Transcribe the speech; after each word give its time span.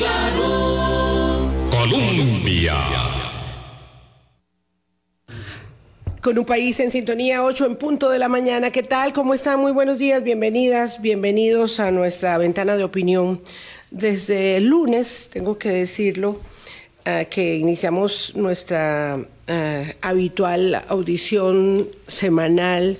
claro. 0.00 1.50
Colombia. 1.70 2.74
Con 6.22 6.38
un 6.38 6.44
país 6.44 6.80
en 6.80 6.90
sintonía, 6.90 7.44
8 7.44 7.66
en 7.66 7.76
punto 7.76 8.10
de 8.10 8.18
la 8.18 8.28
mañana. 8.28 8.70
¿Qué 8.70 8.82
tal? 8.82 9.12
¿Cómo 9.12 9.34
están? 9.34 9.60
Muy 9.60 9.72
buenos 9.72 9.98
días, 9.98 10.22
bienvenidas, 10.22 11.00
bienvenidos 11.00 11.80
a 11.80 11.90
nuestra 11.90 12.36
ventana 12.38 12.76
de 12.76 12.84
opinión. 12.84 13.42
Desde 13.90 14.56
el 14.56 14.66
lunes, 14.66 15.28
tengo 15.32 15.58
que 15.58 15.70
decirlo, 15.70 16.40
uh, 17.06 17.28
que 17.28 17.56
iniciamos 17.56 18.32
nuestra 18.36 19.18
uh, 19.18 19.92
habitual 20.00 20.82
audición 20.88 21.88
semanal 22.06 22.98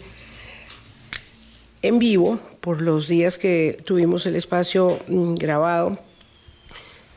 en 1.83 1.99
vivo 1.99 2.41
por 2.61 2.83
los 2.83 3.09
días 3.09 3.39
que 3.39 3.79
tuvimos 3.85 4.27
el 4.27 4.37
espacio 4.37 4.99
mm, 5.09 5.35
grabado. 5.35 6.10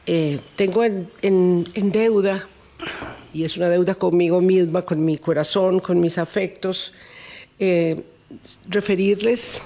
Eh, 0.06 0.40
tengo 0.58 0.84
en, 0.84 1.66
deuda 1.74 2.46
y 3.34 3.46
es 3.46 3.56
una 3.56 3.70
deuda 3.70 3.96
conmigo 3.96 4.42
misma, 4.42 4.82
con 4.82 5.04
mi 5.04 5.18
corazón, 5.18 5.80
con 5.80 6.00
mis 6.02 6.18
afectos, 6.18 6.92
eh, 7.58 8.04
referirles 8.68 9.60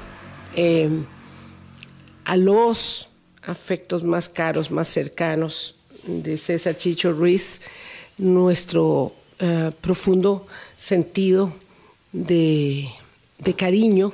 eh, 0.55 0.90
a 2.26 2.38
los 2.38 3.10
afectos 3.44 4.04
más 4.04 4.30
caros, 4.30 4.70
más 4.70 4.88
cercanos 4.88 5.76
de 6.05 6.38
César 6.38 6.76
Chicho 6.76 7.12
Ruiz, 7.12 7.62
nuestro 8.18 9.13
profundo 9.82 10.48
sentido 10.80 11.54
de 12.12 12.90
cariño 13.55 14.12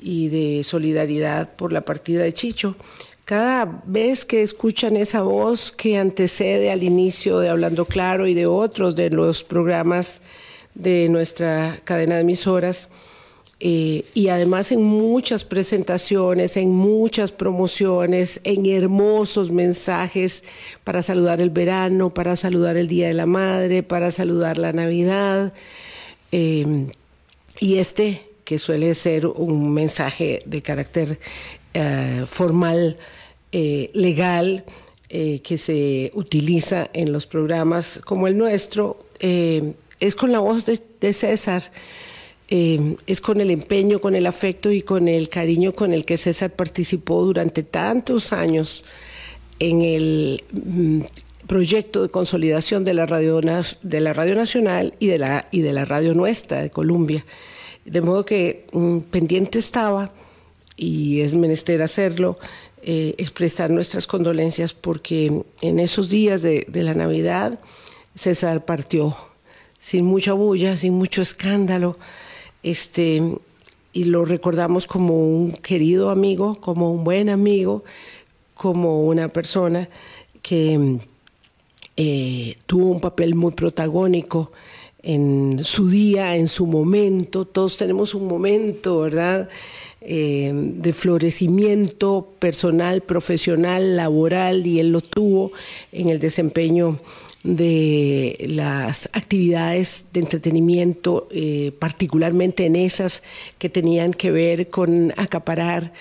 y 0.00 0.28
de 0.28 0.64
solidaridad 0.64 1.54
por 1.54 1.72
la 1.72 1.82
partida 1.82 2.24
de 2.24 2.32
Chicho 2.32 2.76
cada 3.32 3.80
vez 3.86 4.26
que 4.26 4.42
escuchan 4.42 4.94
esa 4.94 5.22
voz 5.22 5.72
que 5.72 5.96
antecede 5.96 6.70
al 6.70 6.82
inicio 6.82 7.38
de 7.38 7.48
Hablando 7.48 7.86
Claro 7.86 8.26
y 8.26 8.34
de 8.34 8.44
otros 8.44 8.94
de 8.94 9.08
los 9.08 9.42
programas 9.42 10.20
de 10.74 11.08
nuestra 11.08 11.80
cadena 11.82 12.16
de 12.16 12.20
emisoras, 12.20 12.90
eh, 13.58 14.04
y 14.12 14.28
además 14.28 14.70
en 14.70 14.82
muchas 14.82 15.44
presentaciones, 15.44 16.58
en 16.58 16.72
muchas 16.72 17.32
promociones, 17.32 18.38
en 18.44 18.66
hermosos 18.66 19.50
mensajes 19.50 20.44
para 20.84 21.00
saludar 21.00 21.40
el 21.40 21.48
verano, 21.48 22.12
para 22.12 22.36
saludar 22.36 22.76
el 22.76 22.86
Día 22.86 23.08
de 23.08 23.14
la 23.14 23.24
Madre, 23.24 23.82
para 23.82 24.10
saludar 24.10 24.58
la 24.58 24.74
Navidad. 24.74 25.54
Eh, 26.32 26.86
y 27.60 27.78
este, 27.78 28.28
que 28.44 28.58
suele 28.58 28.92
ser 28.92 29.26
un 29.26 29.72
mensaje 29.72 30.42
de 30.44 30.60
carácter 30.60 31.18
eh, 31.72 32.24
formal, 32.26 32.98
eh, 33.52 33.90
legal, 33.92 34.64
eh, 35.10 35.40
que 35.42 35.58
se 35.58 36.10
utiliza 36.14 36.88
en 36.94 37.12
los 37.12 37.26
programas 37.26 38.00
como 38.02 38.26
el 38.26 38.38
nuestro, 38.38 38.98
eh, 39.20 39.74
es 40.00 40.14
con 40.14 40.32
la 40.32 40.38
voz 40.38 40.64
de, 40.64 41.12
César. 41.12 41.62
es 42.48 43.20
con 43.20 43.40
el 43.42 43.50
empeño, 43.50 44.00
con 44.00 44.14
el 44.14 44.26
afecto 44.26 44.70
y 44.70 44.80
con 44.80 45.08
el 45.08 45.28
cariño 45.28 45.72
con 45.72 45.92
el 45.92 46.04
que 46.04 46.16
César 46.16 46.50
participó 46.52 47.24
durante 47.24 47.62
tantos 47.62 48.32
años 48.32 48.84
en 49.58 49.82
el 49.82 50.44
mm, 50.52 51.00
proyecto 51.46 52.02
de 52.02 52.08
consolidación 52.08 52.84
de 52.84 52.94
la 52.94 53.04
radio, 53.04 53.40
de 53.40 54.00
la 54.00 54.12
radio 54.14 54.34
nacional 54.34 54.94
y 54.98 55.08
de 55.08 55.18
la, 55.18 55.48
y 55.50 55.60
de 55.60 55.72
la 55.74 55.84
radio 55.84 56.14
nuestra, 56.14 56.62
de 56.62 56.70
Colombia. 56.70 57.24
De 57.84 58.00
modo 58.00 58.24
que 58.24 58.66
mm, 58.72 58.98
pendiente 59.10 59.58
estaba 59.58 60.12
y 60.76 61.20
es 61.20 61.34
menester 61.34 61.82
hacerlo, 61.82 62.38
eh, 62.82 63.14
expresar 63.18 63.70
nuestras 63.70 64.06
condolencias 64.06 64.72
porque 64.72 65.42
en 65.60 65.78
esos 65.78 66.08
días 66.08 66.42
de, 66.42 66.66
la 66.72 66.94
Navidad 66.94 67.60
César 68.14 68.64
partió 68.64 69.14
sin 69.78 70.04
mucha 70.04 70.32
bulla, 70.32 70.76
sin 70.76 70.94
mucho 70.94 71.22
escándalo, 71.22 71.98
este, 72.62 73.22
y 73.92 74.04
lo 74.04 74.24
recordamos 74.24 74.86
como 74.86 75.16
un 75.18 75.52
querido 75.52 76.10
amigo, 76.10 76.60
como 76.60 76.92
un 76.92 77.04
buen 77.04 77.28
amigo, 77.28 77.84
como 78.54 79.04
una 79.06 79.28
persona 79.28 79.88
que 80.40 80.98
eh, 81.96 82.56
tuvo 82.66 82.86
un 82.86 83.00
papel 83.00 83.34
muy 83.34 83.52
protagónico 83.52 84.52
en 85.02 85.60
su 85.64 85.88
día, 85.88 86.36
en 86.36 86.48
su 86.48 86.66
momento, 86.66 87.44
todos 87.44 87.76
tenemos 87.76 88.14
un 88.14 88.26
momento, 88.28 89.00
¿verdad? 89.00 89.48
Eh, 90.00 90.52
de 90.52 90.92
florecimiento 90.92 92.34
personal, 92.38 93.02
profesional, 93.02 93.96
laboral, 93.96 94.66
y 94.66 94.80
él 94.80 94.90
lo 94.92 95.00
tuvo 95.00 95.52
en 95.92 96.08
el 96.08 96.18
desempeño 96.18 96.98
de 97.44 98.46
las 98.48 99.08
actividades 99.12 100.06
de 100.12 100.20
entretenimiento, 100.20 101.28
eh, 101.32 101.72
particularmente 101.78 102.66
en 102.66 102.76
esas 102.76 103.22
que 103.58 103.68
tenían 103.68 104.12
que 104.12 104.30
ver 104.30 104.70
con 104.70 105.12
acaparar 105.16 105.92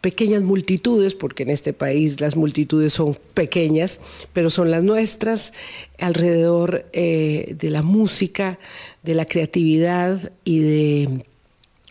pequeñas 0.00 0.42
multitudes, 0.42 1.14
porque 1.14 1.42
en 1.42 1.50
este 1.50 1.72
país 1.72 2.20
las 2.20 2.36
multitudes 2.36 2.92
son 2.92 3.16
pequeñas, 3.34 4.00
pero 4.32 4.50
son 4.50 4.70
las 4.70 4.84
nuestras, 4.84 5.52
alrededor 5.98 6.86
eh, 6.92 7.54
de 7.58 7.70
la 7.70 7.82
música, 7.82 8.58
de 9.02 9.14
la 9.14 9.24
creatividad 9.24 10.32
y 10.44 10.60
de 10.60 11.24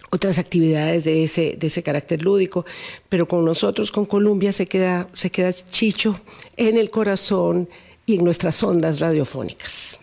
otras 0.09 0.37
actividades 0.37 1.03
de 1.03 1.23
ese, 1.23 1.57
de 1.59 1.67
ese 1.67 1.83
carácter 1.83 2.23
lúdico, 2.23 2.65
pero 3.09 3.27
con 3.27 3.43
nosotros, 3.43 3.91
con 3.91 4.05
Colombia, 4.05 4.53
se 4.53 4.65
queda, 4.65 5.07
se 5.13 5.29
queda 5.29 5.51
Chicho 5.51 6.19
en 6.55 6.77
el 6.77 6.89
corazón 6.89 7.67
y 8.05 8.15
en 8.15 8.23
nuestras 8.23 8.63
ondas 8.63 8.99
radiofónicas. 8.99 9.99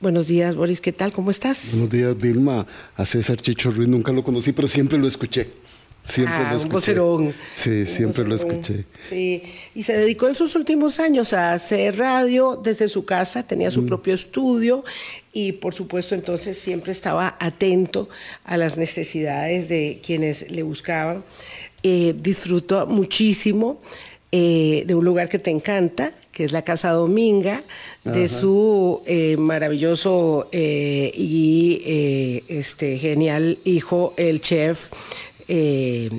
Buenos 0.00 0.28
días, 0.28 0.54
Boris, 0.54 0.80
¿qué 0.80 0.92
tal? 0.92 1.12
¿Cómo 1.12 1.30
estás? 1.30 1.70
Buenos 1.72 1.90
días, 1.90 2.16
Vilma. 2.16 2.66
A 2.94 3.04
César 3.04 3.38
Chicho 3.38 3.70
Ruiz 3.70 3.88
nunca 3.88 4.12
lo 4.12 4.22
conocí, 4.22 4.52
pero 4.52 4.68
siempre 4.68 4.98
lo 4.98 5.08
escuché. 5.08 5.48
Siempre 6.08 6.34
ah, 6.34 6.50
lo 6.52 6.56
escuché. 6.56 6.66
Un 6.66 6.72
vocerón. 6.72 7.34
Sí, 7.54 7.86
siempre 7.86 8.26
lo 8.26 8.34
escuché. 8.34 8.86
Sí, 9.08 9.42
y 9.74 9.82
se 9.82 9.92
dedicó 9.92 10.28
en 10.28 10.34
sus 10.34 10.56
últimos 10.56 11.00
años 11.00 11.32
a 11.32 11.52
hacer 11.52 11.98
radio 11.98 12.56
desde 12.56 12.88
su 12.88 13.04
casa, 13.04 13.46
tenía 13.46 13.70
su 13.70 13.82
mm. 13.82 13.86
propio 13.86 14.14
estudio 14.14 14.84
y 15.32 15.52
por 15.52 15.74
supuesto 15.74 16.14
entonces 16.14 16.58
siempre 16.58 16.92
estaba 16.92 17.36
atento 17.38 18.08
a 18.44 18.56
las 18.56 18.78
necesidades 18.78 19.68
de 19.68 20.00
quienes 20.04 20.50
le 20.50 20.62
buscaban. 20.62 21.22
Eh, 21.82 22.14
disfrutó 22.18 22.86
muchísimo 22.86 23.80
eh, 24.30 24.84
de 24.86 24.94
un 24.94 25.06
lugar 25.06 25.30
que 25.30 25.38
te 25.38 25.50
encanta, 25.50 26.12
que 26.32 26.44
es 26.44 26.52
la 26.52 26.62
Casa 26.62 26.90
Dominga, 26.90 27.62
de 28.04 28.24
Ajá. 28.24 28.28
su 28.40 29.02
eh, 29.06 29.36
maravilloso 29.38 30.48
eh, 30.52 31.10
y 31.14 32.42
este, 32.48 32.98
genial 32.98 33.58
hijo, 33.64 34.12
el 34.18 34.42
chef 34.42 34.90
eh, 35.48 36.10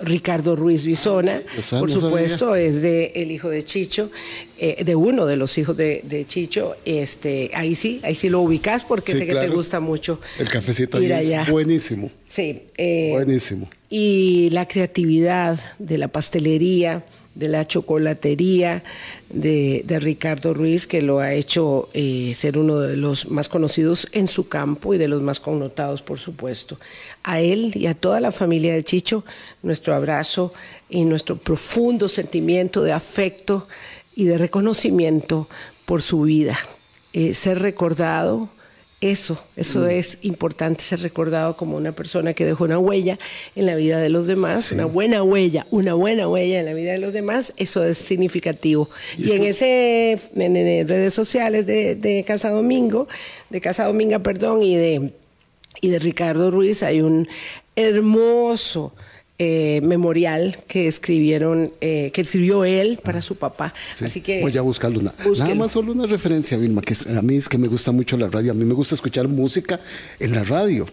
Ricardo 0.00 0.56
Ruiz 0.56 0.84
Bisona, 0.84 1.42
Esa 1.56 1.78
por 1.78 1.88
no 1.88 2.00
supuesto, 2.00 2.50
sabía. 2.50 2.64
es 2.64 2.82
de 2.82 3.12
el 3.14 3.30
hijo 3.30 3.48
de 3.50 3.62
Chicho, 3.64 4.10
eh, 4.58 4.82
de 4.84 4.94
uno 4.96 5.26
de 5.26 5.36
los 5.36 5.56
hijos 5.58 5.76
de, 5.76 6.00
de, 6.04 6.24
Chicho. 6.26 6.74
Este, 6.84 7.50
ahí 7.54 7.74
sí, 7.76 8.00
ahí 8.02 8.14
sí 8.16 8.28
lo 8.28 8.40
ubicas 8.40 8.84
porque 8.84 9.12
Sí, 9.12 9.18
sé 9.18 9.26
que 9.26 9.34
te 9.34 9.48
gusta 9.48 9.78
mucho. 9.80 10.18
El 10.40 10.48
cafecito 10.48 11.00
ir 11.00 11.12
ahí 11.14 11.28
allá. 11.28 11.42
es 11.42 11.50
buenísimo. 11.50 12.10
Sí, 12.24 12.62
eh, 12.76 13.10
Buenísimo. 13.12 13.68
y 13.90 14.50
la 14.50 14.66
creatividad 14.66 15.60
de 15.78 15.98
la 15.98 16.08
pastelería, 16.08 17.04
de 17.34 17.48
la 17.48 17.66
chocolatería 17.66 18.84
de, 19.30 19.82
de 19.86 20.00
Ricardo 20.00 20.52
Ruiz, 20.52 20.86
que 20.86 21.00
lo 21.02 21.20
ha 21.20 21.32
hecho 21.32 21.88
eh, 21.94 22.32
ser 22.34 22.58
uno 22.58 22.78
de 22.78 22.96
los 22.96 23.30
más 23.30 23.48
conocidos 23.48 24.06
en 24.12 24.26
su 24.26 24.48
campo 24.48 24.94
y 24.94 24.98
de 24.98 25.08
los 25.08 25.22
más 25.22 25.40
connotados, 25.40 26.02
por 26.02 26.18
supuesto. 26.18 26.78
A 27.22 27.40
él 27.40 27.72
y 27.74 27.86
a 27.86 27.94
toda 27.94 28.20
la 28.20 28.32
familia 28.32 28.74
de 28.74 28.84
Chicho, 28.84 29.24
nuestro 29.62 29.94
abrazo 29.94 30.52
y 30.90 31.04
nuestro 31.04 31.36
profundo 31.36 32.08
sentimiento 32.08 32.82
de 32.82 32.92
afecto 32.92 33.66
y 34.14 34.24
de 34.24 34.38
reconocimiento 34.38 35.48
por 35.86 36.02
su 36.02 36.22
vida. 36.22 36.58
Eh, 37.14 37.34
ser 37.34 37.60
recordado 37.60 38.50
eso, 39.02 39.36
eso 39.56 39.80
mm. 39.80 39.90
es 39.90 40.18
importante 40.22 40.82
ser 40.82 41.00
recordado 41.00 41.56
como 41.56 41.76
una 41.76 41.92
persona 41.92 42.34
que 42.34 42.44
dejó 42.44 42.64
una 42.64 42.78
huella 42.78 43.18
en 43.56 43.66
la 43.66 43.74
vida 43.74 43.98
de 43.98 44.08
los 44.08 44.28
demás, 44.28 44.66
sí. 44.66 44.74
una 44.76 44.84
buena 44.86 45.22
huella, 45.24 45.66
una 45.70 45.94
buena 45.94 46.28
huella 46.28 46.60
en 46.60 46.66
la 46.66 46.72
vida 46.72 46.92
de 46.92 46.98
los 46.98 47.12
demás, 47.12 47.52
eso 47.56 47.84
es 47.84 47.98
significativo. 47.98 48.88
Y, 49.18 49.30
y 49.30 49.32
en 49.32 49.42
ese, 49.42 50.12
en, 50.36 50.56
en, 50.56 50.88
redes 50.88 51.12
sociales 51.12 51.66
de, 51.66 51.96
de 51.96 52.22
Casa 52.24 52.50
Domingo, 52.50 53.08
de 53.50 53.60
Casa 53.60 53.86
Dominga, 53.86 54.20
perdón, 54.20 54.62
y 54.62 54.76
de, 54.76 55.12
y 55.80 55.90
de 55.90 55.98
Ricardo 55.98 56.52
Ruiz 56.52 56.84
hay 56.84 57.00
un 57.00 57.28
hermoso 57.74 58.92
eh, 59.44 59.80
memorial 59.82 60.56
que 60.68 60.86
escribieron, 60.86 61.72
eh, 61.80 62.12
que 62.12 62.20
escribió 62.20 62.64
él 62.64 63.00
para 63.02 63.20
su 63.22 63.34
papá. 63.34 63.74
Sí, 63.96 64.04
Así 64.04 64.20
que 64.20 64.40
voy 64.40 64.56
a 64.56 64.62
buscarlo. 64.62 65.00
Una, 65.00 65.12
nada 65.36 65.54
más 65.56 65.72
solo 65.72 65.90
una 65.90 66.06
referencia, 66.06 66.56
Vilma, 66.56 66.80
que 66.80 66.94
a 67.10 67.22
mí 67.22 67.34
es 67.34 67.48
que 67.48 67.58
me 67.58 67.66
gusta 67.66 67.90
mucho 67.90 68.16
la 68.16 68.28
radio. 68.28 68.52
A 68.52 68.54
mí 68.54 68.64
me 68.64 68.72
gusta 68.72 68.94
escuchar 68.94 69.26
música 69.26 69.80
en 70.20 70.30
la 70.30 70.44
radio. 70.44 70.86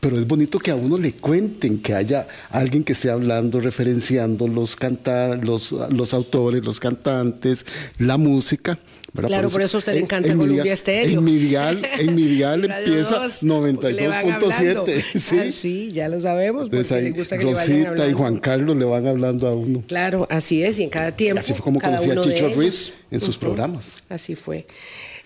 pero 0.00 0.18
es 0.18 0.26
bonito 0.26 0.58
que 0.58 0.70
a 0.70 0.74
uno 0.74 0.96
le 0.96 1.12
cuenten, 1.12 1.82
que 1.82 1.92
haya 1.92 2.26
alguien 2.48 2.82
que 2.82 2.94
esté 2.94 3.10
hablando, 3.10 3.60
referenciando 3.60 4.48
los, 4.48 4.74
canta 4.74 5.36
los, 5.36 5.72
los 5.72 6.14
autores, 6.14 6.64
los 6.64 6.80
cantantes, 6.80 7.66
la 7.98 8.16
música. 8.16 8.78
Claro, 9.14 9.50
por 9.50 9.60
eso, 9.60 9.76
a 9.76 9.78
usted 9.78 9.92
le 9.92 10.00
encanta 10.00 10.34
Columbia 10.34 10.72
Estéreo. 10.72 11.18
En 11.18 11.24
mi 11.24 11.36
dial, 11.36 11.86
en 11.98 12.14
mi 12.14 12.24
dial 12.24 12.64
empieza 12.70 13.26
92.7. 13.26 15.04
¿sí? 15.18 15.38
Ah, 15.38 15.52
sí, 15.52 15.92
ya 15.92 16.08
lo 16.08 16.18
sabemos. 16.18 16.64
Entonces 16.64 16.92
ahí 16.92 17.10
gusta 17.10 17.36
que 17.36 17.44
Rosita 17.44 18.08
y 18.08 18.12
Juan 18.14 18.38
Carlos 18.38 18.76
le 18.76 18.86
van 18.86 19.06
hablando 19.06 19.46
a 19.46 19.54
uno. 19.54 19.84
Claro, 19.86 20.26
así 20.30 20.62
es, 20.64 20.78
y 20.78 20.84
en 20.84 20.90
cada 20.90 21.12
tiempo. 21.12 21.40
así 21.40 21.52
fue 21.52 21.62
como 21.62 21.80
conocía 21.80 22.14
a 22.14 22.20
Chicho 22.20 22.48
Ruiz 22.54 22.94
en 23.10 23.20
sus 23.20 23.36
programas. 23.36 23.96
Así 24.08 24.34
fue. 24.34 24.66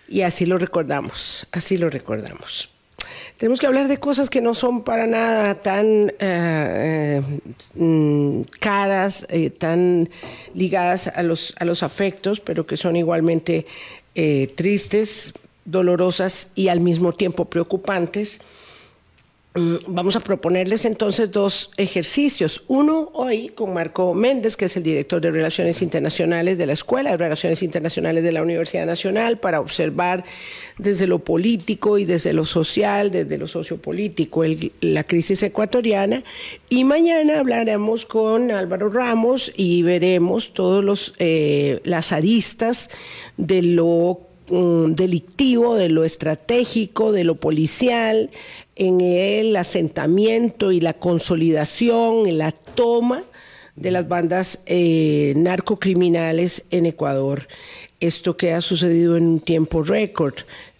Y 0.08 0.22
así 0.22 0.46
lo 0.46 0.58
recordamos, 0.58 1.46
así 1.52 1.76
lo 1.76 1.88
recordamos. 1.90 2.68
Tenemos 3.36 3.60
que 3.60 3.66
hablar 3.66 3.86
de 3.88 3.98
cosas 3.98 4.30
que 4.30 4.40
no 4.40 4.54
son 4.54 4.82
para 4.82 5.06
nada 5.06 5.54
tan 5.56 6.08
eh, 6.18 7.20
eh, 7.20 7.22
mm, 7.74 8.42
caras, 8.60 9.26
eh, 9.28 9.50
tan 9.50 10.08
ligadas 10.54 11.08
a 11.08 11.22
los, 11.22 11.54
a 11.58 11.66
los 11.66 11.82
afectos, 11.82 12.40
pero 12.40 12.66
que 12.66 12.78
son 12.78 12.96
igualmente 12.96 13.66
tristes, 14.54 15.34
dolorosas 15.66 16.48
y 16.54 16.68
al 16.68 16.80
mismo 16.80 17.12
tiempo 17.12 17.44
preocupantes. 17.44 18.40
Mm, 19.56 19.76
vamos 19.86 20.16
a 20.16 20.20
proponerles 20.20 20.84
entonces 20.84 21.30
dos 21.30 21.70
ejercicios. 21.78 22.62
Uno 22.66 23.10
hoy 23.14 23.48
con 23.48 23.72
Marco 23.72 24.12
Méndez, 24.12 24.54
que 24.54 24.66
es 24.66 24.76
el 24.76 24.82
director 24.82 25.18
de 25.22 25.30
Relaciones 25.30 25.80
Internacionales 25.80 26.58
de 26.58 26.66
la 26.66 26.74
Escuela 26.74 27.12
de 27.12 27.16
Relaciones 27.16 27.62
Internacionales 27.62 28.22
de 28.22 28.32
la 28.32 28.42
Universidad 28.42 28.84
Nacional, 28.84 29.38
para 29.38 29.60
observar 29.60 30.24
desde 30.76 31.06
lo 31.06 31.20
político 31.20 31.96
y 31.96 32.04
desde 32.04 32.34
lo 32.34 32.44
social, 32.44 33.10
desde 33.10 33.38
lo 33.38 33.46
sociopolítico, 33.46 34.42
la 34.82 35.04
crisis 35.04 35.42
ecuatoriana. 35.42 36.22
Y 36.68 36.84
mañana 36.84 37.38
hablaremos 37.40 38.04
con 38.04 38.50
Álvaro 38.50 38.90
Ramos 38.90 39.50
y 39.56 39.82
veremos 39.82 40.52
todos 40.52 41.14
eh, 41.18 41.80
las 41.84 42.12
aristas 42.12 42.90
de 43.38 43.62
lo 43.62 44.20
mm, 44.50 44.92
delictivo, 44.92 45.76
de 45.76 45.88
lo 45.88 46.04
estratégico, 46.04 47.12
de 47.12 47.24
lo 47.24 47.36
policial, 47.36 48.30
en 48.76 49.00
el 49.00 49.56
asentamiento 49.56 50.70
y 50.70 50.80
la 50.80 50.92
consolidación, 50.92 52.26
en 52.26 52.38
la 52.38 52.52
toma 52.52 53.24
de 53.74 53.90
las 53.90 54.06
bandas 54.08 54.60
eh, 54.66 55.34
narcocriminales 55.36 56.64
en 56.70 56.86
Ecuador. 56.86 57.48
Esto 58.00 58.36
que 58.36 58.52
ha 58.52 58.60
sucedido 58.60 59.16
en 59.16 59.24
un 59.24 59.40
tiempo 59.40 59.82
récord. 59.82 60.34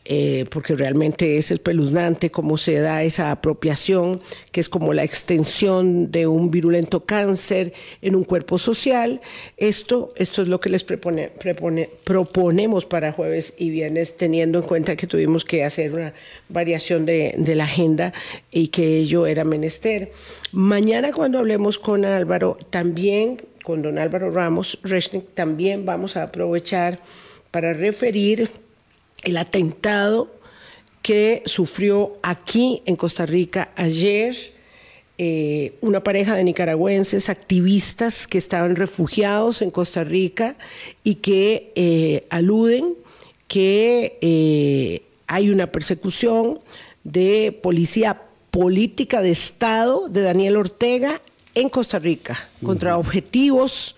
Eh, 0.09 0.45
porque 0.51 0.77
realmente 0.77 1.37
es 1.37 1.51
espeluznante 1.51 2.31
cómo 2.31 2.59
se 2.59 2.79
da 2.79 3.03
esa 3.03 3.33
apropiación, 3.33 4.21
que 4.53 4.61
es 4.61 4.69
como 4.69 4.95
la 4.95 5.03
extensión 5.03 6.13
de 6.13 6.29
un 6.29 6.53
virulento 6.53 7.05
cáncer 7.05 7.73
en 8.03 8.15
un 8.15 8.23
cuerpo 8.23 8.57
social. 8.57 9.21
Esto, 9.57 10.13
esto 10.15 10.43
es 10.43 10.49
lo 10.49 10.61
que 10.61 10.69
les 10.69 10.85
proponemos 10.85 12.85
para 12.85 13.11
jueves 13.11 13.55
y 13.59 13.71
viernes, 13.71 14.17
teniendo 14.17 14.61
en 14.61 14.65
cuenta 14.65 14.95
que 14.95 15.09
tuvimos 15.09 15.45
que 15.45 15.65
hacer 15.65 15.93
una 15.93 16.15
variación 16.49 17.05
de, 17.05 17.35
la 17.57 17.65
agenda 17.65 18.13
y 18.53 18.69
que 18.69 18.99
ello 18.99 19.27
era 19.27 19.43
menester. 19.43 20.13
Mañana 20.53 21.11
cuando 21.13 21.41
hablemos 21.41 21.81
con 21.81 22.05
Álvaro, 22.05 22.59
también 22.71 23.43
con 23.65 23.83
don 23.83 23.99
Álvaro 23.99 24.31
Ramos 24.31 24.79
también 25.35 25.85
vamos 25.85 26.17
a 26.17 26.25
aprovechar 26.25 27.01
para 27.51 27.73
referir 27.73 28.49
el 29.23 29.37
atentado 29.37 30.31
que 31.03 31.43
sufrió 31.47 32.19
aquí 32.23 32.83
en 32.87 32.97
Costa 32.97 33.27
Rica 33.27 33.71
ayer 33.77 34.37
eh, 35.19 35.79
una 35.81 36.03
pareja 36.03 36.35
de 36.35 36.45
nicaragüenses 36.45 37.31
activistas 37.31 38.27
que 38.27 38.37
estaban 38.37 38.77
refugiados 38.77 39.63
en 39.63 39.71
Costa 39.71 40.05
Rica 40.05 40.57
y 41.05 41.17
que 41.17 41.73
eh, 41.75 42.27
aluden 42.29 42.95
que 43.49 44.19
eh, 44.21 45.03
hay 45.27 45.49
una 45.49 45.73
persecución 45.73 46.61
de 47.03 47.59
policía 47.63 48.21
política 48.51 49.23
de 49.23 49.31
Estado 49.31 50.09
de 50.11 50.21
Daniel 50.21 50.59
Ortega 50.59 51.23
en 51.55 51.71
Costa 51.71 51.99
Rica 51.99 52.51
contra 52.63 52.99
objetivos 52.99 53.96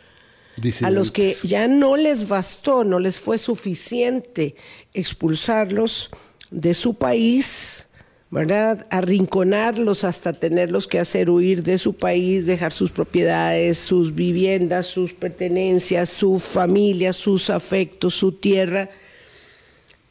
a 0.83 0.91
los 0.91 1.13
que 1.13 1.35
ya 1.45 1.69
no 1.69 1.97
les 1.97 2.29
bastó, 2.29 2.85
no 2.85 2.99
les 2.99 3.21
fue 3.21 3.39
suficiente 3.39 4.55
expulsarlos 4.95 6.11
de 6.51 6.75
su 6.75 6.95
país, 6.95 7.89
¿verdad? 8.31 8.87
Arrinconarlos 8.91 10.05
hasta 10.05 10.33
tenerlos 10.33 10.87
que 10.87 10.99
hacer 10.99 11.31
huir 11.31 11.63
de 11.63 11.79
su 11.79 11.95
país, 11.95 12.47
dejar 12.47 12.73
sus 12.73 12.91
propiedades, 12.91 13.79
sus 13.79 14.15
viviendas, 14.15 14.87
sus 14.87 15.15
pertenencias, 15.15 16.09
su 16.11 16.39
familia, 16.39 17.13
sus 17.13 17.51
afectos, 17.51 18.15
su 18.15 18.33
tierra, 18.33 18.91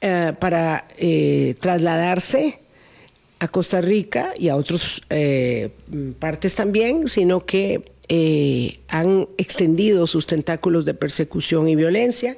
eh, 0.01 0.33
para 0.39 0.87
eh, 0.97 1.55
trasladarse 1.59 2.59
a 3.39 3.47
Costa 3.47 3.81
Rica 3.81 4.33
y 4.37 4.49
a 4.49 4.55
otras 4.55 5.01
eh, 5.09 5.69
partes 6.19 6.55
también, 6.55 7.07
sino 7.07 7.45
que 7.45 7.96
eh, 8.09 8.79
han 8.87 9.27
extendido 9.37 10.07
sus 10.07 10.27
tentáculos 10.27 10.85
de 10.85 10.93
persecución 10.93 11.67
y 11.67 11.75
violencia. 11.75 12.37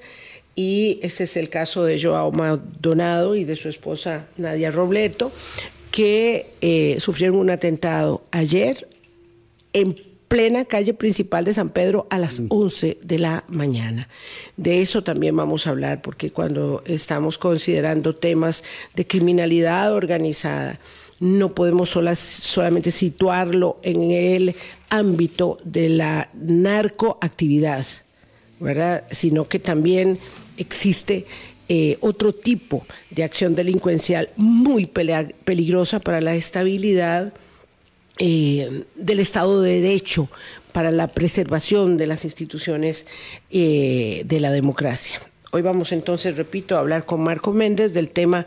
Y 0.55 0.99
ese 1.03 1.23
es 1.23 1.37
el 1.37 1.49
caso 1.49 1.85
de 1.85 2.01
Joao 2.01 2.31
Maldonado 2.31 3.35
y 3.35 3.45
de 3.45 3.55
su 3.55 3.69
esposa 3.69 4.27
Nadia 4.37 4.71
Robleto, 4.71 5.31
que 5.91 6.51
eh, 6.61 6.97
sufrieron 6.99 7.37
un 7.37 7.49
atentado 7.49 8.23
ayer 8.31 8.87
en 9.73 9.95
plena 10.27 10.65
calle 10.65 10.93
principal 10.93 11.43
de 11.43 11.53
San 11.53 11.69
Pedro 11.69 12.07
a 12.09 12.19
las 12.19 12.41
11 12.49 12.99
de 13.01 13.19
la 13.19 13.43
mañana. 13.47 14.07
De 14.57 14.81
eso 14.81 15.03
también 15.03 15.35
vamos 15.35 15.65
a 15.65 15.71
hablar, 15.71 16.01
porque 16.01 16.31
cuando 16.31 16.83
estamos 16.85 17.37
considerando 17.37 18.15
temas 18.15 18.63
de 18.95 19.07
criminalidad 19.07 19.91
organizada, 19.93 20.79
no 21.19 21.53
podemos 21.53 21.89
solamente 21.89 22.91
situarlo 22.91 23.79
en 23.83 24.11
el 24.11 24.55
ámbito 24.89 25.57
de 25.63 25.89
la 25.89 26.29
narcoactividad, 26.33 27.85
¿verdad? 28.59 29.03
Sino 29.11 29.45
que 29.45 29.59
también 29.59 30.19
existe 30.57 31.25
eh, 31.67 31.97
otro 32.01 32.33
tipo 32.33 32.85
de 33.11 33.23
acción 33.23 33.53
delincuencial 33.53 34.29
muy 34.37 34.85
peligrosa 34.87 35.99
para 35.99 36.21
la 36.21 36.35
estabilidad 36.35 37.33
eh, 38.17 38.85
del 38.95 39.19
Estado 39.19 39.61
de 39.61 39.81
Derecho, 39.81 40.29
para 40.71 40.91
la 40.91 41.07
preservación 41.07 41.97
de 41.97 42.07
las 42.07 42.25
instituciones 42.25 43.05
eh, 43.49 44.23
de 44.25 44.39
la 44.39 44.51
democracia. 44.51 45.19
Hoy 45.51 45.61
vamos 45.61 45.91
entonces, 45.91 46.37
repito, 46.37 46.75
a 46.75 46.79
hablar 46.79 47.05
con 47.05 47.21
Marco 47.21 47.53
Méndez 47.53 47.93
del 47.93 48.09
tema 48.09 48.45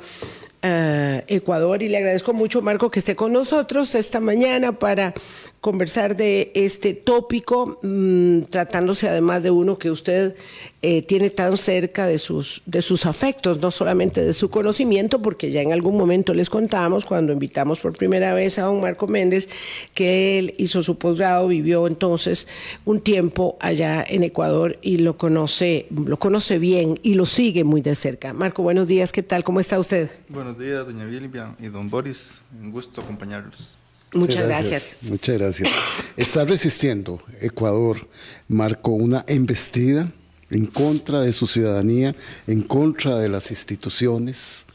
Ecuador 0.62 1.82
y 1.82 1.88
le 1.88 1.96
agradezco 1.98 2.32
mucho, 2.32 2.62
Marco, 2.62 2.90
que 2.90 3.00
esté 3.00 3.16
con 3.16 3.32
nosotros 3.32 3.94
esta 3.94 4.20
mañana 4.20 4.78
para 4.78 5.14
conversar 5.62 6.16
de 6.16 6.50
este 6.56 6.92
tópico, 6.92 7.78
mm, 7.82 8.50
tratándose 8.50 9.08
además 9.08 9.44
de 9.44 9.52
uno 9.52 9.78
que 9.78 9.92
usted 9.92 10.34
eh, 10.82 11.02
tiene 11.02 11.30
tan 11.30 11.56
cerca 11.56 12.04
de 12.04 12.18
sus, 12.18 12.62
de 12.66 12.82
sus 12.82 13.06
afectos, 13.06 13.60
no 13.60 13.70
solamente 13.70 14.24
de 14.24 14.32
su 14.32 14.50
conocimiento, 14.50 15.22
porque 15.22 15.52
ya 15.52 15.62
en 15.62 15.72
algún 15.72 15.96
momento 15.96 16.34
les 16.34 16.50
contamos, 16.50 17.04
cuando 17.04 17.32
invitamos 17.32 17.78
por 17.78 17.96
primera 17.96 18.34
vez 18.34 18.58
a 18.58 18.62
don 18.62 18.80
Marco 18.80 19.06
Méndez, 19.06 19.48
que 19.94 20.40
él 20.40 20.56
hizo 20.58 20.82
su 20.82 20.98
posgrado, 20.98 21.46
vivió 21.46 21.86
entonces 21.86 22.48
un 22.84 22.98
tiempo 22.98 23.56
allá 23.60 24.04
en 24.06 24.24
Ecuador 24.24 24.80
y 24.82 24.96
lo 24.96 25.16
conoce, 25.16 25.86
lo 25.90 26.18
conoce 26.18 26.58
bien 26.58 26.98
y 27.04 27.14
lo 27.14 27.24
sigue 27.24 27.62
muy 27.62 27.82
de 27.82 27.94
cerca. 27.94 28.32
Marco, 28.32 28.64
buenos 28.64 28.88
días, 28.88 29.12
¿qué 29.12 29.22
tal? 29.22 29.44
¿Cómo 29.44 29.60
está 29.60 29.78
usted? 29.78 30.10
Buenos 30.28 30.58
días, 30.58 30.84
doña 30.84 31.04
Vilvia 31.04 31.54
y 31.60 31.68
don 31.68 31.88
Boris, 31.88 32.42
un 32.60 32.72
gusto 32.72 33.00
acompañarlos. 33.00 33.76
Muchas 34.14 34.44
gracias. 34.46 34.96
Muchas 35.02 35.38
gracias. 35.38 35.70
Está 36.16 36.44
resistiendo. 36.44 37.20
Ecuador 37.40 38.08
marcó 38.48 38.92
una 38.92 39.24
embestida 39.26 40.10
en 40.50 40.66
contra 40.66 41.20
de 41.20 41.32
su 41.32 41.46
ciudadanía, 41.46 42.14
en 42.46 42.62
contra 42.62 43.18
de 43.18 43.28
las 43.28 43.50
instituciones, 43.50 44.66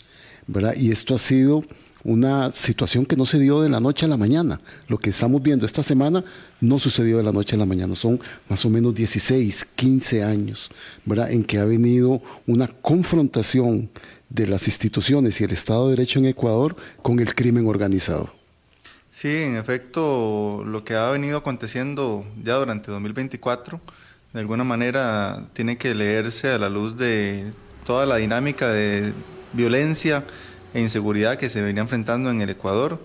¿verdad? 0.48 0.74
Y 0.76 0.92
esto 0.92 1.14
ha 1.14 1.20
sido 1.20 1.64
una 2.04 2.54
situación 2.54 3.06
que 3.06 3.18
no 3.18 3.26
se 3.26 3.38
dio 3.38 3.62
de 3.62 3.70
la 3.70 3.80
noche 3.80 4.06
a 4.06 4.10
la 4.10 4.18
mañana. 4.18 4.60
Lo 4.88 4.98
que 4.98 5.10
estamos 5.10 5.42
viendo 5.44 5.66
esta 5.66 5.84
semana 5.84 6.24
no 6.62 6.80
sucedió 6.80 7.18
de 7.18 7.24
la 7.24 7.32
noche 7.32 7.56
a 7.56 7.60
la 7.60 7.66
mañana. 7.66 7.96
Son 7.96 8.20
más 8.50 8.64
o 8.66 8.70
menos 8.70 8.96
16, 8.96 9.68
15 9.76 10.24
años, 10.24 10.72
¿verdad? 11.06 11.32
En 11.32 11.44
que 11.44 11.58
ha 11.60 11.66
venido 11.66 12.22
una 12.46 12.68
confrontación 12.68 13.90
de 14.30 14.48
las 14.48 14.68
instituciones 14.68 15.40
y 15.42 15.44
el 15.44 15.52
Estado 15.52 15.86
de 15.86 15.96
Derecho 15.98 16.20
en 16.20 16.26
Ecuador 16.26 16.76
con 17.02 17.20
el 17.20 17.36
crimen 17.36 17.68
organizado. 17.68 18.37
Sí, 19.18 19.36
en 19.36 19.58
efecto, 19.58 20.64
lo 20.64 20.84
que 20.84 20.94
ha 20.94 21.10
venido 21.10 21.40
aconteciendo 21.40 22.24
ya 22.44 22.54
durante 22.54 22.92
2024, 22.92 23.82
de 24.32 24.40
alguna 24.40 24.64
manera 24.64 25.44
tiene 25.54 25.76
que 25.76 25.96
leerse 25.96 26.52
a 26.52 26.60
la 26.60 26.70
luz 26.70 26.98
de 26.98 27.52
toda 27.84 28.06
la 28.06 28.18
dinámica 28.18 28.70
de 28.70 29.14
violencia 29.54 30.24
e 30.76 30.82
inseguridad 30.82 31.38
que 31.38 31.50
se 31.50 31.64
venía 31.64 31.82
enfrentando 31.82 32.30
en 32.30 32.42
el 32.42 32.52
Ecuador. 32.52 33.02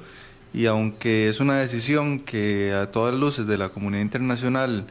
Y 0.53 0.67
aunque 0.67 1.31
es 1.31 1.41
una 1.41 1.57
decisión 1.57 2.21
que 2.21 2.75
a 2.75 2.93
todas 2.93 3.15
luces 3.15 3.47
de 3.47 3.57
la 3.57 3.71
comunidad 3.71 4.03
internacional 4.03 4.85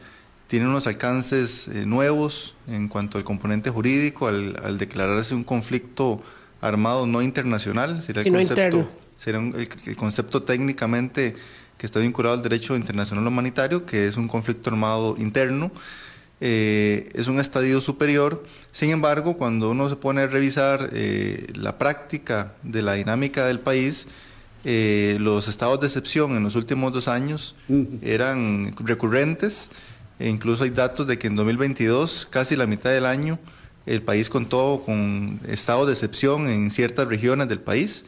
tiene 0.48 0.66
unos 0.66 0.88
alcances 0.88 1.68
eh, 1.68 1.86
nuevos 1.86 2.56
en 2.66 2.88
cuanto 2.88 3.16
al 3.16 3.22
componente 3.22 3.70
jurídico, 3.70 4.26
al, 4.26 4.76
declararse 4.76 5.36
un 5.36 5.44
conflicto 5.44 6.20
armado 6.60 7.06
no 7.06 7.22
internacional, 7.22 8.02
sería, 8.02 8.22
el, 8.22 8.32
concepto, 8.32 8.90
sería 9.22 9.40
el, 9.40 9.96
concepto 9.96 10.42
técnicamente 10.42 11.36
que 11.78 11.86
está 11.86 12.00
vinculado 12.00 12.34
al 12.34 12.42
derecho 12.42 12.74
internacional 12.76 13.26
humanitario, 13.26 13.86
que 13.86 14.06
es 14.06 14.16
un 14.16 14.26
conflicto 14.26 14.70
armado 14.70 15.16
interno, 15.18 15.70
eh, 16.40 17.08
es 17.14 17.28
un 17.28 17.38
estadio 17.38 17.80
superior. 17.80 18.44
Sin 18.72 18.90
embargo, 18.90 19.36
cuando 19.36 19.70
uno 19.70 19.88
se 19.88 19.96
pone 19.96 20.22
a 20.22 20.26
revisar 20.26 20.90
eh, 20.92 21.46
la 21.54 21.78
práctica 21.78 22.54
de 22.64 22.82
la 22.82 22.94
dinámica 22.94 23.46
del 23.46 23.60
país, 23.60 24.08
eh, 24.64 25.18
los 25.20 25.46
estados 25.46 25.80
de 25.80 25.86
excepción 25.86 26.36
en 26.36 26.42
los 26.42 26.56
últimos 26.56 26.92
dos 26.92 27.06
años 27.06 27.54
eran 28.02 28.74
recurrentes. 28.78 29.70
E 30.18 30.28
incluso 30.28 30.64
hay 30.64 30.70
datos 30.70 31.06
de 31.06 31.18
que 31.18 31.28
en 31.28 31.36
2022, 31.36 32.26
casi 32.30 32.56
la 32.56 32.66
mitad 32.66 32.90
del 32.90 33.06
año, 33.06 33.38
el 33.86 34.02
país 34.02 34.28
contó 34.28 34.82
con 34.84 35.40
estados 35.48 35.86
de 35.86 35.92
excepción 35.92 36.48
en 36.48 36.70
ciertas 36.70 37.06
regiones 37.06 37.48
del 37.48 37.60
país. 37.60 38.04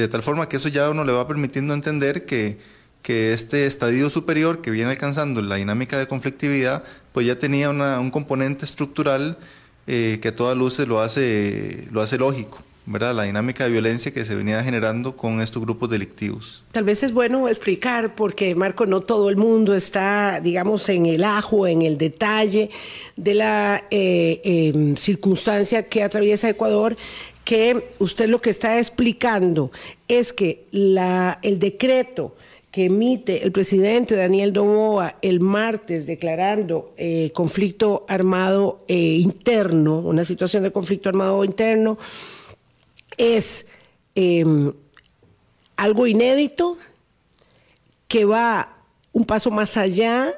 De 0.00 0.08
tal 0.08 0.22
forma 0.22 0.48
que 0.48 0.56
eso 0.56 0.68
ya 0.68 0.90
uno 0.90 1.04
le 1.04 1.12
va 1.12 1.26
permitiendo 1.28 1.74
entender 1.74 2.26
que, 2.26 2.58
que 3.02 3.32
este 3.32 3.66
estadio 3.66 4.10
superior 4.10 4.60
que 4.60 4.70
viene 4.70 4.90
alcanzando 4.90 5.42
la 5.42 5.56
dinámica 5.56 5.98
de 5.98 6.06
conflictividad, 6.06 6.82
pues 7.12 7.26
ya 7.26 7.38
tenía 7.38 7.70
un 7.70 8.10
componente 8.10 8.64
estructural 8.64 9.38
eh, 9.86 10.18
que 10.22 10.28
a 10.28 10.36
todas 10.36 10.56
luces 10.56 10.88
lo 10.88 11.00
hace, 11.00 11.86
lo 11.92 12.00
hace 12.00 12.18
lógico. 12.18 12.62
¿verdad? 12.86 13.14
la 13.14 13.22
dinámica 13.22 13.64
de 13.64 13.70
violencia 13.70 14.12
que 14.12 14.24
se 14.24 14.34
venía 14.34 14.62
generando 14.62 15.16
con 15.16 15.40
estos 15.40 15.62
grupos 15.62 15.88
delictivos. 15.88 16.64
Tal 16.72 16.84
vez 16.84 17.02
es 17.02 17.12
bueno 17.12 17.48
explicar, 17.48 18.14
porque 18.14 18.54
Marco, 18.54 18.84
no 18.84 19.00
todo 19.00 19.30
el 19.30 19.36
mundo 19.36 19.74
está, 19.74 20.40
digamos, 20.40 20.88
en 20.90 21.06
el 21.06 21.24
ajo, 21.24 21.66
en 21.66 21.82
el 21.82 21.96
detalle 21.96 22.70
de 23.16 23.34
la 23.34 23.84
eh, 23.90 24.40
em, 24.44 24.96
circunstancia 24.96 25.84
que 25.84 26.02
atraviesa 26.02 26.48
Ecuador, 26.48 26.96
que 27.44 27.90
usted 27.98 28.28
lo 28.28 28.40
que 28.40 28.50
está 28.50 28.78
explicando 28.78 29.70
es 30.08 30.32
que 30.32 30.66
el 30.72 31.58
decreto 31.58 32.34
que 32.70 32.86
emite 32.86 33.44
el 33.44 33.52
presidente 33.52 34.16
Daniel 34.16 34.52
Domoa 34.52 35.16
el 35.22 35.38
martes 35.38 36.06
declarando 36.06 36.92
eh, 36.96 37.30
conflicto 37.32 38.04
armado 38.08 38.84
eh, 38.88 38.96
interno, 38.96 40.00
una 40.00 40.24
situación 40.24 40.64
de 40.64 40.72
conflicto 40.72 41.08
armado 41.08 41.44
interno, 41.44 41.98
es 43.16 43.66
em, 44.16 44.72
algo 45.76 46.06
inédito 46.06 46.76
que 48.08 48.24
va 48.24 48.76
un 49.12 49.24
paso 49.24 49.52
más 49.52 49.76
allá 49.76 50.34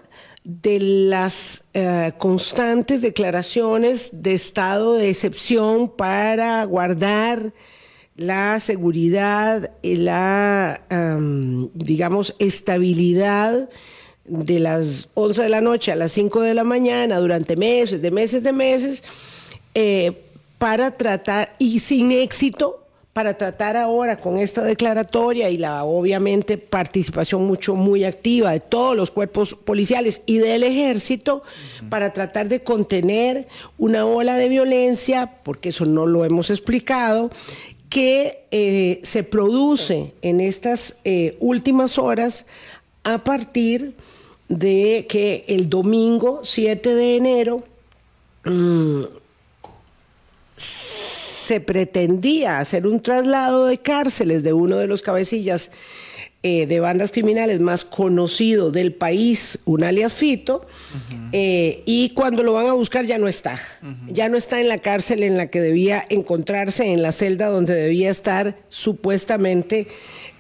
de 0.47 0.79
las 0.79 1.65
eh, 1.75 2.13
constantes 2.19 3.03
declaraciones 3.03 4.11
de 4.13 4.33
estado 4.33 4.95
de 4.95 5.11
excepción 5.11 5.89
para 5.89 6.65
guardar 6.67 7.53
la 8.15 8.61
seguridad 8.61 9.73
y 9.83 9.97
la, 9.97 10.81
digamos, 11.75 12.35
estabilidad 12.39 13.69
de 14.25 14.61
las 14.61 15.09
11 15.15 15.43
de 15.43 15.49
la 15.49 15.61
noche 15.61 15.91
a 15.91 15.97
las 15.97 16.13
5 16.13 16.41
de 16.41 16.55
la 16.55 16.65
mañana 16.65 17.19
durante 17.19 17.57
meses, 17.57 18.01
de 18.01 18.11
meses, 18.13 18.45
de 18.45 18.53
meses, 18.53 19.03
eh, 19.75 20.13
para 20.59 20.93
tratar, 20.93 21.55
y 21.59 21.81
sin 21.81 22.13
éxito, 22.13 22.86
para 23.17 23.33
tratar 23.33 23.79
ahora 23.79 24.19
con 24.19 24.37
esta 24.37 24.61
declaratoria 24.61 25.49
y 25.49 25.57
la 25.57 25.85
obviamente 25.85 26.59
participación 26.59 27.47
mucho 27.47 27.75
muy 27.75 28.05
activa 28.05 28.51
de 28.53 28.61
todos 28.61 28.95
los 28.95 29.11
cuerpos 29.11 29.55
policiales 29.55 30.21
y 30.27 30.37
del 30.37 30.63
ejército 30.63 31.43
para 31.89 32.13
tratar 32.13 32.51
de 32.51 32.63
contener 32.63 33.47
una 33.79 34.05
ola 34.05 34.37
de 34.37 34.51
violencia, 34.51 35.33
porque 35.45 35.71
eso 35.71 35.87
no 35.87 36.05
lo 36.05 36.27
hemos 36.27 36.51
explicado, 36.51 37.31
que 37.89 38.45
eh, 38.51 39.01
se 39.03 39.23
produce 39.23 40.13
en 40.21 40.43
estas 40.43 40.99
eh, 41.05 41.39
últimas 41.41 41.97
horas 41.97 42.45
a 43.03 43.25
partir 43.25 43.95
de 44.51 45.07
que 45.09 45.47
el 45.49 45.71
domingo 45.71 46.41
7 46.43 46.95
de 46.95 47.17
enero 47.17 47.63
mm, 48.45 49.05
se 51.47 51.61
pretendía 51.61 52.59
hacer 52.59 52.87
un 52.87 53.01
traslado 53.01 53.67
de 53.67 53.79
cárceles 53.79 54.43
de 54.43 54.53
uno 54.53 54.79
de 54.79 54.89
los 54.89 55.01
cabecillas 55.01 55.71
eh, 56.43 56.67
de 56.67 56.81
bandas 56.81 57.13
criminales 57.13 57.61
más 57.61 57.85
conocido 57.85 58.71
del 58.71 58.93
país, 58.93 59.59
un 59.65 59.85
alias 59.85 60.13
Fito, 60.13 60.67
eh, 61.33 61.83
y 61.87 62.11
cuando 62.11 62.43
lo 62.43 62.53
van 62.53 62.67
a 62.67 62.73
buscar 62.73 63.05
ya 63.05 63.19
no 63.19 63.29
está. 63.29 63.61
Ya 64.09 64.29
no 64.29 64.37
está 64.37 64.61
en 64.61 64.69
la 64.69 64.79
cárcel 64.79 65.23
en 65.23 65.37
la 65.37 65.47
que 65.49 65.61
debía 65.61 66.05
encontrarse, 66.09 66.93
en 66.93 67.03
la 67.03 67.13
celda 67.13 67.47
donde 67.47 67.75
debía 67.75 68.11
estar 68.11 68.57
supuestamente 68.69 69.87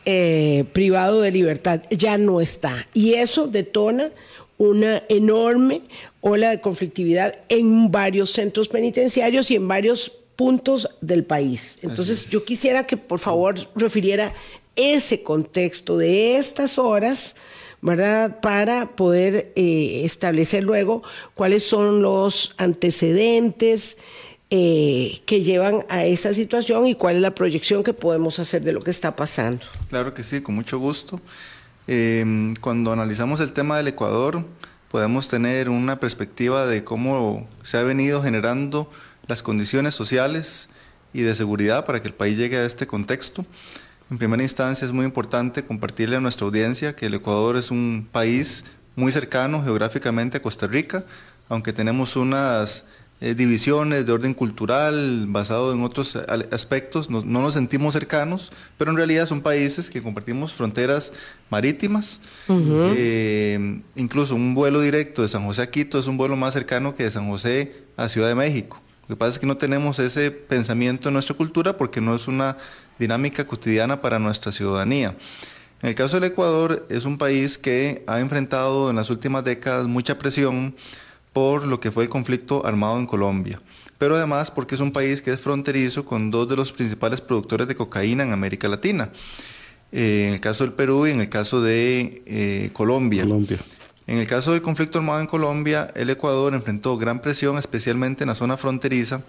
eh, 0.04 0.64
privado 0.72 1.22
de 1.22 1.30
libertad. 1.30 1.82
Ya 1.90 2.18
no 2.18 2.40
está. 2.40 2.86
Y 2.94 3.14
eso 3.14 3.46
detona 3.46 4.10
una 4.58 5.02
enorme 5.08 5.82
ola 6.20 6.50
de 6.50 6.60
conflictividad 6.60 7.36
en 7.48 7.90
varios 7.90 8.30
centros 8.30 8.68
penitenciarios 8.68 9.50
y 9.50 9.56
en 9.56 9.68
varios 9.68 10.25
puntos 10.36 10.88
del 11.00 11.24
país. 11.24 11.78
Entonces 11.82 12.30
yo 12.30 12.44
quisiera 12.44 12.84
que 12.84 12.96
por 12.96 13.18
favor 13.18 13.56
refiriera 13.74 14.34
ese 14.76 15.22
contexto 15.22 15.96
de 15.96 16.36
estas 16.36 16.78
horas, 16.78 17.34
¿verdad? 17.80 18.40
Para 18.40 18.94
poder 18.94 19.52
eh, 19.56 20.02
establecer 20.04 20.62
luego 20.62 21.02
cuáles 21.34 21.62
son 21.62 22.02
los 22.02 22.54
antecedentes 22.58 23.96
eh, 24.50 25.20
que 25.26 25.42
llevan 25.42 25.84
a 25.88 26.04
esa 26.04 26.32
situación 26.32 26.86
y 26.86 26.94
cuál 26.94 27.16
es 27.16 27.22
la 27.22 27.34
proyección 27.34 27.82
que 27.82 27.94
podemos 27.94 28.38
hacer 28.38 28.62
de 28.62 28.72
lo 28.72 28.80
que 28.80 28.90
está 28.90 29.16
pasando. 29.16 29.64
Claro 29.88 30.14
que 30.14 30.22
sí, 30.22 30.40
con 30.42 30.54
mucho 30.54 30.78
gusto. 30.78 31.20
Em, 31.88 32.54
cuando 32.56 32.92
analizamos 32.92 33.40
el 33.40 33.52
tema 33.52 33.76
del 33.76 33.88
Ecuador, 33.88 34.44
podemos 34.90 35.28
tener 35.28 35.68
una 35.68 35.98
perspectiva 35.98 36.66
de 36.66 36.84
cómo 36.84 37.48
se 37.62 37.78
ha 37.78 37.82
venido 37.82 38.22
generando 38.22 38.90
las 39.28 39.42
condiciones 39.42 39.94
sociales 39.94 40.68
y 41.12 41.22
de 41.22 41.34
seguridad 41.34 41.84
para 41.84 42.00
que 42.00 42.08
el 42.08 42.14
país 42.14 42.36
llegue 42.36 42.56
a 42.56 42.64
este 42.64 42.86
contexto. 42.86 43.44
En 44.10 44.18
primera 44.18 44.42
instancia 44.42 44.86
es 44.86 44.92
muy 44.92 45.04
importante 45.04 45.64
compartirle 45.64 46.16
a 46.16 46.20
nuestra 46.20 46.46
audiencia 46.46 46.94
que 46.94 47.06
el 47.06 47.14
Ecuador 47.14 47.56
es 47.56 47.70
un 47.70 48.08
país 48.10 48.64
muy 48.94 49.12
cercano 49.12 49.62
geográficamente 49.62 50.36
a 50.36 50.42
Costa 50.42 50.66
Rica, 50.66 51.04
aunque 51.48 51.72
tenemos 51.72 52.16
unas 52.16 52.84
eh, 53.20 53.34
divisiones 53.34 54.04
de 54.04 54.12
orden 54.12 54.34
cultural 54.34 55.24
basado 55.28 55.72
en 55.72 55.82
otros 55.82 56.16
aspectos, 56.16 57.08
no, 57.08 57.22
nos 57.22 57.54
sentimos 57.54 57.94
cercanos, 57.94 58.52
pero 58.76 58.90
en 58.90 58.96
realidad 58.98 59.26
son 59.26 59.40
países 59.40 59.88
que 59.88 60.02
compartimos 60.02 60.52
fronteras 60.52 61.12
marítimas. 61.48 62.20
Eh, 62.48 63.80
incluso 63.94 64.34
un 64.34 64.54
vuelo 64.54 64.80
directo 64.82 65.22
de 65.22 65.28
San 65.28 65.46
José 65.46 65.62
a 65.62 65.70
Quito 65.70 65.98
es 65.98 66.06
un 66.06 66.18
vuelo 66.18 66.36
más 66.36 66.52
cercano 66.52 66.94
que 66.94 67.04
de 67.04 67.10
San 67.10 67.28
José 67.28 67.84
a 67.96 68.08
Ciudad 68.08 68.28
de 68.28 68.34
México. 68.34 68.82
Lo 69.08 69.14
que 69.14 69.18
pasa 69.18 69.32
es 69.32 69.38
que 69.38 69.46
no 69.46 69.56
tenemos 69.56 69.98
ese 69.98 70.30
pensamiento 70.30 71.08
en 71.08 71.14
nuestra 71.14 71.36
cultura 71.36 71.76
porque 71.76 72.00
no 72.00 72.14
es 72.14 72.26
una 72.26 72.56
dinámica 72.98 73.46
cotidiana 73.46 74.00
para 74.00 74.18
nuestra 74.18 74.50
ciudadanía. 74.50 75.14
En 75.82 75.90
el 75.90 75.94
caso 75.94 76.18
del 76.18 76.30
Ecuador, 76.30 76.86
es 76.88 77.04
un 77.04 77.18
país 77.18 77.58
que 77.58 78.02
ha 78.06 78.18
enfrentado 78.20 78.90
en 78.90 78.96
las 78.96 79.10
últimas 79.10 79.44
décadas 79.44 79.86
mucha 79.86 80.18
presión 80.18 80.74
por 81.32 81.66
lo 81.66 81.80
que 81.80 81.92
fue 81.92 82.04
el 82.04 82.08
conflicto 82.08 82.64
armado 82.64 82.98
en 82.98 83.06
Colombia, 83.06 83.60
pero 83.98 84.16
además 84.16 84.50
porque 84.50 84.74
es 84.74 84.80
un 84.80 84.90
país 84.90 85.20
que 85.20 85.32
es 85.32 85.40
fronterizo 85.40 86.06
con 86.06 86.30
dos 86.30 86.48
de 86.48 86.56
los 86.56 86.72
principales 86.72 87.20
productores 87.20 87.68
de 87.68 87.74
cocaína 87.74 88.24
en 88.24 88.32
América 88.32 88.68
Latina, 88.68 89.10
eh, 89.92 90.24
en 90.28 90.34
el 90.34 90.40
caso 90.40 90.64
del 90.64 90.72
Perú 90.72 91.06
y 91.06 91.10
en 91.10 91.20
el 91.20 91.28
caso 91.28 91.60
de 91.60 92.22
eh, 92.24 92.70
Colombia. 92.72 93.22
Colombia. 93.22 93.58
En 94.06 94.18
el 94.18 94.26
caso 94.28 94.52
del 94.52 94.62
conflicto 94.62 94.98
armado 94.98 95.20
en 95.20 95.26
Colombia, 95.26 95.88
el 95.96 96.10
Ecuador 96.10 96.54
enfrentó 96.54 96.96
gran 96.96 97.20
presión, 97.20 97.58
especialmente 97.58 98.22
en 98.22 98.28
la 98.28 98.36
zona 98.36 98.56
fronteriza, 98.56 99.22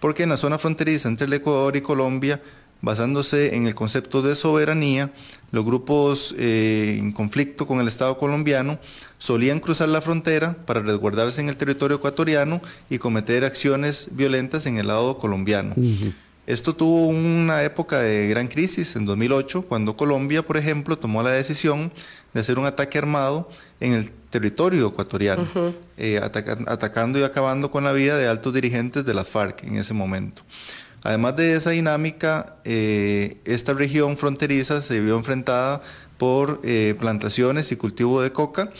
porque 0.00 0.24
en 0.24 0.30
la 0.30 0.36
zona 0.36 0.58
fronteriza 0.58 1.08
entre 1.08 1.26
el 1.26 1.32
Ecuador 1.34 1.76
y 1.76 1.80
Colombia, 1.82 2.42
basándose 2.82 3.54
en 3.54 3.68
el 3.68 3.76
concepto 3.76 4.22
de 4.22 4.34
soberanía, 4.34 5.12
los 5.52 5.64
grupos 5.64 6.34
eh, 6.36 6.96
en 6.98 7.12
conflicto 7.12 7.66
con 7.66 7.78
el 7.78 7.86
Estado 7.86 8.18
colombiano 8.18 8.80
solían 9.18 9.60
cruzar 9.60 9.88
la 9.88 10.02
frontera 10.02 10.56
para 10.66 10.80
resguardarse 10.80 11.40
en 11.40 11.48
el 11.48 11.56
territorio 11.56 11.98
ecuatoriano 11.98 12.60
y 12.90 12.98
cometer 12.98 13.44
acciones 13.44 14.08
violentas 14.10 14.66
en 14.66 14.78
el 14.78 14.88
lado 14.88 15.16
colombiano. 15.16 15.74
Esto 16.46 16.74
tuvo 16.74 17.06
una 17.06 17.62
época 17.62 18.00
de 18.00 18.28
gran 18.28 18.48
crisis 18.48 18.96
en 18.96 19.06
2008, 19.06 19.62
cuando 19.62 19.96
Colombia, 19.96 20.42
por 20.42 20.58
ejemplo, 20.58 20.98
tomó 20.98 21.22
la 21.22 21.30
decisión 21.30 21.90
de 22.34 22.40
hacer 22.40 22.58
un 22.58 22.66
ataque 22.66 22.98
armado 22.98 23.48
en 23.80 23.94
el 23.94 24.10
territorio 24.34 24.88
ecuatoriano, 24.88 25.46
eh, 25.96 26.20
atacando 26.66 27.20
y 27.20 27.22
acabando 27.22 27.70
con 27.70 27.84
la 27.84 27.92
vida 27.92 28.16
de 28.18 28.26
altos 28.26 28.52
dirigentes 28.52 29.04
de 29.04 29.14
las 29.14 29.28
FARC 29.28 29.62
en 29.62 29.76
ese 29.76 29.94
momento. 29.94 30.42
Además 31.04 31.36
de 31.36 31.54
esa 31.54 31.70
dinámica, 31.70 32.56
eh, 32.64 33.36
esta 33.44 33.74
región 33.74 34.16
fronteriza 34.16 34.82
se 34.82 34.98
vio 35.00 35.16
enfrentada 35.16 35.82
por 36.18 36.60
eh, 36.64 36.96
plantaciones 36.98 37.70
y 37.70 37.76
cultivo 37.76 38.22
de 38.22 38.32
coca, 38.32 38.70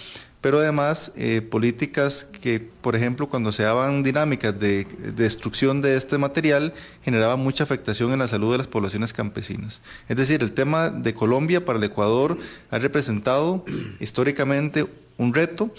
pero 0.41 0.59
además 0.59 1.13
eh, 1.17 1.41
políticas 1.41 2.27
que, 2.43 2.61
por 2.61 2.97
ejemplo, 2.97 3.29
cuando 3.29 3.51
se 3.53 3.63
daban 3.63 4.03
dinámicas 4.03 4.59
de, 4.59 4.87
destrucción 5.15 5.81
de 5.81 5.97
este 5.97 6.19
material, 6.19 6.75
generaban 7.03 7.41
mucha 7.41 7.65
afectación 7.65 8.13
en 8.13 8.19
la 8.19 8.29
salud 8.29 8.53
de 8.53 8.59
las 8.59 8.67
poblaciones 8.67 9.13
campesinas. 9.15 9.81
Es 10.07 10.17
decir, 10.17 10.43
el 10.43 10.53
tema 10.53 10.91
de 10.91 11.15
Colombia 11.15 11.65
para 11.65 11.79
el 11.79 11.85
Ecuador 11.85 12.37
ha 12.71 12.79
representado 12.79 13.65
históricamente 14.01 14.87
un 15.17 15.35
reto, 15.35 15.73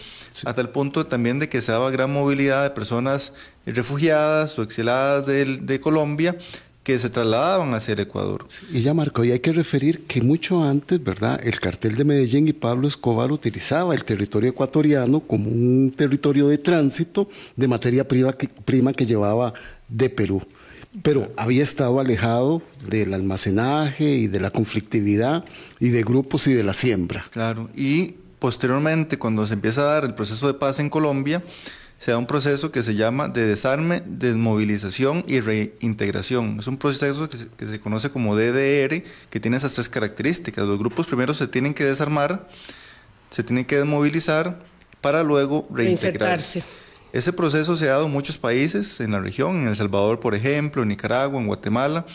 hasta 0.45 0.61
el 0.61 0.69
punto 0.69 1.05
también 1.05 1.39
de 1.39 1.49
que 1.49 1.61
se 1.61 1.71
daba 1.71 1.91
gran 1.91 2.11
movilidad 2.11 2.63
de 2.63 2.69
personas 2.69 3.33
refugiadas 3.65 4.57
o 4.59 4.63
exiladas 4.63 5.25
de 5.25 5.79
Colombia 5.81 6.37
que 6.85 6.99
se 6.99 7.09
trasladaban 7.09 7.73
hacia 7.73 7.95
el 7.95 8.01
Ecuador. 8.01 8.45
Y 8.71 8.83
ya 8.83 8.93
Marco, 8.93 9.25
y 9.25 9.31
hay 9.31 9.39
que 9.39 9.51
referir 9.51 10.05
que 10.05 10.21
mucho 10.21 10.63
antes, 10.63 11.03
¿verdad? 11.03 11.41
El 11.43 11.59
cartel 11.59 11.95
de 11.95 12.05
Medellín 12.05 12.47
y 12.47 12.53
Pablo 12.53 12.87
Escobar 12.87 13.31
utilizaba 13.31 13.95
el 13.95 14.03
territorio 14.03 14.51
ecuatoriano 14.51 15.19
como 15.19 15.49
un 15.49 15.91
territorio 15.97 16.47
de 16.47 16.59
tránsito 16.59 17.27
de 17.55 17.67
materia 17.67 18.07
prima 18.07 18.33
que, 18.33 18.47
prima 18.47 18.93
que 18.93 19.07
llevaba 19.07 19.55
de 19.89 20.11
Perú. 20.11 20.43
Pero 21.01 21.31
había 21.37 21.63
estado 21.63 21.99
alejado 21.99 22.61
del 22.87 23.15
almacenaje 23.15 24.05
y 24.17 24.27
de 24.27 24.39
la 24.39 24.51
conflictividad 24.51 25.43
y 25.79 25.89
de 25.89 26.03
grupos 26.03 26.45
y 26.45 26.53
de 26.53 26.63
la 26.63 26.73
siembra. 26.73 27.25
Claro, 27.31 27.67
y 27.75 28.13
posteriormente 28.39 29.17
cuando 29.17 29.45
se 29.45 29.53
empieza 29.53 29.81
a 29.81 29.85
dar 29.85 30.05
el 30.05 30.13
proceso 30.13 30.47
de 30.47 30.53
paz 30.53 30.79
en 30.79 30.89
Colombia, 30.89 31.43
se 31.97 32.11
da 32.11 32.17
un 32.17 32.27
proceso 32.27 32.71
que 32.71 32.83
se 32.83 32.95
llama 32.95 33.27
de 33.29 33.45
desarme, 33.45 34.03
desmovilización 34.05 35.23
y 35.27 35.39
reintegración. 35.39 36.57
Es 36.59 36.67
un 36.67 36.77
proceso 36.77 37.29
que 37.29 37.65
se, 37.65 37.79
conoce 37.79 38.09
como 38.09 38.35
DDR, 38.35 39.03
que 39.29 39.39
tiene 39.39 39.57
esas 39.57 39.73
tres 39.73 39.87
características. 39.89 40.65
Los 40.65 40.77
grupos 40.77 41.07
primero 41.07 41.33
se 41.33 41.47
tienen 41.47 41.73
que 41.73 41.85
desarmar, 41.85 42.47
se 43.29 43.43
tienen 43.43 43.65
que 43.65 43.77
desmovilizar 43.77 44.59
para 44.99 45.23
luego 45.23 45.67
reintegrarse. 45.71 46.63
Ese 47.13 47.31
proceso 47.31 47.77
se 47.77 47.85
ha 47.85 47.91
dado 47.91 48.07
en 48.07 48.11
muchos 48.11 48.37
países 48.37 48.99
en 48.99 49.11
la 49.11 49.21
región, 49.21 49.61
en 49.61 49.69
El 49.69 49.75
Salvador, 49.77 50.19
por 50.19 50.35
ejemplo, 50.35 50.81
en 50.81 50.89
Nicaragua, 50.89 51.39
en 51.39 51.47
Guatemala 51.47 52.05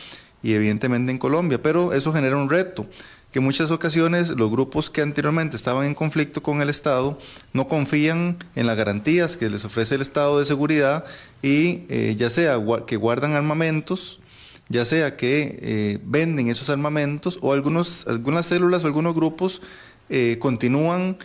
y 0.43 0.53
evidentemente 0.53 1.11
en 1.11 1.17
Colombia, 1.17 1.61
pero 1.63 1.95
eso 1.95 2.13
genera 2.13 2.37
un 2.37 2.51
reto 2.51 2.87
que 3.33 3.39
en 3.39 3.45
muchas 3.45 3.71
ocasiones 3.71 4.31
los 4.31 4.51
grupos 4.51 4.91
que 4.91 5.03
anteriormente 5.03 5.57
estaban 5.57 5.87
en 5.87 5.95
conflicto 5.95 6.43
con 6.43 6.63
el 6.63 6.69
Estado 6.69 7.19
no 7.53 7.69
confían 7.69 8.37
en 8.57 8.67
las 8.67 8.77
garantías 8.77 9.37
que 9.37 9.49
les 9.49 9.65
ofrece 9.65 9.95
el 9.95 10.03
Estado 10.03 10.41
de 10.41 10.47
seguridad 10.47 11.05
y 11.43 11.83
eh, 11.89 12.17
ya 12.19 12.29
sea 12.29 12.59
que 12.87 12.97
guardan 12.97 13.33
armamentos, 13.33 14.21
ya 14.69 14.85
sea 14.85 15.17
que 15.17 15.59
eh, 15.63 15.99
venden 16.05 16.49
esos 16.49 16.71
armamentos 16.71 17.39
o 17.41 17.53
algunos, 17.53 18.07
algunas 18.09 18.47
células 18.47 18.83
o 18.85 18.89
algunos 18.89 19.15
grupos 19.15 19.63
eh, 20.09 20.37
continúan 20.39 21.17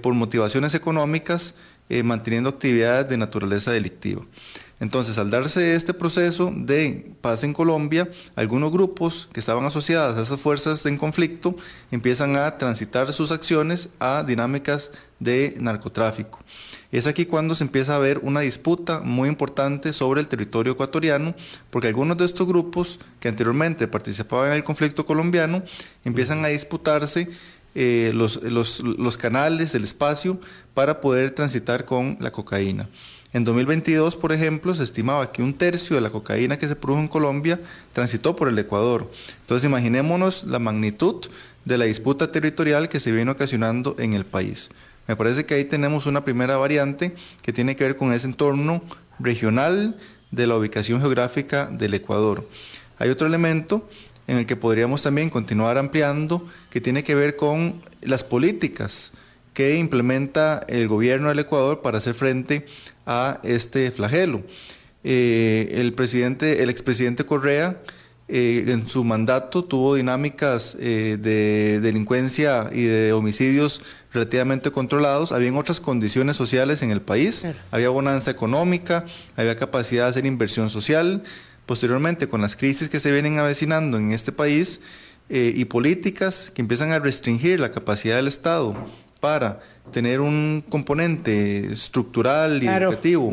por 0.00 0.14
motivaciones 0.14 0.74
económicas 0.74 1.54
manteniendo 2.04 2.50
actividades 2.50 3.08
de 3.08 3.16
naturaleza 3.16 3.72
delictiva. 3.72 4.22
Entonces, 4.78 5.16
al 5.16 5.30
darse 5.30 5.74
este 5.74 5.94
proceso 5.94 6.52
de 6.54 7.10
paz 7.22 7.44
en 7.44 7.54
Colombia, 7.54 8.10
algunos 8.34 8.70
grupos 8.70 9.26
que 9.32 9.40
estaban 9.40 9.64
asociados 9.64 10.18
a 10.18 10.22
esas 10.22 10.38
fuerzas 10.38 10.84
en 10.84 10.98
conflicto 10.98 11.56
empiezan 11.90 12.36
a 12.36 12.58
transitar 12.58 13.10
sus 13.14 13.30
acciones 13.30 13.88
a 14.00 14.22
dinámicas 14.22 14.90
de 15.18 15.54
narcotráfico. 15.58 16.40
Es 16.92 17.06
aquí 17.06 17.24
cuando 17.24 17.54
se 17.54 17.64
empieza 17.64 17.96
a 17.96 17.98
ver 17.98 18.18
una 18.22 18.40
disputa 18.40 19.00
muy 19.00 19.30
importante 19.30 19.94
sobre 19.94 20.20
el 20.20 20.28
territorio 20.28 20.74
ecuatoriano, 20.74 21.34
porque 21.70 21.88
algunos 21.88 22.18
de 22.18 22.26
estos 22.26 22.46
grupos 22.46 23.00
que 23.18 23.28
anteriormente 23.28 23.88
participaban 23.88 24.50
en 24.50 24.56
el 24.56 24.64
conflicto 24.64 25.06
colombiano 25.06 25.62
empiezan 26.04 26.44
a 26.44 26.48
disputarse 26.48 27.28
eh, 27.78 28.12
los, 28.14 29.16
canales, 29.18 29.74
el 29.74 29.84
espacio 29.84 30.40
para 30.72 31.02
poder 31.02 31.30
transitar 31.32 31.84
con 31.84 32.16
la 32.20 32.30
cocaína. 32.30 32.88
En 33.34 33.44
2022, 33.44 34.16
por 34.16 34.32
ejemplo, 34.32 34.74
se 34.74 34.82
estimaba 34.82 35.30
que 35.30 35.42
un 35.42 35.52
tercio 35.52 35.94
de 35.94 36.00
la 36.00 36.08
cocaína 36.08 36.58
que 36.58 36.68
se 36.68 36.74
produjo 36.74 37.02
en 37.02 37.08
Colombia 37.08 37.60
transitó 37.92 38.34
por 38.34 38.48
el 38.48 38.58
Ecuador. 38.58 39.10
Entonces, 39.42 39.68
imaginémonos 39.68 40.44
la 40.44 40.58
magnitud 40.58 41.26
de 41.66 41.76
la 41.76 41.84
disputa 41.84 42.32
territorial 42.32 42.88
que 42.88 42.98
se 42.98 43.12
viene 43.12 43.30
ocasionando 43.30 43.94
en 43.98 44.14
el 44.14 44.24
país. 44.24 44.70
Me 45.06 45.14
parece 45.14 45.44
que 45.44 45.54
ahí 45.54 45.66
tenemos 45.66 46.06
una 46.06 46.24
primera 46.24 46.56
variante 46.56 47.14
que 47.42 47.52
tiene 47.52 47.76
que 47.76 47.84
ver 47.84 47.96
con 47.96 48.10
ese 48.14 48.26
entorno 48.26 48.82
regional 49.18 49.96
de 50.30 50.46
la 50.46 50.56
ubicación 50.56 51.00
geográfica 51.00 51.66
del 51.66 51.92
Ecuador. 51.92 52.48
Hay 52.98 53.10
otro 53.10 53.26
elemento 53.26 53.86
en 54.26 54.38
el 54.38 54.46
que 54.46 54.56
podríamos 54.56 55.02
también 55.02 55.30
continuar 55.30 55.78
ampliando 55.78 56.46
que 56.70 56.80
tiene 56.80 57.04
que 57.04 57.14
ver 57.14 57.36
con 57.36 57.74
las 58.02 58.24
políticas 58.24 59.12
que 59.54 59.76
implementa 59.76 60.64
el 60.68 60.88
gobierno 60.88 61.28
del 61.28 61.38
Ecuador 61.38 61.80
para 61.80 61.98
hacer 61.98 62.14
frente 62.14 62.66
a 63.06 63.40
este 63.42 63.90
flagelo. 63.90 64.42
Eh, 65.02 65.76
el 65.80 65.92
presidente, 65.94 66.62
el 66.62 66.68
expresidente 66.68 67.24
Correa, 67.24 67.80
eh, 68.28 68.64
en 68.66 68.88
su 68.88 69.04
mandato 69.04 69.62
tuvo 69.62 69.94
dinámicas 69.94 70.76
eh, 70.80 71.16
de 71.20 71.80
delincuencia 71.80 72.70
y 72.72 72.82
de 72.82 73.12
homicidios 73.12 73.82
relativamente 74.12 74.72
controlados. 74.72 75.30
Habían 75.30 75.56
otras 75.56 75.78
condiciones 75.78 76.36
sociales 76.36 76.82
en 76.82 76.90
el 76.90 77.00
país. 77.00 77.46
Había 77.70 77.88
bonanza 77.90 78.32
económica, 78.32 79.04
había 79.36 79.54
capacidad 79.56 80.04
de 80.04 80.10
hacer 80.10 80.26
inversión 80.26 80.70
social. 80.70 81.22
Posteriormente, 81.66 82.28
con 82.28 82.40
las 82.40 82.56
crisis 82.56 82.88
que 82.88 83.00
se 83.00 83.12
vienen 83.12 83.38
avecinando 83.38 83.98
en 83.98 84.12
este 84.12 84.32
país 84.32 84.80
y 85.28 85.64
políticas 85.64 86.52
que 86.54 86.62
empiezan 86.62 86.92
a 86.92 87.00
restringir 87.00 87.58
la 87.58 87.72
capacidad 87.72 88.14
del 88.14 88.28
Estado 88.28 88.76
para 89.20 89.60
tener 89.92 90.20
un 90.20 90.64
componente 90.68 91.72
estructural 91.72 92.62
y 92.62 92.66
educativo 92.66 93.32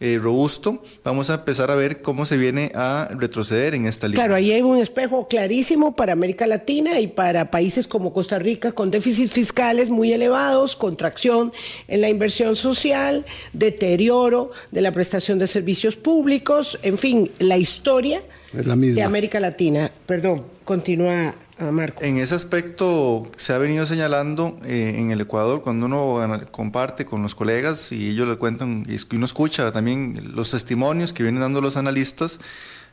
eh, 0.00 0.18
robusto, 0.20 0.82
vamos 1.02 1.30
a 1.30 1.34
empezar 1.34 1.70
a 1.70 1.74
ver 1.74 2.02
cómo 2.02 2.26
se 2.26 2.36
viene 2.36 2.70
a 2.74 3.08
retroceder 3.18 3.74
en 3.74 3.86
esta 3.86 4.06
línea. 4.06 4.22
Claro, 4.22 4.34
ahí 4.34 4.52
hay 4.52 4.62
un 4.62 4.78
espejo 4.78 5.26
clarísimo 5.28 5.96
para 5.96 6.12
América 6.12 6.46
Latina 6.46 7.00
y 7.00 7.06
para 7.06 7.50
países 7.50 7.86
como 7.86 8.12
Costa 8.12 8.38
Rica 8.38 8.72
con 8.72 8.90
déficits 8.90 9.32
fiscales 9.32 9.90
muy 9.90 10.12
elevados, 10.12 10.76
contracción 10.76 11.52
en 11.88 12.00
la 12.00 12.08
inversión 12.08 12.56
social, 12.56 13.24
deterioro 13.52 14.50
de 14.70 14.80
la 14.80 14.92
prestación 14.92 15.38
de 15.38 15.46
servicios 15.46 15.96
públicos, 15.96 16.78
en 16.82 16.98
fin, 16.98 17.30
la 17.38 17.56
historia 17.56 18.22
de 18.52 19.02
América 19.02 19.40
Latina. 19.40 19.90
Perdón, 20.06 20.44
continúa 20.64 21.34
en 21.58 22.18
ese 22.18 22.34
aspecto 22.34 23.30
se 23.36 23.52
ha 23.52 23.58
venido 23.58 23.86
señalando 23.86 24.58
eh, 24.64 24.96
en 24.98 25.12
el 25.12 25.20
Ecuador, 25.20 25.62
cuando 25.62 25.86
uno 25.86 26.40
comparte 26.50 27.04
con 27.04 27.22
los 27.22 27.36
colegas 27.36 27.92
y 27.92 28.10
ellos 28.10 28.26
le 28.26 28.36
cuentan, 28.36 28.84
y 28.88 29.14
uno 29.14 29.24
escucha 29.24 29.70
también 29.70 30.32
los 30.34 30.50
testimonios 30.50 31.12
que 31.12 31.22
vienen 31.22 31.40
dando 31.40 31.60
los 31.60 31.76
analistas, 31.76 32.40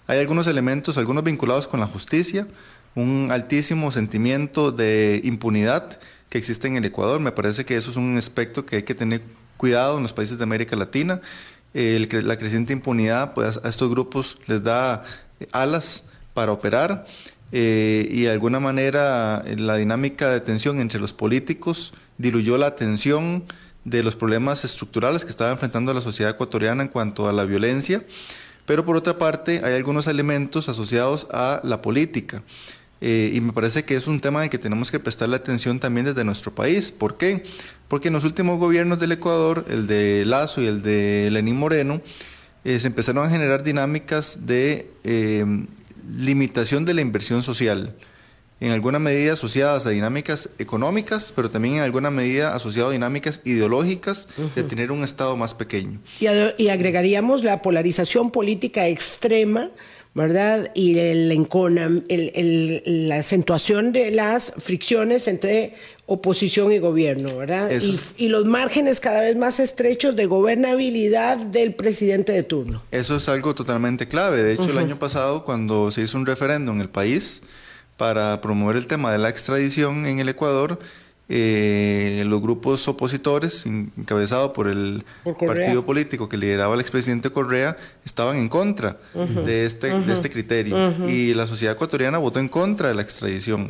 hay 0.05 0.19
algunos 0.19 0.45
elementos, 0.45 0.97
algunos 0.97 1.23
vinculados 1.23 1.67
con 1.67 1.79
la 1.79 1.87
justicia, 1.87 2.47
un 2.93 3.29
altísimo 3.31 3.91
sentimiento 3.91 4.71
de 4.71 5.21
impunidad 5.23 5.99
que 6.29 6.37
existe 6.37 6.67
en 6.67 6.77
el 6.77 6.85
Ecuador. 6.85 7.19
Me 7.19 7.31
parece 7.31 7.65
que 7.65 7.77
eso 7.77 7.89
es 7.89 7.97
un 7.97 8.17
aspecto 8.17 8.65
que 8.65 8.77
hay 8.77 8.83
que 8.83 8.95
tener 8.95 9.21
cuidado 9.57 9.97
en 9.97 10.03
los 10.03 10.13
países 10.13 10.37
de 10.37 10.43
América 10.43 10.75
Latina. 10.75 11.21
la 11.73 12.37
creciente 12.37 12.73
impunidad 12.73 13.33
pues, 13.33 13.59
a 13.63 13.69
estos 13.69 13.89
grupos 13.89 14.37
les 14.47 14.61
da 14.61 15.03
alas 15.51 16.03
para 16.33 16.51
operar 16.51 17.05
eh, 17.51 18.07
y 18.09 18.21
de 18.21 18.31
alguna 18.31 18.59
manera 18.61 19.43
eh, 19.45 19.57
la 19.57 19.75
dinámica 19.75 20.29
de 20.29 20.39
tensión 20.39 20.79
entre 20.79 21.01
los 21.01 21.11
políticos 21.11 21.93
diluyó 22.17 22.57
la 22.57 22.67
atención 22.67 23.43
de 23.83 24.03
los 24.03 24.15
problemas 24.15 24.63
estructurales 24.63 25.25
que 25.25 25.31
estaba 25.31 25.51
enfrentando 25.51 25.93
la 25.93 26.01
sociedad 26.01 26.31
ecuatoriana 26.31 26.83
en 26.83 26.89
cuanto 26.89 27.27
a 27.27 27.33
la 27.33 27.43
violencia, 27.43 28.03
pero 28.65 28.85
por 28.85 28.95
otra 28.95 29.17
parte 29.17 29.61
hay 29.65 29.73
algunos 29.73 30.07
elementos 30.07 30.69
asociados 30.69 31.27
a 31.31 31.59
la 31.63 31.81
política. 31.81 32.41
Eh, 33.01 33.31
y 33.33 33.41
me 33.41 33.51
parece 33.51 33.83
que 33.83 33.95
es 33.95 34.05
un 34.05 34.19
tema 34.19 34.43
en 34.43 34.51
que 34.51 34.59
tenemos 34.59 34.91
que 34.91 34.99
prestarle 34.99 35.35
atención 35.35 35.79
también 35.79 36.05
desde 36.05 36.23
nuestro 36.23 36.53
país. 36.53 36.91
¿Por 36.91 37.17
qué? 37.17 37.43
Porque 37.87 38.09
en 38.09 38.13
los 38.13 38.23
últimos 38.23 38.59
gobiernos 38.59 38.99
del 38.99 39.13
Ecuador, 39.13 39.65
el 39.69 39.87
de 39.87 40.23
Lazo 40.25 40.61
y 40.61 40.67
el 40.67 40.83
de 40.83 41.29
Lenín 41.31 41.57
Moreno, 41.57 41.99
se 42.63 42.85
empezaron 42.85 43.25
a 43.25 43.29
generar 43.29 43.63
dinámicas 43.63 44.45
de 44.45 44.87
limitación 46.07 46.85
de 46.85 46.93
la 46.93 47.01
inversión 47.01 47.43
social, 47.43 47.95
en 48.59 48.71
alguna 48.71 48.99
medida 48.99 49.33
asociadas 49.33 49.85
a 49.85 49.89
dinámicas 49.89 50.49
económicas, 50.59 51.33
pero 51.35 51.49
también 51.49 51.75
en 51.75 51.81
alguna 51.81 52.11
medida 52.11 52.53
asociadas 52.55 52.91
a 52.91 52.93
dinámicas 52.93 53.41
ideológicas 53.43 54.27
de 54.55 54.63
tener 54.63 54.91
un 54.91 55.03
Estado 55.03 55.35
más 55.35 55.53
pequeño. 55.55 55.99
Y, 56.19 56.27
y 56.61 56.69
agregaríamos 56.69 57.43
la 57.43 57.61
polarización 57.61 58.29
política 58.29 58.87
extrema 58.87 59.71
¿verdad? 60.13 60.71
Y 60.73 60.99
el, 60.99 61.31
el, 62.09 63.07
la 63.07 63.15
acentuación 63.17 63.93
de 63.93 64.11
las 64.11 64.53
fricciones 64.57 65.27
entre 65.27 65.75
oposición 66.11 66.73
y 66.73 66.79
gobierno, 66.79 67.37
¿verdad? 67.37 67.71
Y, 68.17 68.27
los 68.27 68.43
márgenes 68.43 68.99
cada 68.99 69.21
vez 69.21 69.37
más 69.37 69.61
estrechos 69.61 70.13
de 70.13 70.25
gobernabilidad 70.25 71.37
del 71.37 71.73
presidente 71.73 72.33
de 72.33 72.43
turno. 72.43 72.83
Eso 72.91 73.15
es 73.15 73.29
algo 73.29 73.55
totalmente 73.55 74.09
clave. 74.09 74.43
De 74.43 74.53
hecho, 74.53 74.69
el 74.69 74.77
año 74.77 74.99
pasado, 74.99 75.45
cuando 75.45 75.89
se 75.89 76.01
hizo 76.01 76.17
un 76.17 76.25
referéndum 76.25 76.75
en 76.75 76.81
el 76.81 76.89
país 76.89 77.43
para 77.95 78.41
promover 78.41 78.75
el 78.75 78.87
tema 78.87 79.09
de 79.13 79.19
la 79.19 79.29
extradición 79.29 80.05
en 80.05 80.19
el 80.19 80.27
Ecuador, 80.27 80.79
eh, 81.33 82.23
los 82.25 82.41
grupos 82.41 82.85
opositores, 82.89 83.65
encabezado 83.65 84.51
por 84.51 84.67
el 84.67 85.05
partido 85.47 85.85
político 85.85 86.27
que 86.27 86.35
lideraba 86.35 86.75
el 86.75 86.81
expresidente 86.81 87.29
Correa, 87.29 87.77
estaban 88.03 88.35
en 88.35 88.49
contra 88.49 88.97
de, 89.13 89.65
este, 89.65 89.97
de 89.97 90.11
este 90.11 90.29
criterio. 90.29 90.93
Y 91.07 91.33
la 91.33 91.47
sociedad 91.47 91.75
ecuatoriana 91.75 92.17
votó 92.17 92.41
en 92.41 92.49
contra 92.49 92.89
de 92.89 92.95
la 92.95 93.01
extradición. 93.01 93.69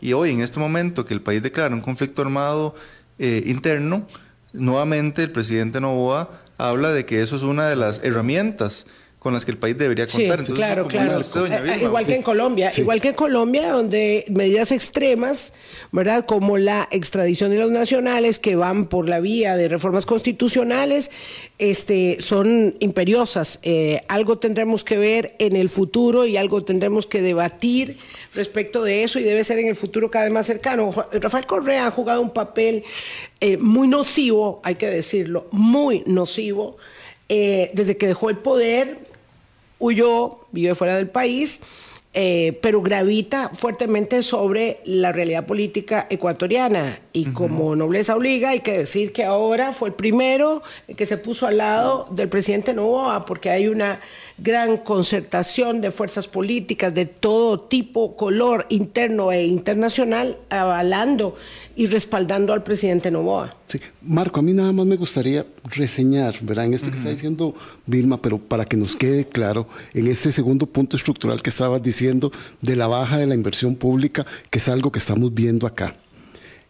Y 0.00 0.12
hoy, 0.12 0.30
en 0.30 0.40
este 0.40 0.60
momento 0.60 1.04
que 1.04 1.12
el 1.12 1.20
país 1.20 1.42
declara 1.42 1.74
un 1.74 1.80
conflicto 1.80 2.22
armado 2.22 2.76
eh, 3.18 3.42
interno, 3.44 4.06
nuevamente 4.52 5.24
el 5.24 5.32
presidente 5.32 5.80
Novoa 5.80 6.30
habla 6.58 6.92
de 6.92 7.06
que 7.06 7.22
eso 7.22 7.34
es 7.34 7.42
una 7.42 7.66
de 7.66 7.74
las 7.74 8.04
herramientas 8.04 8.86
con 9.20 9.34
las 9.34 9.44
que 9.44 9.50
el 9.50 9.58
país 9.58 9.76
debería 9.76 10.06
contar. 10.06 10.46
Sí, 10.46 10.52
claro, 10.54 10.86
claro. 10.86 11.20
Eh, 11.20 11.80
igual 11.82 12.06
que 12.06 12.14
en 12.14 12.22
Colombia, 12.22 12.72
igual 12.74 13.02
que 13.02 13.08
en 13.08 13.14
Colombia, 13.14 13.70
donde 13.70 14.24
medidas 14.30 14.72
extremas, 14.72 15.52
¿verdad? 15.92 16.24
Como 16.24 16.56
la 16.56 16.88
extradición 16.90 17.50
de 17.50 17.58
los 17.58 17.70
nacionales 17.70 18.38
que 18.38 18.56
van 18.56 18.86
por 18.86 19.10
la 19.10 19.20
vía 19.20 19.58
de 19.58 19.68
reformas 19.68 20.06
constitucionales, 20.06 21.10
este, 21.58 22.16
son 22.20 22.76
imperiosas. 22.80 23.58
Eh, 23.62 24.00
algo 24.08 24.38
tendremos 24.38 24.84
que 24.84 24.96
ver 24.96 25.36
en 25.38 25.54
el 25.54 25.68
futuro 25.68 26.24
y 26.24 26.38
algo 26.38 26.64
tendremos 26.64 27.06
que 27.06 27.20
debatir 27.20 27.98
respecto 28.34 28.82
de 28.82 29.04
eso 29.04 29.18
y 29.18 29.22
debe 29.22 29.44
ser 29.44 29.58
en 29.58 29.66
el 29.66 29.76
futuro 29.76 30.10
cada 30.10 30.24
vez 30.24 30.32
más 30.32 30.46
cercano. 30.46 30.94
Rafael 31.12 31.44
Correa 31.44 31.88
ha 31.88 31.90
jugado 31.90 32.22
un 32.22 32.32
papel 32.32 32.84
eh, 33.40 33.58
muy 33.58 33.86
nocivo, 33.86 34.62
hay 34.64 34.76
que 34.76 34.86
decirlo, 34.86 35.46
muy 35.50 36.04
nocivo. 36.06 36.78
desde 37.28 37.96
que 37.96 38.08
dejó 38.08 38.28
el 38.30 38.38
poder, 38.38 39.09
huyó, 39.80 40.38
vive 40.52 40.76
fuera 40.76 40.96
del 40.96 41.08
país, 41.08 41.60
eh, 42.12 42.58
pero 42.60 42.82
gravita 42.82 43.50
fuertemente 43.50 44.24
sobre 44.24 44.80
la 44.84 45.12
realidad 45.12 45.46
política 45.46 46.08
ecuatoriana. 46.10 46.98
Y 47.12 47.26
como 47.26 47.76
nobleza 47.76 48.16
obliga, 48.16 48.50
hay 48.50 48.60
que 48.60 48.78
decir 48.78 49.12
que 49.12 49.24
ahora 49.24 49.72
fue 49.72 49.90
el 49.90 49.94
primero 49.94 50.62
que 50.96 51.06
se 51.06 51.18
puso 51.18 51.46
al 51.46 51.58
lado 51.58 52.08
del 52.10 52.28
presidente 52.28 52.74
Novoa, 52.74 53.24
porque 53.26 53.50
hay 53.50 53.68
una 53.68 54.00
gran 54.38 54.78
concertación 54.78 55.80
de 55.80 55.92
fuerzas 55.92 56.26
políticas 56.26 56.92
de 56.94 57.06
todo 57.06 57.60
tipo, 57.60 58.16
color, 58.16 58.66
interno 58.70 59.30
e 59.30 59.44
internacional, 59.44 60.36
avalando 60.48 61.36
y 61.80 61.86
respaldando 61.86 62.52
al 62.52 62.62
presidente 62.62 63.10
Novoa. 63.10 63.56
Sí, 63.66 63.80
Marco, 64.02 64.40
a 64.40 64.42
mí 64.42 64.52
nada 64.52 64.70
más 64.70 64.84
me 64.84 64.96
gustaría 64.96 65.46
reseñar, 65.64 66.36
¿verdad? 66.42 66.66
En 66.66 66.74
esto 66.74 66.90
que 66.90 66.98
está 66.98 67.08
diciendo 67.08 67.54
Vilma, 67.86 68.20
pero 68.20 68.38
para 68.38 68.66
que 68.66 68.76
nos 68.76 68.94
quede 68.94 69.26
claro, 69.26 69.66
en 69.94 70.06
este 70.06 70.30
segundo 70.30 70.66
punto 70.66 70.98
estructural 70.98 71.40
que 71.40 71.48
estabas 71.48 71.82
diciendo 71.82 72.30
de 72.60 72.76
la 72.76 72.86
baja 72.86 73.16
de 73.16 73.26
la 73.26 73.34
inversión 73.34 73.76
pública, 73.76 74.26
que 74.50 74.58
es 74.58 74.68
algo 74.68 74.92
que 74.92 74.98
estamos 74.98 75.32
viendo 75.32 75.66
acá. 75.66 75.96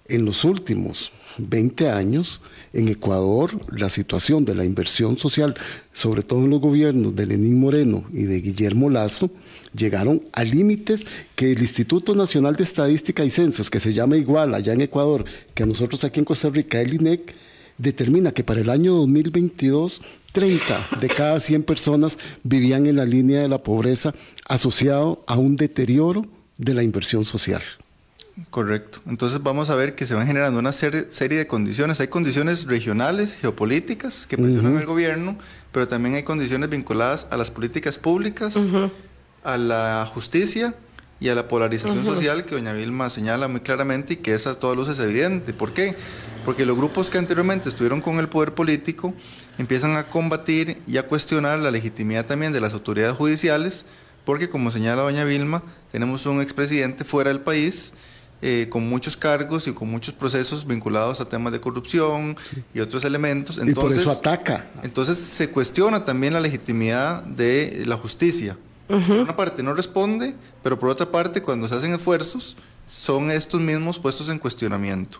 En 0.07 0.25
los 0.25 0.45
últimos 0.45 1.11
20 1.39 1.91
años, 1.91 2.41
en 2.73 2.87
Ecuador, 2.87 3.51
la 3.77 3.89
situación 3.89 4.45
de 4.45 4.55
la 4.55 4.65
inversión 4.65 5.19
social, 5.19 5.57
sobre 5.93 6.23
todo 6.23 6.39
en 6.39 6.51
los 6.51 6.61
gobiernos 6.61 7.17
de 7.17 7.27
Lenín 7.27 7.59
Moreno 7.59 8.05
y 8.13 8.23
de 8.23 8.41
Guillermo 8.41 8.89
Lazo, 8.89 9.29
llegaron 9.75 10.23
a 10.33 10.45
límites 10.45 11.07
que 11.37 11.53
el 11.53 11.61
Instituto 11.61 12.15
Nacional 12.15 12.57
de 12.57 12.65
Estadística 12.65 13.25
y 13.25 13.31
Censos, 13.31 13.71
que 13.71 13.81
se 13.81 13.93
llama 13.93 14.17
igual 14.17 14.55
allá 14.55 14.73
en 14.73 14.81
Ecuador 14.81 15.25
que 15.55 15.63
a 15.63 15.67
nosotros 15.67 16.05
aquí 16.05 16.21
en 16.21 16.25
Costa 16.25 16.49
Rica, 16.51 16.81
el 16.81 16.95
INEC, 16.95 17.35
determina 17.79 18.33
que 18.33 18.45
para 18.45 18.61
el 18.61 18.71
año 18.71 18.95
2022 18.95 20.03
30 20.33 20.89
de 21.01 21.09
cada 21.09 21.41
100 21.41 21.65
personas 21.65 22.19
vivían 22.43 22.87
en 22.87 22.97
la 22.97 23.05
línea 23.05 23.41
de 23.41 23.49
la 23.49 23.63
pobreza 23.63 24.15
asociado 24.47 25.23
a 25.27 25.37
un 25.37 25.57
deterioro 25.57 26.27
de 26.59 26.75
la 26.75 26.83
inversión 26.83 27.25
social. 27.25 27.63
Correcto. 28.49 29.01
Entonces 29.07 29.43
vamos 29.43 29.71
a 29.71 29.75
ver 29.75 29.95
que 29.95 30.07
se 30.07 30.15
van 30.15 30.27
generando 30.27 30.61
una 30.61 30.73
serie, 30.73 31.05
de 31.05 31.47
condiciones. 31.47 32.01
Hay 32.01 32.09
condiciones 32.09 32.67
regionales, 32.67 33.37
geopolíticas, 33.37 34.27
que 34.27 34.39
presionan 34.39 34.77
al 34.77 34.87
gobierno, 34.87 35.37
pero 35.73 35.89
también 35.89 36.15
hay 36.15 36.23
condiciones 36.23 36.71
vinculadas 36.71 37.27
a 37.31 37.37
las 37.37 37.51
políticas 37.51 37.99
públicas, 37.99 38.57
a 39.45 39.57
la 39.57 40.09
justicia 40.13 40.75
y 41.21 41.29
a 41.29 41.35
la 41.35 41.49
polarización 41.49 42.05
social 42.05 42.45
que 42.45 42.55
doña 42.55 42.73
Vilma 42.73 43.11
señala 43.11 43.47
muy 43.47 43.61
claramente 43.61 44.15
y 44.15 44.17
que 44.17 44.35
esa 44.35 44.51
a 44.51 44.55
todas 44.55 44.77
luces 44.77 44.99
es 44.99 45.05
evidente. 45.05 45.53
¿Por 45.53 45.73
qué? 45.73 45.95
Porque 46.45 46.65
los 46.65 46.77
grupos 46.77 47.11
que 47.11 47.19
anteriormente 47.19 47.69
estuvieron 47.69 48.01
con 48.01 48.19
el 48.19 48.29
poder 48.29 48.55
político 48.55 49.13
empiezan 49.59 49.97
a 49.97 50.05
combatir 50.05 50.81
y 50.87 50.97
a 50.97 51.07
cuestionar 51.07 51.59
la 51.59 51.71
legitimidad 51.71 52.25
también 52.25 52.53
de 52.53 52.61
las 52.61 52.73
autoridades 52.73 53.15
judiciales, 53.15 53.85
porque 54.25 54.49
como 54.49 54.71
señala 54.71 55.03
doña 55.03 55.25
Vilma, 55.25 55.63
tenemos 55.93 56.25
un 56.25 56.41
expresidente 56.41 57.05
fuera 57.05 57.31
del 57.31 57.41
país 57.41 57.93
eh, 58.43 58.69
con 58.71 58.89
muchos 58.89 59.19
cargos 59.19 59.67
y 59.67 59.75
con 59.75 59.91
muchos 59.91 60.15
procesos 60.15 60.67
vinculados 60.67 61.21
a 61.21 61.27
temas 61.27 61.53
de 61.53 61.61
corrupción 61.61 62.39
y 62.73 62.81
otros 62.81 63.05
elementos. 63.05 63.59
Entonces, 63.59 63.77
y 63.77 63.81
por 63.81 63.93
eso 63.93 64.11
ataca. 64.11 64.71
Entonces 64.83 65.19
se 65.19 65.51
cuestiona 65.51 66.07
también 66.07 66.33
la 66.33 66.41
legitimidad 66.41 67.23
de 67.23 67.83
la 67.85 67.99
justicia. 67.99 68.57
Por 68.91 69.17
una 69.17 69.37
parte 69.37 69.63
no 69.63 69.73
responde, 69.75 70.35
pero 70.63 70.79
por 70.79 70.89
otra 70.89 71.11
parte 71.11 71.43
cuando 71.43 71.69
se 71.69 71.75
hacen 71.75 71.93
esfuerzos 71.93 72.57
son 72.89 73.31
estos 73.31 73.61
mismos 73.61 73.99
puestos 73.99 74.29
en 74.29 74.39
cuestionamiento. 74.39 75.19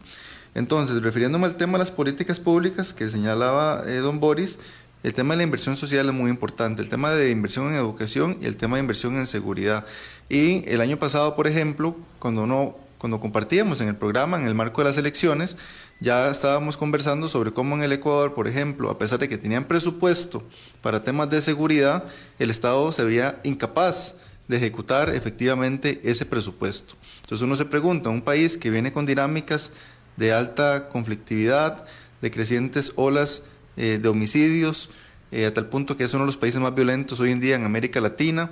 Entonces, 0.55 1.01
refiriéndome 1.03 1.47
al 1.47 1.57
tema 1.57 1.75
de 1.75 1.85
las 1.85 1.93
políticas 1.93 2.41
públicas 2.41 2.93
que 2.93 3.09
señalaba 3.09 3.83
eh, 3.87 3.97
don 3.97 4.19
Boris, 4.19 4.59
el 5.05 5.15
tema 5.15 5.35
de 5.35 5.39
la 5.39 5.45
inversión 5.45 5.77
social 5.77 6.07
es 6.07 6.13
muy 6.13 6.31
importante, 6.31 6.83
el 6.83 6.89
tema 6.89 7.11
de 7.11 7.31
inversión 7.31 7.69
en 7.69 7.75
educación 7.75 8.37
y 8.41 8.47
el 8.47 8.57
tema 8.57 8.77
de 8.77 8.81
inversión 8.81 9.17
en 9.17 9.27
seguridad. 9.27 9.87
Y 10.29 10.69
el 10.69 10.81
año 10.81 10.99
pasado, 10.99 11.37
por 11.37 11.47
ejemplo, 11.47 11.97
cuando 12.19 12.43
uno 12.43 12.75
cuando 13.01 13.19
compartíamos 13.19 13.81
en 13.81 13.89
el 13.89 13.97
programa, 13.97 14.39
en 14.39 14.47
el 14.47 14.55
marco 14.55 14.83
de 14.83 14.91
las 14.91 14.99
elecciones, 14.99 15.57
ya 16.01 16.31
estábamos 16.31 16.77
conversando 16.77 17.29
sobre 17.29 17.53
cómo 17.53 17.77
en 17.77 17.83
el 17.83 17.93
Ecuador, 17.93 18.35
por 18.35 18.49
ejemplo, 18.49 18.91
a 18.91 18.99
pesar 18.99 19.19
de 19.19 19.29
que 19.29 19.37
tenían 19.37 19.65
presupuesto 19.65 20.43
para 20.81 21.05
temas 21.05 21.29
de 21.29 21.43
seguridad, 21.43 22.05
el 22.39 22.51
Estado 22.51 22.91
se 22.93 23.05
veía 23.05 23.39
incapaz 23.45 24.17
de 24.49 24.57
ejecutar 24.57 25.11
efectivamente 25.11 26.01
ese 26.03 26.25
presupuesto. 26.25 26.95
Entonces 27.23 27.45
uno 27.45 27.55
se 27.55 27.67
pregunta, 27.67 28.09
un 28.11 28.23
país 28.23 28.57
que 28.57 28.71
viene 28.71 28.93
con 28.93 29.07
dinámicas 29.07 29.73
de 30.17 30.33
alta 30.33 30.89
conflictividad, 30.89 31.85
de 32.21 32.31
crecientes 32.31 32.93
olas 32.97 33.43
eh, 33.77 33.99
de 34.03 34.09
homicidios, 34.09 34.91
eh, 35.31 35.47
a 35.47 35.55
tal 35.55 35.67
punto 35.67 35.97
que 35.97 36.05
es 36.05 36.15
uno 36.15 36.25
de 36.25 36.29
los 36.29 36.37
países 36.37 36.61
más 36.61 36.75
violentos 36.75 37.21
hoy 37.21 37.31
en 37.31 37.41
día 37.41 37.57
en 37.57 37.65
América 37.65 38.01
Latina, 38.01 38.51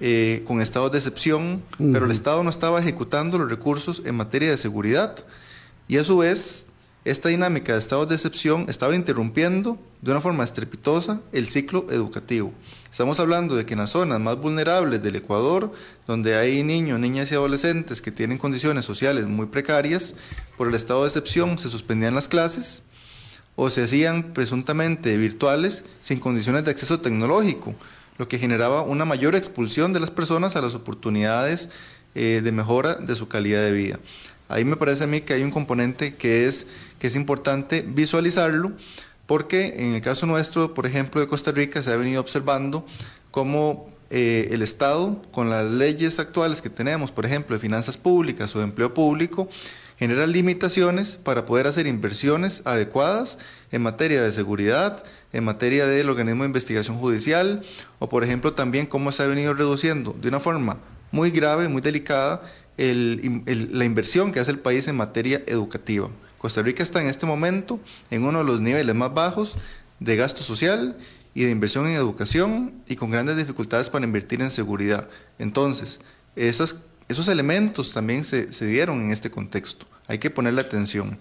eh, 0.00 0.42
con 0.46 0.60
estados 0.60 0.92
de 0.92 0.98
excepción, 0.98 1.62
pero 1.92 2.06
el 2.06 2.10
Estado 2.10 2.42
no 2.42 2.50
estaba 2.50 2.80
ejecutando 2.80 3.38
los 3.38 3.48
recursos 3.48 4.02
en 4.04 4.16
materia 4.16 4.50
de 4.50 4.56
seguridad. 4.56 5.16
Y 5.88 5.98
a 5.98 6.04
su 6.04 6.18
vez, 6.18 6.66
esta 7.04 7.28
dinámica 7.30 7.72
de 7.72 7.78
estados 7.78 8.08
de 8.08 8.14
excepción 8.14 8.66
estaba 8.68 8.94
interrumpiendo 8.94 9.78
de 10.02 10.10
una 10.10 10.20
forma 10.20 10.44
estrepitosa 10.44 11.20
el 11.32 11.46
ciclo 11.46 11.86
educativo. 11.90 12.52
Estamos 12.90 13.20
hablando 13.20 13.56
de 13.56 13.64
que 13.64 13.74
en 13.74 13.80
las 13.80 13.90
zonas 13.90 14.20
más 14.20 14.36
vulnerables 14.36 15.02
del 15.02 15.16
Ecuador, 15.16 15.72
donde 16.06 16.36
hay 16.36 16.62
niños, 16.62 16.98
niñas 16.98 17.30
y 17.30 17.34
adolescentes 17.34 18.02
que 18.02 18.10
tienen 18.10 18.36
condiciones 18.36 18.84
sociales 18.84 19.26
muy 19.26 19.46
precarias, 19.46 20.14
por 20.58 20.68
el 20.68 20.74
estado 20.74 21.02
de 21.02 21.08
excepción 21.08 21.58
se 21.58 21.70
suspendían 21.70 22.14
las 22.14 22.28
clases 22.28 22.82
o 23.56 23.70
se 23.70 23.84
hacían 23.84 24.34
presuntamente 24.34 25.16
virtuales 25.16 25.84
sin 26.02 26.18
condiciones 26.18 26.64
de 26.64 26.72
acceso 26.72 27.00
tecnológico, 27.00 27.74
lo 28.18 28.28
que 28.28 28.38
generaba 28.38 28.82
una 28.82 29.04
mayor 29.04 29.36
expulsión 29.36 29.92
de 29.92 30.00
las 30.00 30.10
personas 30.10 30.56
a 30.56 30.60
las 30.60 30.74
oportunidades 30.74 31.68
eh, 32.14 32.40
de 32.42 32.52
mejora 32.52 32.94
de 32.94 33.14
su 33.14 33.28
calidad 33.28 33.62
de 33.62 33.72
vida. 33.72 34.00
Ahí 34.50 34.64
me 34.64 34.74
parece 34.74 35.04
a 35.04 35.06
mí 35.06 35.20
que 35.20 35.32
hay 35.32 35.44
un 35.44 35.52
componente 35.52 36.16
que 36.16 36.46
es, 36.46 36.66
que 37.00 37.08
es 37.08 37.16
importante 37.16 37.84
visualizarlo, 37.86 38.70
porque 39.26 39.74
en 39.78 39.94
el 39.96 40.00
caso 40.00 40.26
nuestro, 40.26 40.74
por 40.74 40.86
ejemplo, 40.86 41.20
de 41.20 41.26
Costa 41.26 41.50
Rica, 41.50 41.82
se 41.82 41.90
ha 41.90 41.96
venido 41.96 42.20
observando 42.20 42.86
cómo 43.32 43.90
eh, 44.10 44.48
el 44.52 44.62
Estado, 44.62 45.20
con 45.32 45.50
las 45.50 45.64
leyes 45.64 46.20
actuales 46.20 46.62
que 46.62 46.70
tenemos, 46.70 47.10
por 47.10 47.26
ejemplo, 47.26 47.56
de 47.56 47.60
finanzas 47.60 47.96
públicas 47.96 48.54
o 48.54 48.58
de 48.58 48.64
empleo 48.64 48.94
público, 48.94 49.48
genera 49.98 50.26
limitaciones 50.26 51.16
para 51.16 51.44
poder 51.44 51.66
hacer 51.66 51.86
inversiones 51.86 52.62
adecuadas 52.64 53.38
en 53.70 53.82
materia 53.82 54.22
de 54.22 54.32
seguridad, 54.32 55.04
en 55.32 55.44
materia 55.44 55.86
del 55.86 56.08
organismo 56.08 56.42
de 56.42 56.48
investigación 56.48 56.96
judicial 56.96 57.62
o 57.98 58.08
por 58.08 58.24
ejemplo 58.24 58.52
también 58.52 58.86
cómo 58.86 59.12
se 59.12 59.22
ha 59.22 59.26
venido 59.26 59.52
reduciendo 59.54 60.16
de 60.20 60.28
una 60.28 60.40
forma 60.40 60.78
muy 61.12 61.30
grave, 61.30 61.68
muy 61.68 61.82
delicada, 61.82 62.42
la 62.78 63.84
inversión 63.84 64.32
que 64.32 64.40
hace 64.40 64.50
el 64.52 64.58
país 64.58 64.88
en 64.88 64.96
materia 64.96 65.42
educativa. 65.46 66.08
Costa 66.40 66.62
Rica 66.62 66.82
está 66.82 67.02
en 67.02 67.08
este 67.08 67.26
momento 67.26 67.78
en 68.10 68.24
uno 68.24 68.38
de 68.38 68.44
los 68.44 68.62
niveles 68.62 68.94
más 68.94 69.12
bajos 69.12 69.58
de 69.98 70.16
gasto 70.16 70.42
social 70.42 70.96
y 71.34 71.44
de 71.44 71.50
inversión 71.50 71.86
en 71.86 71.92
educación 71.92 72.72
y 72.88 72.96
con 72.96 73.10
grandes 73.10 73.36
dificultades 73.36 73.90
para 73.90 74.06
invertir 74.06 74.40
en 74.40 74.50
seguridad. 74.50 75.06
Entonces, 75.38 76.00
esas, 76.36 76.76
esos 77.08 77.28
elementos 77.28 77.92
también 77.92 78.24
se, 78.24 78.54
se 78.54 78.64
dieron 78.64 79.02
en 79.02 79.10
este 79.10 79.30
contexto. 79.30 79.86
Hay 80.06 80.16
que 80.16 80.30
ponerle 80.30 80.62
atención. 80.62 81.18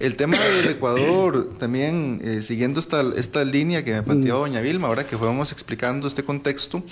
El 0.00 0.16
tema 0.16 0.36
del 0.36 0.68
Ecuador, 0.70 1.56
también 1.56 2.20
eh, 2.24 2.42
siguiendo 2.42 2.80
esta, 2.80 3.04
esta 3.16 3.44
línea 3.44 3.84
que 3.84 3.92
me 3.92 4.02
planteaba 4.02 4.40
mm. 4.40 4.42
doña 4.42 4.60
Vilma, 4.62 4.88
ahora 4.88 5.06
que 5.06 5.16
fuéramos 5.16 5.52
explicando 5.52 6.08
este 6.08 6.24
contexto, 6.24 6.82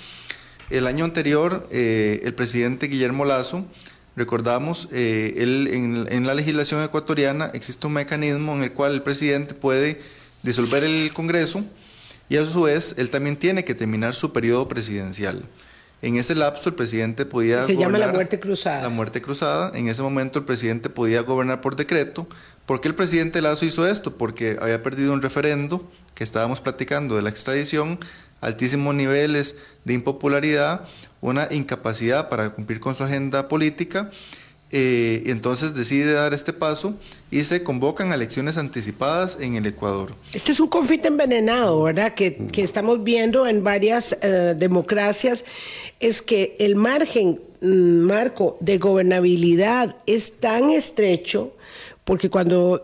el 0.69 0.87
año 0.87 1.03
anterior 1.03 1.67
eh, 1.71 2.21
el 2.23 2.33
presidente 2.35 2.87
Guillermo 2.87 3.25
Lazo 3.25 3.65
recordamos, 4.19 4.89
eh, 4.91 5.33
en, 5.37 6.27
la 6.27 6.33
legislación 6.33 6.83
ecuatoriana 6.83 7.49
existe 7.53 7.87
un 7.87 7.93
mecanismo 7.93 8.53
en 8.53 8.63
el 8.63 8.73
cual 8.73 8.93
el 8.93 9.01
presidente 9.01 9.53
puede 9.53 10.01
disolver 10.43 10.83
el 10.83 11.11
Congreso 11.13 11.63
y 12.27 12.35
a 12.35 12.45
su 12.45 12.63
vez 12.63 12.95
él 12.97 13.09
también 13.09 13.37
tiene 13.37 13.63
que 13.63 13.73
terminar 13.73 14.13
su 14.13 14.33
periodo 14.33 14.67
presidencial. 14.67 15.41
En 16.01 16.17
ese 16.17 16.35
lapso 16.35 16.67
el 16.67 16.75
presidente 16.75 17.25
podía... 17.25 17.65
Se 17.65 17.77
llama 17.77 17.97
la 17.97 18.11
muerte 18.11 18.41
cruzada. 18.41 18.81
La 18.81 18.89
muerte 18.89 19.21
cruzada. 19.21 19.71
En 19.73 19.87
ese 19.87 20.01
momento 20.01 20.39
el 20.39 20.45
presidente 20.45 20.89
podía 20.89 21.21
gobernar 21.21 21.61
por 21.61 21.77
decreto. 21.77 22.27
¿Por 22.65 22.81
qué 22.81 22.89
el 22.89 22.95
presidente 22.95 23.41
Lazo 23.41 23.65
hizo 23.65 23.87
esto? 23.87 24.17
Porque 24.17 24.57
había 24.61 24.83
perdido 24.83 25.13
un 25.13 25.21
referendo 25.21 25.89
que 26.13 26.25
estábamos 26.25 26.59
platicando 26.59 27.15
de 27.15 27.21
la 27.21 27.29
extradición, 27.29 27.99
altísimos 28.41 28.93
niveles 28.95 29.55
de 29.85 29.93
impopularidad, 29.93 30.87
una 31.21 31.47
incapacidad 31.51 32.29
para 32.29 32.49
cumplir 32.51 32.79
con 32.79 32.95
su 32.95 33.03
agenda 33.03 33.47
política. 33.47 34.11
Eh, 34.71 35.23
y 35.25 35.31
entonces 35.31 35.73
decide 35.73 36.13
dar 36.13 36.35
este 36.35 36.53
paso 36.53 36.93
y 37.31 37.43
se 37.43 37.63
convocan 37.63 38.11
elecciones 38.11 38.55
anticipadas 38.57 39.37
en 39.41 39.55
el 39.55 39.65
Ecuador. 39.65 40.13
Este 40.31 40.51
es 40.51 40.59
un 40.59 40.67
conflicto 40.67 41.07
envenenado, 41.07 41.81
¿verdad? 41.81 42.13
Que, 42.13 42.37
que 42.51 42.61
estamos 42.61 43.03
viendo 43.03 43.47
en 43.47 43.63
varias 43.63 44.15
eh, 44.21 44.53
democracias, 44.55 45.43
es 45.99 46.21
que 46.21 46.55
el 46.59 46.75
margen, 46.75 47.41
mm, 47.61 47.67
Marco, 47.67 48.57
de 48.59 48.77
gobernabilidad 48.77 49.95
es 50.05 50.39
tan 50.39 50.69
estrecho 50.69 51.53
porque 52.03 52.29
cuando 52.31 52.83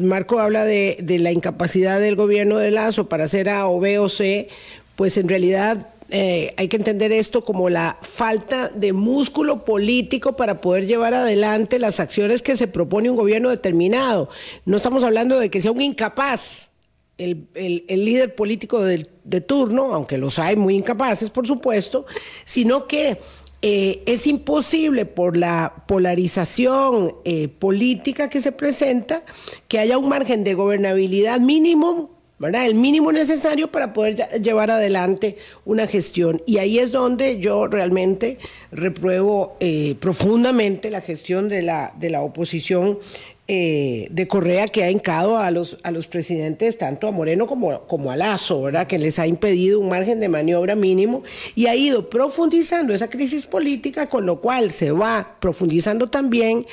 Marco 0.00 0.40
habla 0.40 0.64
de, 0.64 0.96
de, 1.00 1.20
la 1.20 1.30
incapacidad 1.30 2.00
del 2.00 2.16
gobierno 2.16 2.58
de 2.58 2.72
Lazo 2.72 3.08
para 3.08 3.24
hacer 3.24 3.48
A 3.48 3.68
o 3.68 3.78
B 3.78 4.00
o 4.00 4.08
C, 4.08 4.48
pues 4.96 5.16
en 5.16 5.28
realidad 5.28 5.93
eh, 6.16 6.54
hay 6.56 6.68
que 6.68 6.76
entender 6.76 7.10
esto 7.10 7.44
como 7.44 7.68
la 7.68 7.98
falta 8.00 8.68
de 8.68 8.92
músculo 8.92 9.64
político 9.64 10.36
para 10.36 10.60
poder 10.60 10.86
llevar 10.86 11.12
adelante 11.12 11.80
las 11.80 11.98
acciones 11.98 12.40
que 12.40 12.56
se 12.56 12.68
propone 12.68 13.10
un 13.10 13.16
gobierno 13.16 13.50
determinado. 13.50 14.28
No 14.64 14.76
estamos 14.76 15.02
hablando 15.02 15.40
de 15.40 15.50
que 15.50 15.60
sea 15.60 15.72
un 15.72 15.80
incapaz 15.80 16.70
el, 17.18 17.48
líder 17.88 18.36
político 18.36 18.80
de, 18.80 19.40
turno, 19.40 19.92
aunque 19.92 20.16
los 20.16 20.38
hay 20.38 20.54
muy 20.54 20.76
incapaces, 20.76 21.30
por 21.30 21.48
supuesto, 21.48 22.06
sino 22.44 22.86
que 22.86 23.18
eh, 23.62 24.04
es 24.06 24.28
imposible 24.28 25.06
por 25.06 25.36
la 25.36 25.84
polarización 25.88 27.16
eh, 27.24 27.48
política 27.48 28.28
que 28.28 28.40
se 28.40 28.52
presenta 28.52 29.24
que 29.66 29.80
haya 29.80 29.98
un 29.98 30.08
margen 30.08 30.44
de 30.44 30.54
gobernabilidad 30.54 31.40
mínimo 31.40 32.13
el 32.40 32.74
mínimo 32.74 33.12
necesario 33.12 33.68
para 33.68 33.92
poder 33.92 34.42
llevar 34.42 34.70
adelante 34.70 35.36
una 35.64 35.86
gestión. 35.86 36.42
Y 36.46 36.58
ahí 36.58 36.78
es 36.78 36.90
donde 36.92 37.38
yo 37.38 37.66
realmente 37.68 38.38
repruebo 38.70 39.56
eh, 39.60 39.94
profundamente 40.00 40.90
la 40.90 41.00
gestión 41.00 41.48
de 41.48 41.62
la, 41.62 41.92
de 41.98 42.10
la 42.10 42.20
oposición 42.22 42.98
eh, 43.46 44.08
de 44.10 44.26
Correa 44.26 44.68
que 44.68 44.84
ha 44.84 44.90
hincado 44.90 45.36
a 45.36 45.50
los, 45.50 45.76
a 45.82 45.90
los 45.90 46.06
presidentes, 46.06 46.78
tanto 46.78 47.06
a 47.06 47.10
Moreno 47.10 47.46
como, 47.46 47.82
como 47.82 48.10
a 48.10 48.16
Lazo, 48.16 48.62
¿verdad? 48.62 48.86
que 48.86 48.98
les 48.98 49.18
ha 49.18 49.26
impedido 49.26 49.80
un 49.80 49.90
margen 49.90 50.18
de 50.18 50.28
maniobra 50.28 50.74
mínimo 50.74 51.22
y 51.54 51.66
ha 51.66 51.76
ido 51.76 52.08
profundizando 52.08 52.94
esa 52.94 53.10
crisis 53.10 53.46
política, 53.46 54.08
con 54.08 54.24
lo 54.24 54.40
cual 54.40 54.70
se 54.70 54.92
va 54.92 55.36
profundizando 55.40 56.06
también 56.06 56.64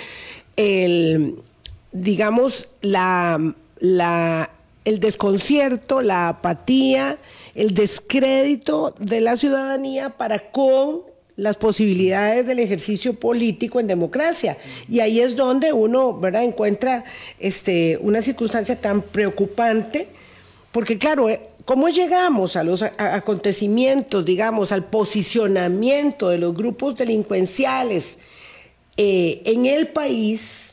el, 0.55 1.35
digamos, 1.91 2.69
la, 2.81 3.53
la 3.79 4.49
el 4.85 4.99
desconcierto, 4.99 6.01
la 6.01 6.29
apatía, 6.29 7.17
el 7.55 7.73
descrédito 7.73 8.95
de 8.99 9.21
la 9.21 9.37
ciudadanía 9.37 10.17
para 10.17 10.51
con 10.51 11.01
las 11.35 11.55
posibilidades 11.55 12.45
del 12.45 12.59
ejercicio 12.59 13.13
político 13.13 13.79
en 13.79 13.87
democracia. 13.87 14.57
Y 14.89 14.99
ahí 14.99 15.19
es 15.19 15.35
donde 15.35 15.73
uno 15.73 16.17
¿verdad? 16.17 16.43
encuentra 16.43 17.03
este, 17.39 17.97
una 18.01 18.21
circunstancia 18.21 18.79
tan 18.79 19.01
preocupante, 19.01 20.07
porque 20.71 20.97
claro, 20.97 21.29
eh, 21.29 21.41
¿cómo 21.65 21.89
llegamos 21.89 22.55
a 22.55 22.63
los 22.63 22.83
acontecimientos, 22.83 24.25
digamos, 24.25 24.71
al 24.71 24.85
posicionamiento 24.85 26.29
de 26.29 26.37
los 26.37 26.55
grupos 26.55 26.95
delincuenciales 26.95 28.17
eh, 28.97 29.41
en 29.45 29.65
el 29.65 29.87
país? 29.87 30.67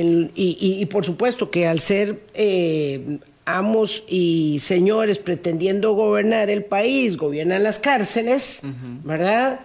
y, 0.00 0.86
por 0.86 1.04
supuesto 1.04 1.50
que 1.50 1.66
al 1.66 1.80
ser 1.80 2.20
eh, 2.34 3.18
amos 3.56 4.04
y 4.08 4.58
señores 4.60 5.18
pretendiendo 5.18 5.94
gobernar 5.94 6.50
el 6.50 6.64
país, 6.64 7.16
gobiernan 7.16 7.62
las 7.62 7.78
cárceles, 7.78 8.62
¿verdad? 9.04 9.60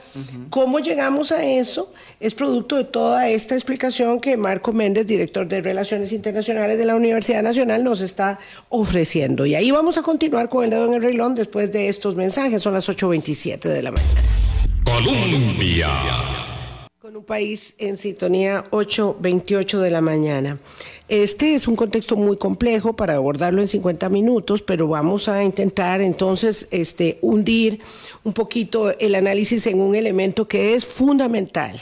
¿Cómo 0.49 0.79
llegamos 0.79 1.31
a 1.31 1.43
eso? 1.43 1.91
Es 2.19 2.33
producto 2.33 2.77
de 2.77 2.85
toda 2.85 3.27
esta 3.27 3.55
explicación 3.55 4.21
que 4.21 4.37
Marco 4.37 4.71
Méndez, 4.71 5.05
director 5.05 5.47
de 5.47 5.61
Relaciones 5.61 6.11
Internacionales 6.11 6.77
de 6.77 6.85
la 6.85 6.95
Universidad 6.95 7.43
Nacional, 7.43 7.83
nos 7.83 7.99
está 8.01 8.39
ofreciendo. 8.69 9.45
Y 9.45 9.55
ahí 9.55 9.71
vamos 9.71 9.97
a 9.97 10.01
continuar 10.01 10.47
con 10.47 10.63
el 10.63 10.69
dedo 10.69 10.87
en 10.87 10.93
el 10.93 11.01
reloj 11.01 11.33
después 11.33 11.71
de 11.71 11.89
estos 11.89 12.15
mensajes. 12.15 12.61
Son 12.61 12.73
las 12.73 12.87
8.27 12.87 13.59
de 13.59 13.81
la 13.81 13.91
mañana. 13.91 14.21
Colombia. 14.85 15.89
Con 16.99 17.17
un 17.17 17.25
país 17.25 17.73
en 17.77 17.97
sintonía 17.97 18.63
8.28 18.71 19.79
de 19.79 19.91
la 19.91 19.99
mañana. 20.01 20.57
Este 21.09 21.53
es 21.53 21.67
un 21.67 21.75
contexto 21.75 22.15
muy 22.15 22.37
complejo 22.37 22.93
para 22.93 23.15
abordarlo 23.15 23.61
en 23.61 23.67
50 23.67 24.07
minutos, 24.07 24.61
pero 24.61 24.87
vamos 24.87 25.27
a 25.27 25.43
intentar 25.43 26.01
entonces 26.01 26.67
este, 26.71 27.19
hundir 27.21 27.81
un 28.23 28.31
poquito 28.31 28.97
el 28.97 29.15
análisis 29.15 29.67
en 29.67 29.81
un 29.81 29.95
elemento 29.95 30.47
que 30.47 30.75
es 30.75 30.85
fundamental. 30.85 31.77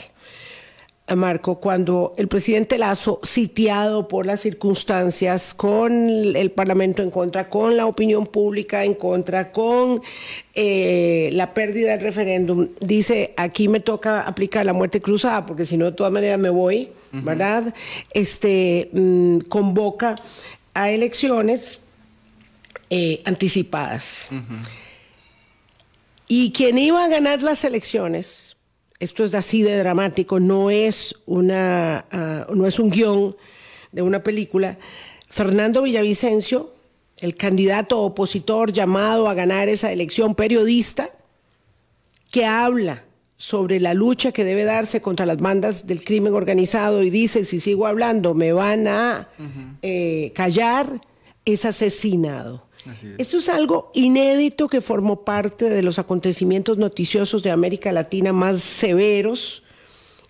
Marco, 1.16 1.56
cuando 1.56 2.14
el 2.16 2.28
presidente 2.28 2.78
Lazo, 2.78 3.20
sitiado 3.22 4.08
por 4.08 4.24
las 4.24 4.40
circunstancias, 4.40 5.52
con 5.52 6.08
el 6.08 6.50
Parlamento 6.50 7.02
en 7.02 7.10
contra, 7.10 7.50
con 7.50 7.76
la 7.76 7.86
opinión 7.86 8.26
pública 8.26 8.84
en 8.84 8.94
contra, 8.94 9.52
con 9.52 10.00
eh, 10.54 11.30
la 11.32 11.52
pérdida 11.52 11.92
del 11.92 12.00
referéndum, 12.00 12.68
dice, 12.80 13.34
aquí 13.36 13.68
me 13.68 13.80
toca 13.80 14.22
aplicar 14.22 14.64
la 14.64 14.72
muerte 14.72 15.02
cruzada, 15.02 15.44
porque 15.44 15.64
si 15.64 15.76
no, 15.76 15.86
de 15.86 15.92
todas 15.92 16.12
maneras 16.12 16.38
me 16.38 16.50
voy, 16.50 16.88
¿verdad? 17.10 17.74
Este, 18.14 18.88
mm, 18.92 19.40
convoca 19.40 20.14
a 20.72 20.90
elecciones 20.90 21.78
eh, 22.88 23.20
anticipadas. 23.26 24.30
Y 26.26 26.52
quien 26.52 26.78
iba 26.78 27.04
a 27.04 27.08
ganar 27.08 27.42
las 27.42 27.64
elecciones, 27.64 28.51
esto 29.02 29.24
es 29.24 29.34
así 29.34 29.62
de 29.62 29.76
dramático, 29.78 30.38
no 30.38 30.70
es, 30.70 31.16
una, 31.26 32.06
ah, 32.12 32.46
no 32.54 32.68
es 32.68 32.78
un 32.78 32.88
guion 32.88 33.36
de 33.90 34.00
una 34.00 34.22
película, 34.22 34.78
Fernando 35.28 35.82
Villavicencio, 35.82 36.72
el 37.18 37.34
candidato 37.34 38.00
opositor 38.00 38.72
llamado 38.72 39.28
a 39.28 39.34
ganar 39.34 39.68
esa 39.68 39.90
elección, 39.90 40.36
periodista, 40.36 41.10
que 42.30 42.46
habla 42.46 43.04
sobre 43.36 43.80
la 43.80 43.92
lucha 43.92 44.30
que 44.30 44.44
debe 44.44 44.62
darse 44.62 45.02
contra 45.02 45.26
las 45.26 45.38
bandas 45.38 45.84
del 45.88 46.04
crimen 46.04 46.32
organizado 46.34 47.02
y 47.02 47.10
dice, 47.10 47.44
si 47.44 47.58
sigo 47.58 47.88
hablando 47.88 48.34
me 48.34 48.52
van 48.52 48.86
a 48.86 49.28
eh, 49.82 50.32
callar, 50.32 51.00
es 51.44 51.64
asesinado. 51.64 52.68
Esto 53.18 53.38
es 53.38 53.48
algo 53.48 53.90
inédito 53.94 54.68
que 54.68 54.80
formó 54.80 55.24
parte 55.24 55.68
de 55.68 55.82
los 55.82 55.98
acontecimientos 55.98 56.78
noticiosos 56.78 57.42
de 57.42 57.50
América 57.50 57.92
Latina 57.92 58.32
más 58.32 58.60
severos 58.60 59.62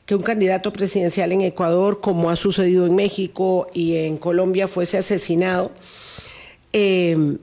que 0.07 0.15
un 0.15 0.23
candidato 0.23 0.73
presidencial 0.73 1.33
en 1.33 1.43
Ecuador, 1.43 2.01
como 2.01 2.29
ha 2.31 2.37
sucedido 2.37 2.87
en 2.87 2.95
México 2.95 3.69
y 3.73 3.97
en 3.97 4.19
Colombia, 4.19 4.69
fuese 4.69 4.99
asesinado. 4.99 5.71
Eh, 6.73 7.37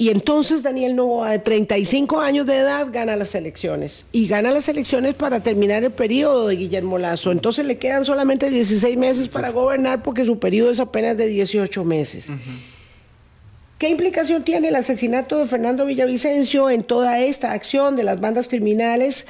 y 0.00 0.10
entonces 0.10 0.62
Daniel 0.62 0.94
Novoa, 0.94 1.32
de 1.32 1.40
35 1.40 2.20
años 2.20 2.46
de 2.46 2.56
edad, 2.56 2.86
gana 2.92 3.16
las 3.16 3.34
elecciones. 3.34 4.06
Y 4.12 4.28
gana 4.28 4.52
las 4.52 4.68
elecciones 4.68 5.14
para 5.14 5.42
terminar 5.42 5.82
el 5.82 5.90
periodo 5.90 6.46
de 6.46 6.54
Guillermo 6.54 6.98
Lazo. 6.98 7.32
Entonces 7.32 7.66
le 7.66 7.78
quedan 7.78 8.04
solamente 8.04 8.48
16 8.48 8.96
meses 8.96 9.26
para 9.26 9.50
gobernar 9.50 10.04
porque 10.04 10.24
su 10.24 10.38
periodo 10.38 10.70
es 10.70 10.78
apenas 10.78 11.16
de 11.16 11.26
18 11.26 11.84
meses. 11.84 12.30
¿Qué 13.78 13.88
implicación 13.88 14.42
tiene 14.42 14.68
el 14.68 14.74
asesinato 14.74 15.38
de 15.38 15.46
Fernando 15.46 15.86
Villavicencio 15.86 16.68
en 16.68 16.82
toda 16.82 17.20
esta 17.20 17.52
acción 17.52 17.94
de 17.94 18.02
las 18.02 18.20
bandas 18.20 18.48
criminales? 18.48 19.24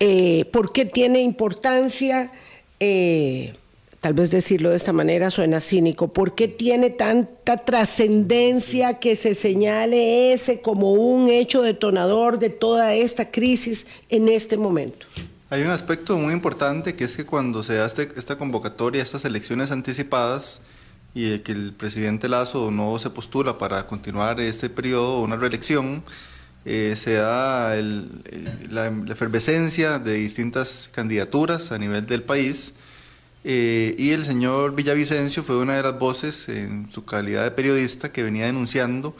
Eh, 0.00 0.46
¿Por 0.46 0.72
qué 0.72 0.86
tiene 0.86 1.20
importancia? 1.20 2.32
Eh, 2.80 3.54
tal 4.00 4.14
vez 4.14 4.30
decirlo 4.30 4.70
de 4.70 4.76
esta 4.76 4.94
manera 4.94 5.30
suena 5.30 5.60
cínico, 5.60 6.08
¿por 6.14 6.34
qué 6.34 6.48
tiene 6.48 6.88
tanta 6.88 7.58
trascendencia 7.58 9.00
que 9.00 9.16
se 9.16 9.34
señale 9.34 10.32
ese 10.32 10.62
como 10.62 10.92
un 10.92 11.28
hecho 11.28 11.60
detonador 11.60 12.38
de 12.38 12.48
toda 12.48 12.94
esta 12.94 13.30
crisis 13.30 13.86
en 14.08 14.30
este 14.30 14.56
momento? 14.56 15.06
Hay 15.50 15.62
un 15.62 15.70
aspecto 15.70 16.16
muy 16.16 16.32
importante 16.32 16.96
que 16.96 17.04
es 17.04 17.18
que 17.18 17.26
cuando 17.26 17.62
se 17.62 17.78
hace 17.80 18.08
esta 18.16 18.38
convocatoria, 18.38 19.02
estas 19.02 19.26
elecciones 19.26 19.70
anticipadas, 19.70 20.62
y 21.14 21.38
que 21.38 21.52
el 21.52 21.72
presidente 21.72 22.28
Lazo 22.28 22.70
no 22.70 22.98
se 22.98 23.10
postula 23.10 23.56
para 23.56 23.86
continuar 23.86 24.40
este 24.40 24.68
periodo, 24.68 25.20
una 25.20 25.36
reelección, 25.36 26.02
eh, 26.64 26.94
se 26.96 27.14
da 27.14 27.74
la, 28.70 28.86
efervescencia 29.10 29.98
de 29.98 30.14
distintas 30.14 30.90
candidaturas 30.92 31.72
a 31.72 31.78
nivel 31.78 32.06
del 32.06 32.22
país. 32.22 32.74
Eh, 33.44 33.94
y 33.98 34.10
el 34.10 34.24
señor 34.24 34.74
Villavicencio 34.74 35.42
fue 35.42 35.58
una 35.58 35.76
de 35.76 35.82
las 35.82 35.98
voces 35.98 36.48
en 36.48 36.90
su 36.90 37.04
calidad 37.04 37.44
de 37.44 37.50
periodista 37.50 38.10
que 38.10 38.22
venía 38.22 38.46
denunciando 38.46 39.14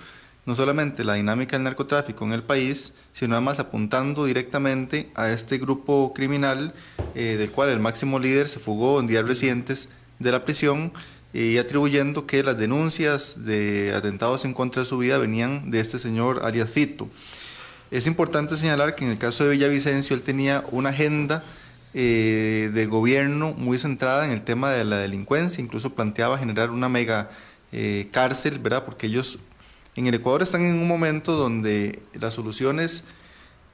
no 0.46 0.54
solamente 0.54 1.04
la 1.04 1.14
dinámica 1.14 1.56
del 1.56 1.64
narcotráfico 1.64 2.24
en 2.24 2.32
el 2.32 2.42
país, 2.42 2.92
sino 3.12 3.34
además 3.34 3.60
apuntando 3.60 4.24
directamente 4.24 5.10
a 5.14 5.30
este 5.30 5.58
grupo 5.58 6.12
criminal 6.14 6.74
eh, 7.14 7.36
del 7.38 7.50
cual 7.50 7.70
el 7.70 7.80
máximo 7.80 8.18
líder 8.18 8.48
se 8.48 8.58
fugó 8.58 9.00
en 9.00 9.06
días 9.06 9.26
recientes 9.26 9.88
de 10.18 10.32
la 10.32 10.44
prisión 10.44 10.92
y 11.34 11.58
atribuyendo 11.58 12.26
que 12.26 12.44
las 12.44 12.56
denuncias 12.56 13.44
de 13.44 13.92
atentados 13.92 14.44
en 14.44 14.54
contra 14.54 14.82
de 14.82 14.86
su 14.86 14.98
vida 14.98 15.18
venían 15.18 15.68
de 15.72 15.80
este 15.80 15.98
señor 15.98 16.44
Arias 16.44 16.70
Fito. 16.70 17.10
Es 17.90 18.06
importante 18.06 18.56
señalar 18.56 18.94
que 18.94 19.04
en 19.04 19.10
el 19.10 19.18
caso 19.18 19.42
de 19.42 19.50
Villavicencio 19.50 20.14
él 20.14 20.22
tenía 20.22 20.64
una 20.70 20.90
agenda 20.90 21.44
eh, 21.92 22.70
de 22.72 22.86
gobierno 22.86 23.52
muy 23.52 23.80
centrada 23.80 24.24
en 24.26 24.30
el 24.30 24.42
tema 24.42 24.70
de 24.70 24.84
la 24.84 24.98
delincuencia, 24.98 25.60
incluso 25.60 25.94
planteaba 25.94 26.38
generar 26.38 26.70
una 26.70 26.88
mega 26.88 27.28
eh, 27.72 28.08
cárcel, 28.12 28.60
¿verdad? 28.60 28.84
Porque 28.84 29.08
ellos 29.08 29.40
en 29.96 30.06
el 30.06 30.14
Ecuador 30.14 30.42
están 30.42 30.64
en 30.64 30.76
un 30.76 30.86
momento 30.86 31.32
donde 31.32 32.00
las 32.12 32.34
soluciones 32.34 33.02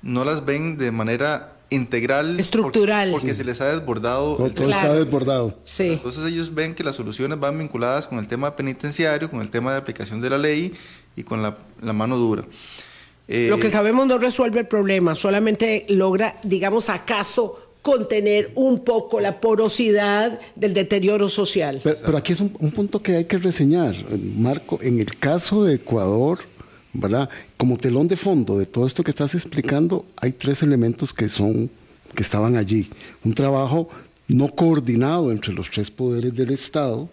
no 0.01 0.25
las 0.25 0.47
ven 0.47 0.79
de 0.79 0.93
manera 0.93 1.60
integral. 1.71 2.39
Estructural. 2.39 3.11
Porque, 3.13 3.35
se 3.35 3.45
les 3.45 3.61
ha 3.61 3.73
desbordado. 3.73 4.37
Todo, 4.37 4.47
está 4.47 4.95
desbordado. 4.95 5.59
Sí. 5.65 5.89
Entonces 5.93 6.27
ellos 6.27 6.55
ven 6.55 6.75
que 6.75 6.85
las 6.85 6.97
soluciones 6.97 7.39
van 7.39 7.59
vinculadas 7.59 8.07
con 8.07 8.19
el 8.19 8.29
tema 8.29 8.55
penitenciario, 8.57 9.31
con 9.31 9.41
el 9.41 9.51
tema 9.51 9.73
de 9.73 9.79
aplicación 9.79 10.21
de 10.21 10.31
la 10.31 10.39
ley 10.39 10.75
y 11.17 11.23
con 11.23 11.43
la, 11.43 11.57
mano 11.81 12.17
dura. 12.17 12.43
Lo 13.29 13.59
que 13.61 13.69
eh, 13.69 13.71
sabemos 13.71 14.07
no 14.07 14.19
resuelve 14.19 14.61
el 14.61 14.67
problema, 14.67 15.15
solamente 15.15 15.87
logra, 15.89 16.37
digamos, 16.43 16.91
acaso 16.91 17.71
contener 17.83 18.53
un 18.57 18.85
poco 18.85 19.21
la 19.21 19.41
porosidad 19.41 20.39
del 20.55 20.75
deterioro 20.75 21.29
social. 21.29 21.81
Pero, 21.83 22.17
aquí 22.17 22.33
es 22.33 22.41
un, 22.41 22.51
punto 22.51 23.03
que 23.03 23.17
hay 23.17 23.25
que 23.25 23.39
reseñar, 23.39 23.95
Marco. 24.37 24.79
En 24.83 24.99
el 24.99 25.17
caso 25.17 25.65
de 25.65 25.77
Ecuador, 25.77 26.41
¿verdad? 26.93 27.29
Como 27.57 27.77
telón 27.77 28.09
de 28.09 28.17
fondo 28.17 28.59
de 28.59 28.67
todo 28.67 28.87
esto 28.87 29.05
que 29.05 29.11
estás 29.11 29.35
explicando, 29.35 30.05
hay 30.17 30.33
tres 30.33 30.63
elementos 30.63 31.15
que 31.15 31.29
son 31.29 31.71
que 32.15 32.23
estaban 32.23 32.57
allí. 32.57 32.91
Un 33.25 33.35
trabajo 33.35 33.89
no 34.29 34.55
coordinado 34.55 35.33
entre 35.33 35.53
los 35.53 35.71
tres 35.71 35.91
poderes 35.91 36.35
del 36.35 36.51
Estado, 36.51 37.09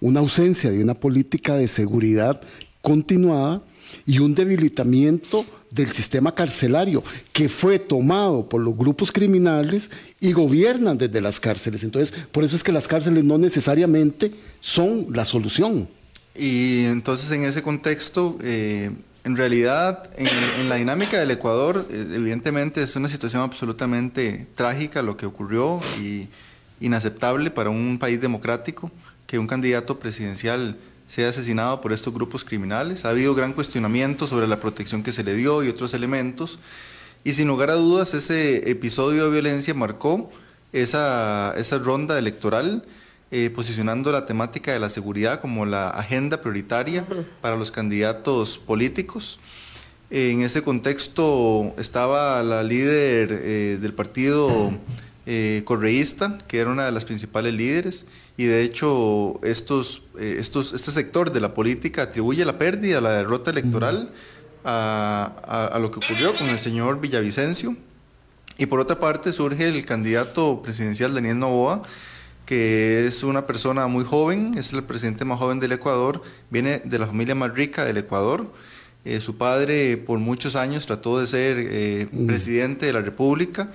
una 0.00 0.20
ausencia 0.20 0.70
de 0.70 0.82
una 0.82 0.94
política 0.94 1.56
de 1.56 1.68
seguridad 1.68 2.40
continuada 2.82 3.62
y 4.06 4.18
un 4.18 4.34
debilitamiento 4.34 5.44
del 5.70 5.92
sistema 5.92 6.34
carcelario 6.34 7.02
que 7.32 7.48
fue 7.48 7.78
tomado 7.78 8.48
por 8.48 8.60
los 8.60 8.76
grupos 8.76 9.12
criminales 9.12 9.90
y 10.20 10.32
gobiernan 10.32 10.96
desde 10.96 11.20
las 11.20 11.40
cárceles. 11.40 11.84
Entonces, 11.84 12.14
por 12.32 12.44
eso 12.44 12.56
es 12.56 12.62
que 12.62 12.72
las 12.72 12.88
cárceles 12.88 13.24
no 13.24 13.38
necesariamente 13.38 14.32
son 14.60 15.08
la 15.12 15.24
solución. 15.24 15.88
Y 16.34 16.84
entonces 16.84 17.30
en 17.32 17.42
ese 17.42 17.62
contexto, 17.62 18.36
eh, 18.42 18.90
en 19.28 19.36
realidad, 19.36 20.08
en, 20.16 20.70
la 20.70 20.76
dinámica 20.76 21.18
del 21.18 21.30
Ecuador, 21.30 21.86
eh, 21.90 22.12
evidentemente 22.14 22.82
es 22.82 22.96
una 22.96 23.10
situación 23.10 23.42
absolutamente 23.42 24.46
trágica 24.54 25.02
lo 25.02 25.18
que 25.18 25.26
ocurrió 25.26 25.78
y 26.00 26.28
inaceptable 26.80 27.50
para 27.50 27.68
un 27.68 27.98
país 27.98 28.22
democrático 28.22 28.90
que 29.26 29.38
un 29.38 29.46
candidato 29.46 29.98
presidencial 29.98 30.78
sea 31.08 31.28
asesinado 31.28 31.82
por 31.82 31.92
estos 31.92 32.14
grupos 32.14 32.42
criminales. 32.42 33.04
Ha 33.04 33.10
habido 33.10 33.34
gran 33.34 33.52
cuestionamiento 33.52 34.26
sobre 34.26 34.46
la 34.46 34.60
protección 34.60 35.02
que 35.02 35.12
se 35.12 35.24
le 35.24 35.34
dio 35.34 35.62
y 35.62 35.68
otros 35.68 35.92
elementos. 35.92 36.58
Y 37.22 37.34
sin 37.34 37.48
lugar 37.48 37.68
a 37.68 37.74
dudas, 37.74 38.14
ese 38.14 38.70
episodio 38.70 39.24
de 39.24 39.30
violencia 39.30 39.74
marcó 39.74 40.30
esa, 40.72 41.52
esa 41.58 41.76
ronda 41.76 42.18
electoral 42.18 42.82
eh, 43.30 43.50
posicionando 43.50 44.10
la 44.10 44.24
temática 44.24 44.72
de 44.72 44.80
la 44.80 44.88
seguridad 44.88 45.38
como 45.38 45.66
la 45.66 45.90
agenda 45.90 46.40
prioritaria 46.40 47.06
para 47.42 47.56
los 47.56 47.70
candidatos 47.70 48.56
políticos. 48.56 49.38
En 50.08 50.40
ese 50.40 50.62
contexto 50.62 51.74
estaba 51.76 52.42
la 52.42 52.62
líder 52.62 53.30
eh, 53.32 53.78
del 53.82 53.92
partido 53.92 54.72
eh, 55.26 55.60
correísta, 55.66 56.38
que 56.48 56.60
era 56.60 56.70
una 56.70 56.86
de 56.86 56.92
las 56.92 57.04
principales 57.04 57.52
líderes, 57.52 58.06
y 58.38 58.46
de 58.46 58.62
hecho 58.62 59.38
estos, 59.42 60.04
estos, 60.18 60.72
este 60.72 60.90
sector 60.90 61.30
de 61.30 61.40
la 61.40 61.52
política 61.52 62.04
atribuye 62.04 62.46
la 62.46 62.58
pérdida, 62.58 63.02
la 63.02 63.10
derrota 63.10 63.50
electoral 63.50 64.10
a, 64.64 65.70
a, 65.70 65.78
lo 65.78 65.90
que 65.90 65.98
ocurrió 65.98 66.32
con 66.32 66.48
el 66.48 66.58
señor 66.58 66.98
Villavicencio. 67.02 67.76
Y 68.56 68.64
por 68.64 68.80
otra 68.80 68.98
parte 68.98 69.34
surge 69.34 69.68
el 69.68 69.84
candidato 69.84 70.62
presidencial 70.62 71.12
Daniel 71.12 71.38
Novoa, 71.38 71.82
que 72.48 73.06
es 73.06 73.24
una 73.24 73.46
persona 73.46 73.88
muy 73.88 74.04
joven, 74.04 74.54
es 74.56 74.72
el 74.72 74.82
presidente 74.82 75.26
más 75.26 75.38
joven 75.38 75.60
del 75.60 75.72
Ecuador, 75.72 76.22
viene 76.48 76.78
de 76.78 76.98
la 76.98 77.06
familia 77.06 77.34
más 77.34 77.52
rica 77.52 77.84
del 77.84 77.98
Ecuador. 77.98 78.50
Eh, 79.04 79.20
su 79.20 79.36
padre 79.36 79.98
por 79.98 80.18
muchos 80.18 80.56
años 80.56 80.86
trató 80.86 81.20
de 81.20 81.26
ser 81.26 81.58
eh, 81.58 82.08
mm. 82.10 82.26
presidente 82.26 82.86
de 82.86 82.94
la 82.94 83.02
República, 83.02 83.70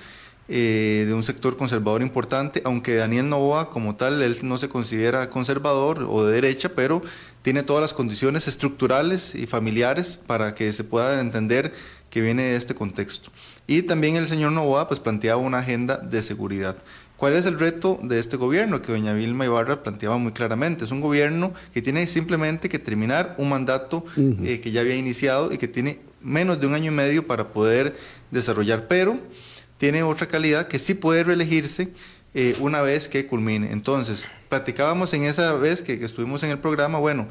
eh, 0.48 1.04
de 1.06 1.14
un 1.14 1.22
sector 1.22 1.56
conservador 1.56 2.02
importante, 2.02 2.62
aunque 2.64 2.96
Daniel 2.96 3.28
Novoa 3.28 3.70
como 3.70 3.94
tal, 3.94 4.20
él 4.20 4.36
no 4.42 4.58
se 4.58 4.68
considera 4.68 5.30
conservador 5.30 6.04
o 6.10 6.24
de 6.24 6.34
derecha, 6.34 6.70
pero 6.70 7.00
tiene 7.42 7.62
todas 7.62 7.80
las 7.80 7.94
condiciones 7.94 8.48
estructurales 8.48 9.36
y 9.36 9.46
familiares 9.46 10.18
para 10.26 10.56
que 10.56 10.72
se 10.72 10.82
pueda 10.82 11.20
entender 11.20 11.72
que 12.10 12.20
viene 12.20 12.42
de 12.42 12.56
este 12.56 12.74
contexto. 12.74 13.30
Y 13.68 13.82
también 13.82 14.16
el 14.16 14.26
señor 14.26 14.50
Novoa 14.50 14.88
pues 14.88 14.98
planteaba 14.98 15.40
una 15.40 15.58
agenda 15.58 15.96
de 15.96 16.22
seguridad. 16.22 16.76
¿Cuál 17.24 17.36
es 17.36 17.46
el 17.46 17.58
reto 17.58 17.98
de 18.02 18.18
este 18.18 18.36
gobierno 18.36 18.82
que 18.82 18.92
doña 18.92 19.14
Vilma 19.14 19.46
Ibarra 19.46 19.82
planteaba 19.82 20.18
muy 20.18 20.32
claramente? 20.32 20.84
Es 20.84 20.90
un 20.90 21.00
gobierno 21.00 21.54
que 21.72 21.80
tiene 21.80 22.06
simplemente 22.06 22.68
que 22.68 22.78
terminar 22.78 23.34
un 23.38 23.48
mandato 23.48 24.04
eh, 24.44 24.60
que 24.60 24.72
ya 24.72 24.82
había 24.82 24.94
iniciado 24.94 25.50
y 25.50 25.56
que 25.56 25.66
tiene 25.66 26.00
menos 26.20 26.60
de 26.60 26.66
un 26.66 26.74
año 26.74 26.92
y 26.92 26.94
medio 26.94 27.26
para 27.26 27.48
poder 27.48 27.96
desarrollar, 28.30 28.88
pero 28.88 29.18
tiene 29.78 30.02
otra 30.02 30.28
calidad 30.28 30.68
que 30.68 30.78
sí 30.78 30.92
puede 30.92 31.24
reelegirse 31.24 31.88
eh, 32.34 32.56
una 32.60 32.82
vez 32.82 33.08
que 33.08 33.24
culmine. 33.26 33.72
Entonces, 33.72 34.26
platicábamos 34.50 35.14
en 35.14 35.22
esa 35.22 35.54
vez 35.54 35.80
que, 35.80 35.94
estuvimos 36.04 36.42
en 36.42 36.50
el 36.50 36.58
programa, 36.58 36.98
bueno, 36.98 37.26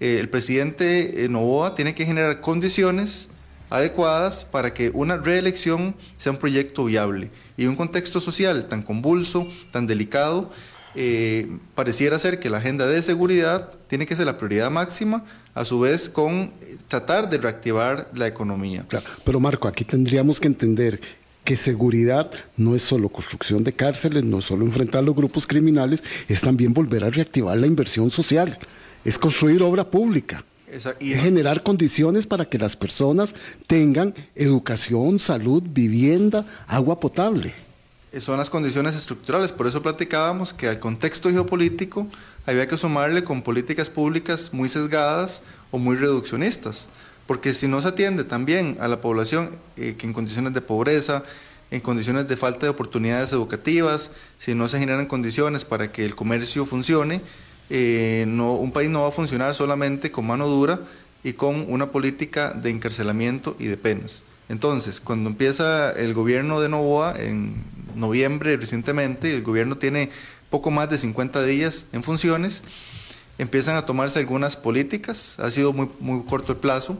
eh, 0.00 0.16
el 0.20 0.30
presidente 0.30 1.26
Novoa 1.28 1.74
tiene 1.74 1.94
que 1.94 2.06
generar 2.06 2.40
condiciones 2.40 3.28
adecuadas 3.70 4.44
para 4.44 4.72
que 4.74 4.90
una 4.90 5.16
reelección 5.16 5.94
sea 6.16 6.32
un 6.32 6.38
proyecto 6.38 6.84
viable. 6.84 7.30
Y 7.56 7.66
un 7.66 7.76
contexto 7.76 8.20
social 8.20 8.66
tan 8.68 8.82
convulso, 8.82 9.48
tan 9.70 9.86
delicado, 9.86 10.50
eh, 10.94 11.58
pareciera 11.74 12.18
ser 12.18 12.38
que 12.38 12.50
la 12.50 12.58
agenda 12.58 12.86
de 12.86 13.02
seguridad 13.02 13.70
tiene 13.88 14.06
que 14.06 14.14
ser 14.14 14.26
la 14.26 14.36
prioridad 14.36 14.70
máxima, 14.70 15.24
a 15.54 15.64
su 15.64 15.80
vez 15.80 16.08
con 16.08 16.52
tratar 16.88 17.30
de 17.30 17.38
reactivar 17.38 18.08
la 18.14 18.26
economía. 18.26 18.84
Pero 19.24 19.40
Marco, 19.40 19.68
aquí 19.68 19.84
tendríamos 19.84 20.40
que 20.40 20.48
entender 20.48 21.00
que 21.44 21.56
seguridad 21.56 22.30
no 22.56 22.74
es 22.74 22.82
solo 22.82 23.08
construcción 23.08 23.62
de 23.62 23.72
cárceles, 23.72 24.24
no 24.24 24.38
es 24.38 24.46
solo 24.46 24.64
enfrentar 24.64 25.00
a 25.00 25.04
los 25.04 25.14
grupos 25.14 25.46
criminales, 25.46 26.02
es 26.28 26.40
también 26.40 26.72
volver 26.72 27.04
a 27.04 27.10
reactivar 27.10 27.58
la 27.58 27.66
inversión 27.66 28.10
social, 28.10 28.58
es 29.04 29.18
construir 29.18 29.62
obra 29.62 29.88
pública. 29.88 30.44
Y 31.00 31.12
generar 31.12 31.62
condiciones 31.62 32.26
para 32.26 32.48
que 32.48 32.58
las 32.58 32.76
personas 32.76 33.34
tengan 33.66 34.14
educación, 34.34 35.18
salud, 35.18 35.62
vivienda, 35.64 36.46
agua 36.66 36.98
potable. 36.98 37.52
Son 38.18 38.38
las 38.38 38.48
condiciones 38.48 38.94
estructurales, 38.94 39.52
por 39.52 39.66
eso 39.66 39.82
platicábamos 39.82 40.52
que 40.52 40.68
al 40.68 40.78
contexto 40.78 41.30
geopolítico 41.30 42.06
había 42.46 42.68
que 42.68 42.76
sumarle 42.76 43.24
con 43.24 43.42
políticas 43.42 43.90
públicas 43.90 44.50
muy 44.52 44.68
sesgadas 44.68 45.42
o 45.70 45.78
muy 45.78 45.96
reduccionistas, 45.96 46.88
porque 47.26 47.54
si 47.54 47.66
no 47.66 47.82
se 47.82 47.88
atiende 47.88 48.22
también 48.22 48.76
a 48.80 48.86
la 48.86 49.00
población 49.00 49.50
eh, 49.76 49.96
que 49.98 50.06
en 50.06 50.12
condiciones 50.12 50.52
de 50.54 50.60
pobreza, 50.60 51.24
en 51.70 51.80
condiciones 51.80 52.28
de 52.28 52.36
falta 52.36 52.66
de 52.66 52.70
oportunidades 52.70 53.32
educativas, 53.32 54.12
si 54.38 54.54
no 54.54 54.68
se 54.68 54.78
generan 54.78 55.06
condiciones 55.06 55.64
para 55.64 55.90
que 55.90 56.04
el 56.04 56.14
comercio 56.14 56.66
funcione, 56.66 57.20
eh, 57.70 58.24
no, 58.28 58.54
un 58.54 58.72
país 58.72 58.90
no 58.90 59.02
va 59.02 59.08
a 59.08 59.12
funcionar 59.12 59.54
solamente 59.54 60.10
con 60.10 60.26
mano 60.26 60.46
dura 60.46 60.80
y 61.22 61.32
con 61.32 61.66
una 61.68 61.90
política 61.90 62.52
de 62.52 62.70
encarcelamiento 62.70 63.56
y 63.58 63.66
de 63.66 63.76
penas. 63.76 64.22
Entonces, 64.48 65.00
cuando 65.00 65.30
empieza 65.30 65.90
el 65.92 66.12
gobierno 66.12 66.60
de 66.60 66.68
Novoa, 66.68 67.14
en 67.18 67.54
noviembre 67.96 68.56
recientemente, 68.56 69.34
el 69.34 69.42
gobierno 69.42 69.78
tiene 69.78 70.10
poco 70.50 70.70
más 70.70 70.90
de 70.90 70.98
50 70.98 71.42
días 71.44 71.86
en 71.92 72.02
funciones, 72.02 72.62
empiezan 73.38 73.76
a 73.76 73.86
tomarse 73.86 74.18
algunas 74.18 74.56
políticas, 74.56 75.36
ha 75.38 75.50
sido 75.50 75.72
muy, 75.72 75.88
muy 75.98 76.22
corto 76.24 76.52
el 76.52 76.58
plazo, 76.58 76.98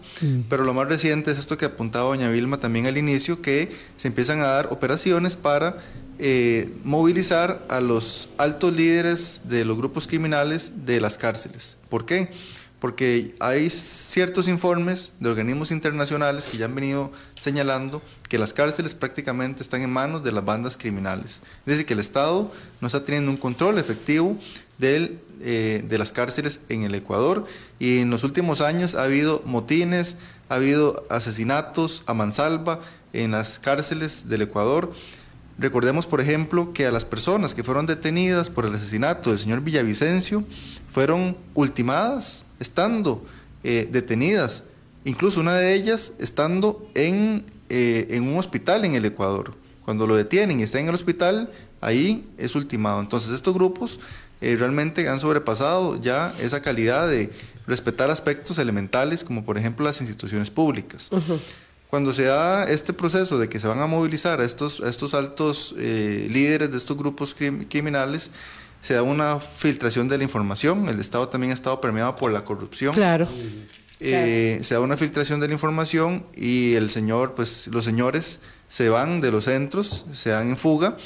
pero 0.48 0.64
lo 0.64 0.74
más 0.74 0.88
reciente 0.88 1.30
es 1.30 1.38
esto 1.38 1.58
que 1.58 1.66
apuntaba 1.66 2.08
doña 2.08 2.28
Vilma 2.30 2.56
también 2.56 2.86
al 2.86 2.98
inicio, 2.98 3.42
que 3.42 3.72
se 3.96 4.08
empiezan 4.08 4.40
a 4.40 4.46
dar 4.46 4.68
operaciones 4.72 5.36
para 5.36 5.78
eh, 6.18 6.72
movilizar 6.84 7.64
a 7.68 7.80
los 7.80 8.28
altos 8.38 8.72
líderes 8.72 9.42
de 9.44 9.64
los 9.64 9.76
grupos 9.76 10.06
criminales 10.06 10.72
de 10.84 11.00
las 11.00 11.18
cárceles. 11.18 11.76
¿Por 11.88 12.06
qué? 12.06 12.30
porque 12.84 13.34
hay 13.40 13.70
ciertos 13.70 14.46
informes 14.46 15.12
de 15.18 15.30
organismos 15.30 15.70
internacionales 15.70 16.44
que 16.44 16.58
ya 16.58 16.66
han 16.66 16.74
venido 16.74 17.10
señalando 17.34 18.02
que 18.28 18.38
las 18.38 18.52
cárceles 18.52 18.94
prácticamente 18.94 19.62
están 19.62 19.80
en 19.80 19.90
manos 19.90 20.22
de 20.22 20.32
las 20.32 20.44
bandas 20.44 20.76
criminales. 20.76 21.40
Es 21.60 21.64
decir, 21.64 21.86
que 21.86 21.94
el 21.94 22.00
Estado 22.00 22.52
no 22.82 22.86
está 22.86 23.02
teniendo 23.02 23.30
un 23.30 23.38
control 23.38 23.78
efectivo 23.78 24.36
del, 24.76 25.18
eh, 25.40 25.82
de 25.88 25.96
las 25.96 26.12
cárceles 26.12 26.60
en 26.68 26.82
el 26.82 26.94
Ecuador 26.94 27.46
y 27.78 28.00
en 28.00 28.10
los 28.10 28.22
últimos 28.22 28.60
años 28.60 28.94
ha 28.94 29.04
habido 29.04 29.40
motines, 29.46 30.18
ha 30.50 30.56
habido 30.56 31.06
asesinatos 31.08 32.02
a 32.04 32.12
mansalva 32.12 32.80
en 33.14 33.30
las 33.30 33.58
cárceles 33.58 34.28
del 34.28 34.42
Ecuador. 34.42 34.92
Recordemos, 35.58 36.06
por 36.06 36.20
ejemplo, 36.20 36.72
que 36.72 36.86
a 36.86 36.90
las 36.90 37.04
personas 37.04 37.54
que 37.54 37.62
fueron 37.62 37.86
detenidas 37.86 38.50
por 38.50 38.66
el 38.66 38.74
asesinato 38.74 39.30
del 39.30 39.38
señor 39.38 39.60
Villavicencio 39.60 40.44
fueron 40.90 41.36
ultimadas 41.54 42.44
estando 42.58 43.24
eh, 43.62 43.88
detenidas, 43.90 44.64
incluso 45.04 45.40
una 45.40 45.54
de 45.54 45.74
ellas 45.74 46.12
estando 46.18 46.88
en, 46.94 47.44
eh, 47.68 48.08
en 48.10 48.24
un 48.24 48.38
hospital 48.38 48.84
en 48.84 48.94
el 48.94 49.04
Ecuador. 49.04 49.54
Cuando 49.84 50.06
lo 50.06 50.16
detienen 50.16 50.60
y 50.60 50.62
está 50.64 50.80
en 50.80 50.88
el 50.88 50.94
hospital, 50.94 51.50
ahí 51.80 52.26
es 52.38 52.54
ultimado. 52.54 53.00
Entonces 53.00 53.30
estos 53.30 53.54
grupos 53.54 54.00
eh, 54.40 54.56
realmente 54.56 55.08
han 55.08 55.20
sobrepasado 55.20 56.00
ya 56.00 56.32
esa 56.40 56.62
calidad 56.62 57.08
de 57.08 57.30
respetar 57.66 58.10
aspectos 58.10 58.58
elementales 58.58 59.24
como 59.24 59.44
por 59.44 59.56
ejemplo 59.56 59.86
las 59.86 60.00
instituciones 60.00 60.50
públicas. 60.50 61.10
Cuando 61.94 62.12
se 62.12 62.24
da 62.24 62.64
este 62.64 62.92
proceso 62.92 63.38
de 63.38 63.48
que 63.48 63.60
se 63.60 63.68
van 63.68 63.78
a 63.78 63.86
movilizar 63.86 64.40
a 64.40 64.44
estos, 64.44 64.80
estos 64.80 65.14
altos 65.14 65.76
líderes 65.78 66.72
de 66.72 66.76
estos 66.76 66.96
grupos 66.96 67.36
criminales, 67.36 68.32
se 68.82 68.94
da 68.94 69.04
una 69.04 69.38
filtración 69.38 70.08
de 70.08 70.18
la 70.18 70.24
información. 70.24 70.88
El 70.88 70.98
Estado 70.98 71.28
también 71.28 71.52
ha 71.52 71.54
estado 71.54 71.80
permeado 71.80 72.16
por 72.16 72.32
la 72.32 72.44
corrupción. 72.44 72.94
Claro. 72.94 73.28
Eh, 74.00 74.58
se 74.64 74.74
da 74.74 74.80
una 74.80 74.96
filtración 74.96 75.38
de 75.38 75.46
la 75.46 75.52
información 75.52 76.26
y 76.34 76.74
el 76.74 76.90
señor, 76.90 77.36
pues 77.36 77.68
los 77.68 77.84
señores 77.84 78.40
se 78.66 78.88
van 78.88 79.20
de 79.20 79.30
los 79.30 79.44
centros, 79.44 80.04
se 80.12 80.30
dan 80.30 80.48
en 80.48 80.58
fuga. 80.58 80.96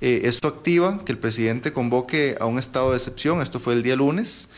Eh, 0.00 0.22
esto 0.24 0.48
activa 0.48 1.04
que 1.04 1.12
el 1.12 1.18
presidente 1.18 1.74
convoque 1.74 2.38
a 2.40 2.46
un 2.46 2.58
estado 2.58 2.92
de 2.92 2.96
excepción, 2.96 3.42
esto 3.42 3.60
fue 3.60 3.74
el 3.74 3.82
día 3.82 3.94
lunes, 3.94 4.48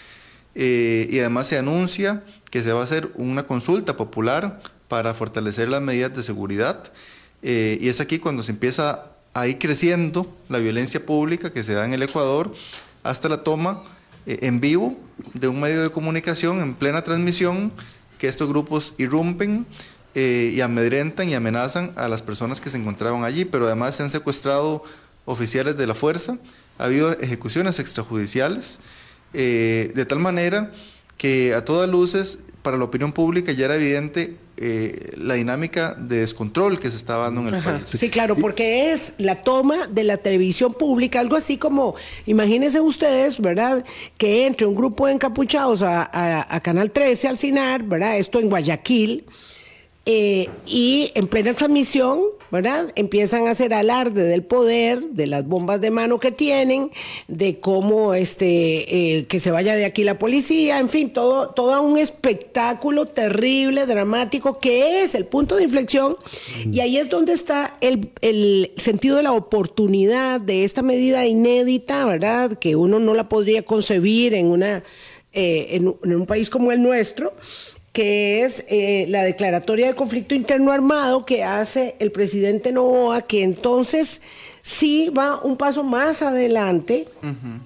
eh, 0.55 1.09
y 1.11 1.19
además 1.19 1.49
se 1.49 1.59
anuncia 1.59 2.23
que 2.53 2.63
se 2.63 2.73
va 2.73 2.83
a 2.83 2.85
hacer 2.85 3.11
una 3.17 3.49
consulta 3.49 3.97
popular 3.97 4.63
para 4.93 5.15
fortalecer 5.15 5.71
las 5.71 5.81
medidas 5.81 6.15
de 6.15 6.23
seguridad. 6.23 6.93
y 7.41 7.89
es 7.89 8.03
aquí 8.03 8.19
cuando 8.19 8.43
se 8.43 8.53
empieza 8.53 9.07
ahí 9.33 9.55
creciendo 9.55 10.31
la 10.51 10.59
violencia 10.59 11.01
pública 11.07 11.51
que 11.51 11.65
se 11.65 11.73
da 11.73 11.87
en 11.87 11.95
el 11.95 12.03
Ecuador 12.03 12.53
hasta 13.03 13.31
la 13.31 13.43
toma 13.43 13.83
eh, 14.27 14.41
en 14.43 14.61
vivo 14.61 15.01
de 15.33 15.49
un 15.49 15.61
medio 15.61 15.83
de 15.83 15.89
comunicación 15.89 16.61
en 16.61 16.75
plena 16.75 17.03
transmisión 17.03 17.73
que 18.19 18.29
estos 18.29 18.49
grupos 18.51 18.93
irrumpen 18.99 19.65
eh, 20.15 20.53
y 20.55 20.61
amedrentan 20.61 21.31
y 21.31 21.35
amenazan 21.35 21.93
a 21.97 22.07
las 22.07 22.21
personas 22.21 22.61
que 22.61 22.69
se 22.69 22.77
encontraban 22.77 23.25
allí, 23.25 23.47
pero 23.47 23.65
además 23.65 23.97
se 23.97 24.03
han 24.03 24.11
secuestrado 24.11 24.85
oficiales 25.25 25.79
de 25.79 25.87
la 25.87 25.95
fuerza, 25.95 26.37
ha 26.79 26.85
habido 26.85 27.19
ejecuciones 27.19 27.79
extrajudiciales, 27.79 28.79
eh, 29.33 29.91
de 29.95 30.05
tal 30.05 30.19
manera 30.19 30.71
que 31.17 31.55
a 31.55 31.65
todas 31.65 31.89
luces 31.89 32.41
para 32.61 32.77
la 32.77 32.85
opinión 32.85 33.13
pública 33.13 33.53
ya 33.53 33.65
era 33.65 33.77
evidente 33.77 34.37
eh, 34.65 35.11
la 35.17 35.35
dinámica 35.35 35.95
de 35.95 36.21
descontrol 36.21 36.79
que 36.79 36.91
se 36.91 36.97
estaba 36.97 37.25
dando 37.25 37.49
en 37.49 37.55
el 37.57 37.63
país. 37.63 37.83
Sí, 37.87 38.09
claro, 38.11 38.37
porque 38.37 38.93
es 38.93 39.15
la 39.19 39.43
toma 39.43 39.89
de 39.89 40.05
la 40.05 40.19
televisión 40.19 40.73
pública, 40.73 41.19
algo 41.19 41.37
así 41.37 41.57
como, 41.57 41.97
imagínense 42.27 42.81
ustedes, 42.81 43.41
¿verdad? 43.41 43.85
Que 44.17 44.47
entre 44.47 44.67
un 44.67 44.75
grupo 44.75 45.07
de 45.07 45.15
encapuchados 45.15 45.83
a, 45.83 46.55
a 46.55 46.61
Canal 46.61 46.93
13, 46.93 47.29
al 47.29 47.39
CINAR, 47.39 47.83
¿verdad? 47.83 48.19
Esto 48.19 48.39
en 48.39 48.49
Guayaquil 48.49 49.25
eh, 50.05 50.49
y 50.67 51.13
en 51.15 51.29
plena 51.29 51.55
transmisión, 51.55 52.21
¿verdad? 52.51 52.93
Empiezan 52.97 53.47
a 53.47 53.53
hacer 53.53 53.73
alarde 53.73 54.25
del 54.25 54.43
poder, 54.43 55.01
de 55.01 55.29
las 55.29 55.47
bombas 55.47 55.81
de 55.81 55.93
mano 55.93 56.19
que 56.19 56.33
tienen, 56.33 56.91
de 57.29 57.61
cómo 57.61 58.13
este, 58.13 59.19
eh, 59.19 59.27
que 59.27 59.39
se 59.39 59.53
vaya 59.53 59.77
de 59.77 59.85
aquí 59.85 60.03
la 60.03 60.19
policía, 60.19 60.81
en 60.81 60.89
fin, 60.89 61.13
todo, 61.13 61.51
todo 61.51 61.81
un 61.83 61.99
espectáculo 61.99 63.07
terrible, 63.07 63.87
dramático, 63.87 64.59
que 64.59 65.05
es 65.05 65.15
el 65.15 65.25
punto 65.25 65.55
de 65.55 65.63
inflexión. 65.63 66.17
Y 66.67 66.81
ahí 66.81 66.99
es 66.99 67.09
donde 67.09 67.33
está 67.33 67.73
el, 67.81 68.11
el 68.23 68.73
sentido 68.79 69.17
de 69.17 69.23
la 69.23 69.33
oportunidad 69.33 70.41
de 70.41 70.65
esta 70.65 70.83
medida 70.83 71.25
inédita, 71.27 72.05
¿verdad? 72.07 72.59
Que 72.59 72.75
uno 72.75 72.99
no 72.99 73.15
la 73.15 73.29
podría 73.29 73.63
concebir 73.63 74.35
en, 74.35 74.47
una, 74.47 74.83
eh, 75.33 75.69
en 75.71 76.13
un 76.13 76.27
país 76.27 76.51
como 76.51 76.73
el 76.73 76.83
nuestro 76.83 77.33
que 77.93 78.43
es 78.43 78.65
eh, 78.69 79.07
la 79.09 79.23
declaratoria 79.23 79.87
de 79.87 79.95
conflicto 79.95 80.35
interno 80.35 80.73
armado 80.73 81.27
que 81.27 81.45
hace 81.45 81.95
el 81.99 82.11
presidente 82.11 82.73
Novoa, 82.73 83.23
que 83.23 83.43
entonces 83.43 84.23
sí 84.63 85.11
va 85.11 85.41
un 85.43 85.57
paso 85.57 85.83
más 85.83 86.23
adelante 86.23 87.07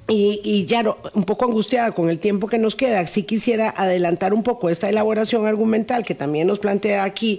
y, 0.09 0.65
ya 0.67 0.83
un 1.13 1.25
poco 1.25 1.45
angustiada 1.45 1.93
con 1.93 2.09
el 2.09 2.19
tiempo 2.19 2.49
que 2.49 2.59
nos 2.59 2.75
queda, 2.75 3.07
sí 3.07 3.23
quisiera 3.23 3.73
adelantar 3.77 4.33
un 4.33 4.43
poco 4.43 4.71
esta 4.71 4.89
elaboración 4.89 5.47
argumental 5.47 6.05
que 6.05 6.15
también 6.15 6.47
nos 6.47 6.59
plantea 6.59 7.05
aquí 7.05 7.39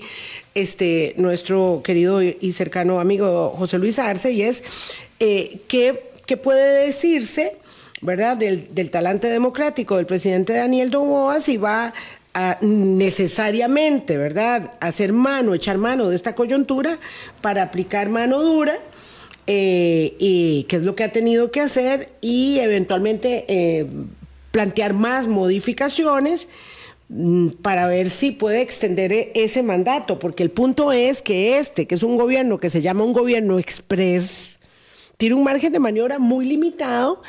este, 0.53 1.15
nuestro 1.17 1.81
querido 1.83 2.21
y 2.21 2.51
cercano 2.51 2.99
amigo 2.99 3.53
José 3.57 3.79
Luis 3.79 3.97
Arce, 3.99 4.31
y 4.31 4.43
es 4.43 4.63
eh, 5.19 5.59
que, 5.67 6.38
puede 6.38 6.85
decirse... 6.85 7.57
¿verdad? 7.99 8.38
Del, 8.38 8.75
del, 8.75 8.91
talante 8.91 9.27
democrático 9.27 9.97
del 9.97 10.05
presidente 10.05 10.53
Daniel 10.53 10.91
Novoa 10.91 11.39
si 11.39 11.57
va 11.57 11.95
necesariamente, 12.61 14.17
¿verdad?, 14.17 14.73
hacer 14.79 15.13
mano, 15.13 15.53
echar 15.53 15.77
mano 15.77 16.09
de 16.09 16.15
esta 16.15 16.35
coyuntura 16.35 16.99
para 17.41 17.63
aplicar 17.63 18.09
mano 18.09 18.41
dura, 18.41 18.77
eh, 19.47 20.15
y 20.19 20.63
qué 20.63 20.75
es 20.75 20.83
lo 20.83 20.95
que 20.95 21.03
ha 21.03 21.11
tenido 21.11 21.51
que 21.51 21.61
hacer, 21.61 22.09
y 22.21 22.59
eventualmente 22.59 23.45
eh, 23.47 23.88
plantear 24.51 24.93
más 24.93 25.27
modificaciones 25.27 26.47
mm, 27.09 27.49
para 27.61 27.88
ver 27.88 28.09
si 28.09 28.31
puede 28.31 28.61
extender 28.61 29.13
e-, 29.13 29.31
ese 29.33 29.63
mandato, 29.63 30.19
porque 30.19 30.43
el 30.43 30.51
punto 30.51 30.91
es 30.91 31.21
que 31.21 31.57
este, 31.57 31.88
que 31.88 31.95
es 31.95 32.03
un 32.03 32.17
gobierno 32.17 32.59
que 32.59 32.69
se 32.69 32.81
llama 32.81 33.03
un 33.03 33.13
gobierno 33.13 33.57
express, 33.57 34.59
tiene 35.17 35.35
un 35.35 35.43
margen 35.43 35.71
de 35.73 35.79
maniobra 35.79 36.19
muy 36.19 36.45
limitado, 36.45 37.23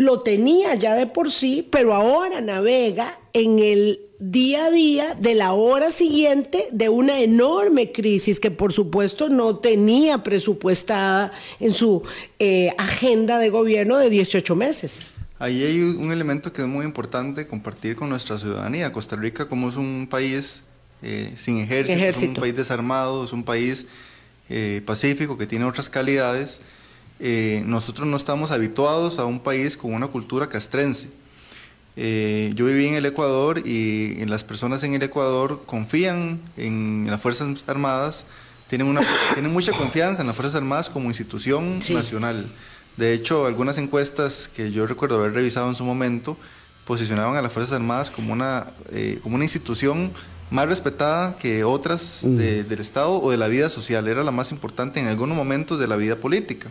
lo 0.00 0.20
tenía 0.20 0.74
ya 0.76 0.94
de 0.94 1.06
por 1.06 1.30
sí, 1.30 1.66
pero 1.70 1.92
ahora 1.92 2.40
navega 2.40 3.18
en 3.34 3.58
el 3.58 4.00
día 4.18 4.64
a 4.64 4.70
día 4.70 5.14
de 5.14 5.34
la 5.34 5.52
hora 5.52 5.90
siguiente 5.90 6.68
de 6.72 6.88
una 6.88 7.20
enorme 7.20 7.92
crisis 7.92 8.40
que 8.40 8.50
por 8.50 8.72
supuesto 8.72 9.28
no 9.28 9.56
tenía 9.56 10.22
presupuestada 10.22 11.32
en 11.58 11.74
su 11.74 12.02
eh, 12.38 12.74
agenda 12.78 13.38
de 13.38 13.50
gobierno 13.50 13.98
de 13.98 14.08
18 14.08 14.56
meses. 14.56 15.08
Ahí 15.38 15.62
hay 15.62 15.80
un 15.82 16.10
elemento 16.12 16.50
que 16.50 16.62
es 16.62 16.68
muy 16.68 16.86
importante 16.86 17.46
compartir 17.46 17.94
con 17.94 18.08
nuestra 18.08 18.38
ciudadanía. 18.38 18.92
Costa 18.92 19.16
Rica 19.16 19.48
como 19.48 19.68
es 19.68 19.76
un 19.76 20.06
país 20.10 20.62
eh, 21.02 21.30
sin 21.36 21.58
ejército, 21.58 22.02
es 22.02 22.22
un 22.22 22.34
país 22.34 22.56
desarmado, 22.56 23.24
es 23.24 23.34
un 23.34 23.44
país 23.44 23.84
eh, 24.48 24.80
pacífico 24.86 25.36
que 25.36 25.46
tiene 25.46 25.66
otras 25.66 25.90
calidades, 25.90 26.62
nosotros 27.66 28.08
no 28.08 28.16
estamos 28.16 28.50
habituados 28.50 29.18
a 29.18 29.26
un 29.26 29.40
país 29.40 29.76
con 29.76 29.92
una 29.92 30.06
cultura 30.06 30.48
castrense 30.48 31.08
eh, 31.96 32.52
yo 32.54 32.66
viví 32.66 32.86
en 32.86 32.94
el 32.94 33.04
Ecuador 33.06 33.66
y 33.66 34.24
las 34.24 34.44
personas 34.44 34.82
en 34.84 34.94
el 34.94 35.02
Ecuador 35.02 35.62
confían 35.66 36.40
en 36.56 37.06
las 37.10 37.20
Fuerzas 37.20 37.62
Armadas, 37.66 38.26
tienen, 38.68 38.86
una, 38.86 39.02
tienen 39.34 39.52
mucha 39.52 39.72
confianza 39.72 40.22
en 40.22 40.28
las 40.28 40.36
Fuerzas 40.36 40.56
Armadas 40.56 40.88
como 40.88 41.08
institución 41.08 41.80
nacional. 41.90 42.46
De 42.96 43.12
hecho, 43.12 43.46
algunas 43.46 43.78
encuestas 43.78 44.48
que 44.48 44.72
yo 44.72 44.86
recuerdo 44.86 45.18
haber 45.18 45.32
revisado 45.32 45.68
en 45.68 45.76
su 45.76 45.84
momento 45.84 46.36
posicionaban 46.86 47.36
a 47.36 47.42
las 47.42 47.52
Fuerzas 47.52 47.74
Armadas 47.74 48.10
como 48.10 48.32
una, 48.32 48.68
eh, 48.92 49.18
como 49.22 49.34
una 49.34 49.44
institución 49.44 50.12
más 50.50 50.68
respetada 50.68 51.36
que 51.36 51.64
otras 51.64 52.20
mm. 52.22 52.36
del 52.36 52.80
Estado 52.80 53.20
o 53.20 53.30
de 53.30 53.36
la 53.36 53.48
vida 53.48 53.68
social. 53.68 54.08
Era 54.08 54.24
la 54.24 54.32
más 54.32 54.52
importante 54.52 55.00
en 55.00 55.06
algunos 55.06 55.36
momentos 55.36 55.78
de 55.78 55.86
la 55.86 55.96
vida 55.96 56.16
política. 56.16 56.70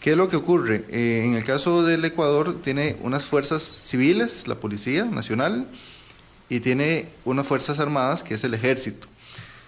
¿Qué 0.00 0.12
es 0.12 0.16
lo 0.16 0.28
que 0.28 0.36
ocurre? 0.36 0.84
Eh, 0.90 1.24
en 1.26 1.34
el 1.34 1.44
caso 1.44 1.84
del 1.84 2.04
Ecuador 2.04 2.62
tiene 2.62 2.96
unas 3.02 3.24
fuerzas 3.24 3.62
civiles, 3.62 4.46
la 4.46 4.54
Policía 4.54 5.04
Nacional, 5.04 5.66
y 6.48 6.60
tiene 6.60 7.08
unas 7.24 7.46
fuerzas 7.46 7.80
armadas, 7.80 8.22
que 8.22 8.34
es 8.34 8.44
el 8.44 8.54
ejército. 8.54 9.08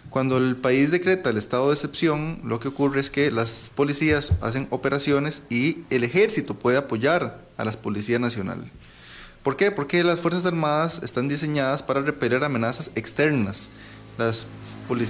Cuando 0.08 0.38
el 0.38 0.56
país 0.56 0.90
decreta 0.90 1.30
el 1.30 1.36
estado 1.36 1.68
de 1.68 1.74
excepción, 1.74 2.40
lo 2.44 2.58
que 2.60 2.68
ocurre 2.68 3.00
es 3.00 3.10
que 3.10 3.30
las 3.30 3.70
policías 3.74 4.32
hacen 4.40 4.66
operaciones 4.70 5.42
y 5.50 5.78
el 5.90 6.04
ejército 6.04 6.54
puede 6.54 6.78
apoyar 6.78 7.40
a 7.56 7.64
las 7.64 7.76
policías 7.76 8.20
nacionales. 8.20 8.70
¿Por 9.42 9.56
qué? 9.56 9.70
Porque 9.70 10.04
las 10.04 10.20
Fuerzas 10.20 10.46
Armadas 10.46 11.00
están 11.02 11.28
diseñadas 11.28 11.82
para 11.82 12.02
repeler 12.02 12.44
amenazas 12.44 12.90
externas. 12.94 13.68
Las, 14.18 14.46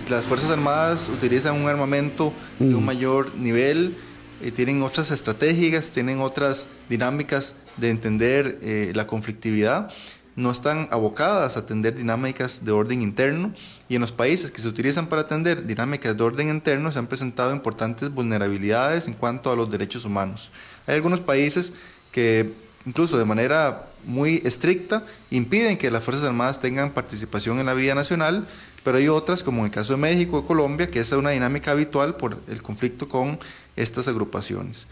las 0.09 0.25
Fuerzas 0.25 0.51
Armadas 0.51 1.09
utilizan 1.09 1.61
un 1.61 1.69
armamento 1.69 2.33
de 2.59 2.75
un 2.75 2.83
mm. 2.83 2.87
mayor 2.87 3.35
nivel, 3.35 3.97
eh, 4.41 4.51
tienen 4.51 4.83
otras 4.83 5.11
estrategias, 5.11 5.91
tienen 5.91 6.21
otras 6.21 6.67
dinámicas 6.89 7.55
de 7.77 7.91
entender 7.91 8.59
eh, 8.63 8.93
la 8.95 9.07
conflictividad. 9.07 9.91
no 10.37 10.51
están 10.51 10.89
abocadas 10.91 11.57
a 11.57 11.61
atender 11.61 11.95
dinámicas 11.95 12.65
de 12.65 12.73
orden 12.73 13.03
interno 13.03 13.53
y 13.89 13.97
en 13.97 14.01
los 14.01 14.13
países 14.13 14.51
que 14.51 14.63
se 14.63 14.69
utilizan 14.69 15.09
para 15.09 15.23
atender 15.23 15.67
dinámicas 15.67 16.17
de 16.17 16.23
orden 16.23 16.49
interno 16.49 16.91
se 16.91 16.99
han 16.99 17.09
presentado 17.09 17.53
importantes 17.53 18.09
vulnerabilidades 18.11 19.07
en 19.07 19.15
cuanto 19.15 19.51
a 19.51 19.57
los 19.57 19.71
derechos 19.71 20.05
humanos. 20.05 20.51
Hay 20.87 20.95
algunos 20.95 21.21
países 21.21 21.73
que 22.13 22.53
incluso 22.87 23.19
de 23.19 23.25
manera 23.25 23.91
muy 24.05 24.41
estricta 24.45 25.05
impiden 25.31 25.77
que 25.77 25.91
las 25.91 26.05
Fuerzas 26.05 26.25
Armadas 26.27 26.61
tengan 26.61 26.91
participación 26.91 27.59
en 27.61 27.67
la 27.67 27.75
vida 27.75 27.95
nacional, 27.95 28.47
pero 28.83 28.97
hay 28.97 29.09
otras, 29.09 29.43
como 29.43 29.61
en 29.61 29.67
el 29.67 29.71
caso 29.71 29.93
de 29.93 29.99
México 29.99 30.43
y 30.43 30.47
Colombia, 30.47 30.91
que 30.91 31.01
esa 31.01 31.17
es 31.17 31.19
una 31.19 31.31
dinámica 31.31 31.73
habitual 31.73 32.17
por 32.17 32.39
el 32.49 32.63
conflicto 32.63 33.09
con 33.09 33.39
estas 33.83 34.09
agrupaciones. 34.09 34.87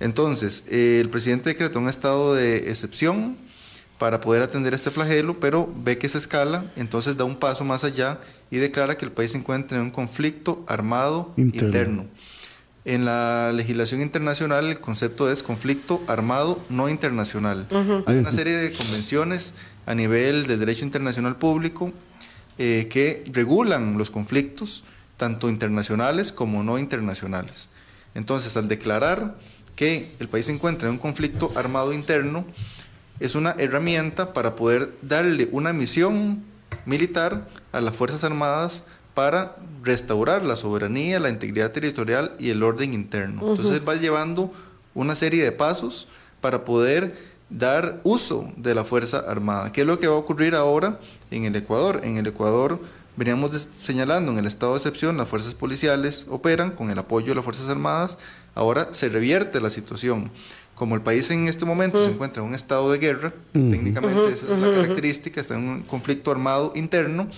Entonces, 0.00 0.64
eh, 0.68 0.98
el 1.00 1.08
presidente 1.08 1.50
decretó 1.50 1.78
un 1.78 1.88
estado 1.88 2.34
de 2.34 2.70
excepción 2.70 3.36
para 3.98 4.20
poder 4.20 4.42
atender 4.42 4.74
este 4.74 4.90
flagelo, 4.90 5.38
pero 5.38 5.72
ve 5.84 5.98
que 5.98 6.08
se 6.08 6.18
escala, 6.18 6.70
entonces 6.76 7.16
da 7.16 7.24
un 7.24 7.36
paso 7.36 7.64
más 7.64 7.84
allá 7.84 8.18
y 8.50 8.58
declara 8.58 8.96
que 8.96 9.04
el 9.04 9.12
país 9.12 9.32
se 9.32 9.38
encuentra 9.38 9.78
en 9.78 9.84
un 9.84 9.90
conflicto 9.90 10.64
armado 10.66 11.32
interno. 11.36 12.06
En 12.84 13.06
la 13.06 13.50
legislación 13.52 14.02
internacional 14.02 14.66
el 14.66 14.78
concepto 14.78 15.30
es 15.32 15.42
conflicto 15.42 16.02
armado 16.06 16.62
no 16.68 16.88
internacional. 16.88 17.66
Hay 18.06 18.18
una 18.18 18.32
serie 18.32 18.54
de 18.56 18.72
convenciones 18.72 19.54
a 19.86 19.94
nivel 19.94 20.46
del 20.46 20.58
derecho 20.58 20.84
internacional 20.84 21.36
público 21.36 21.92
eh, 22.58 22.88
que 22.90 23.24
regulan 23.32 23.96
los 23.96 24.10
conflictos, 24.10 24.84
tanto 25.16 25.48
internacionales 25.48 26.30
como 26.30 26.62
no 26.62 26.78
internacionales. 26.78 27.70
Entonces, 28.14 28.56
al 28.56 28.68
declarar 28.68 29.36
que 29.76 30.08
el 30.20 30.28
país 30.28 30.46
se 30.46 30.52
encuentra 30.52 30.88
en 30.88 30.94
un 30.94 31.00
conflicto 31.00 31.52
armado 31.56 31.92
interno, 31.92 32.44
es 33.20 33.34
una 33.34 33.52
herramienta 33.58 34.32
para 34.32 34.56
poder 34.56 34.92
darle 35.02 35.48
una 35.52 35.72
misión 35.72 36.42
militar 36.86 37.48
a 37.72 37.80
las 37.80 37.94
Fuerzas 37.94 38.24
Armadas 38.24 38.84
para 39.14 39.56
restaurar 39.82 40.44
la 40.44 40.56
soberanía, 40.56 41.20
la 41.20 41.28
integridad 41.28 41.70
territorial 41.70 42.34
y 42.38 42.50
el 42.50 42.62
orden 42.62 42.94
interno. 42.94 43.50
Entonces 43.50 43.82
va 43.86 43.94
llevando 43.94 44.52
una 44.94 45.14
serie 45.14 45.44
de 45.44 45.52
pasos 45.52 46.08
para 46.40 46.64
poder 46.64 47.14
dar 47.50 48.00
uso 48.02 48.52
de 48.56 48.74
la 48.74 48.84
Fuerza 48.84 49.18
Armada. 49.18 49.70
¿Qué 49.72 49.82
es 49.82 49.86
lo 49.86 49.98
que 49.98 50.08
va 50.08 50.14
a 50.14 50.18
ocurrir 50.18 50.54
ahora 50.54 50.98
en 51.30 51.44
el 51.44 51.54
Ecuador? 51.54 52.00
En 52.02 52.16
el 52.16 52.26
Ecuador 52.26 52.80
veníamos 53.16 53.68
señalando 53.76 54.32
en 54.32 54.38
el 54.38 54.46
estado 54.46 54.72
de 54.72 54.78
excepción, 54.78 55.16
las 55.16 55.28
fuerzas 55.28 55.54
policiales 55.54 56.26
operan 56.28 56.70
con 56.70 56.90
el 56.90 56.98
apoyo 56.98 57.28
de 57.28 57.34
las 57.36 57.44
Fuerzas 57.44 57.68
Armadas, 57.68 58.18
ahora 58.54 58.88
se 58.92 59.08
revierte 59.08 59.60
la 59.60 59.70
situación. 59.70 60.30
Como 60.74 60.96
el 60.96 61.02
país 61.02 61.30
en 61.30 61.46
este 61.46 61.64
momento 61.64 62.04
se 62.04 62.10
encuentra 62.10 62.42
en 62.42 62.48
un 62.48 62.54
estado 62.56 62.90
de 62.90 62.98
guerra, 62.98 63.32
técnicamente 63.52 64.32
esa 64.32 64.54
es 64.54 64.60
la 64.60 64.70
característica, 64.70 65.40
está 65.40 65.54
en 65.54 65.68
un 65.68 65.82
conflicto 65.82 66.32
armado 66.32 66.72
interno, 66.74 67.28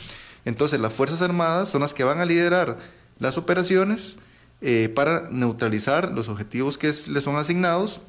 entonces 0.47 0.81
las 0.81 0.95
Fuerzas 0.95 1.21
Armadas 1.21 1.69
son 1.69 1.83
las 1.83 1.93
que 1.93 2.05
van 2.05 2.21
a 2.21 2.25
liderar 2.25 2.79
las 3.19 3.37
operaciones 3.37 4.19
eh, 4.63 4.91
para 4.95 5.29
neutralizar 5.31 6.13
los 6.13 6.31
objetivos 6.31 6.79
que 6.79 6.95
les 7.09 7.25
son 7.25 7.37
asignados 7.37 8.01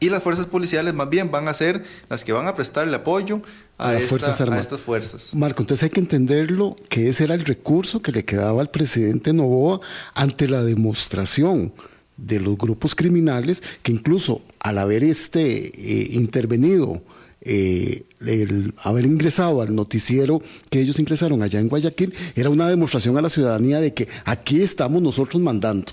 y 0.00 0.08
las 0.08 0.22
fuerzas 0.22 0.46
policiales 0.46 0.94
más 0.94 1.08
bien 1.08 1.30
van 1.30 1.46
a 1.46 1.54
ser 1.54 1.84
las 2.08 2.24
que 2.24 2.32
van 2.32 2.46
a 2.46 2.54
prestarle 2.54 2.96
apoyo 2.96 3.42
a, 3.76 3.98
fuerzas 3.98 4.40
a, 4.40 4.58
estas 4.58 4.80
fuerzas. 4.80 5.34
Marco, 5.34 5.62
entonces 5.62 5.84
hay 5.84 5.90
que 5.90 6.00
entenderlo 6.00 6.74
que 6.88 7.10
ese 7.10 7.24
era 7.24 7.34
el 7.34 7.44
recurso 7.44 8.00
que 8.02 8.10
le 8.10 8.24
quedaba 8.24 8.62
al 8.62 8.70
presidente 8.70 9.32
Novoa 9.32 9.80
ante 10.14 10.48
la 10.48 10.62
demostración 10.64 11.72
de 12.16 12.40
los 12.40 12.56
grupos 12.58 12.94
criminales 12.94 13.62
que 13.82 13.92
incluso 13.92 14.42
al 14.58 14.78
haber 14.78 15.04
este 15.04 15.68
eh, 15.68 16.08
intervenido 16.12 17.02
eh, 17.42 18.04
el 18.20 18.74
haber 18.82 19.06
ingresado 19.06 19.62
al 19.62 19.74
noticiero 19.74 20.42
que 20.68 20.80
ellos 20.80 20.98
ingresaron 20.98 21.42
allá 21.42 21.58
en 21.58 21.68
Guayaquil 21.68 22.14
era 22.34 22.50
una 22.50 22.68
demostración 22.68 23.16
a 23.16 23.22
la 23.22 23.30
ciudadanía 23.30 23.80
de 23.80 23.94
que 23.94 24.08
aquí 24.24 24.60
estamos 24.62 25.00
nosotros 25.00 25.42
mandando. 25.42 25.92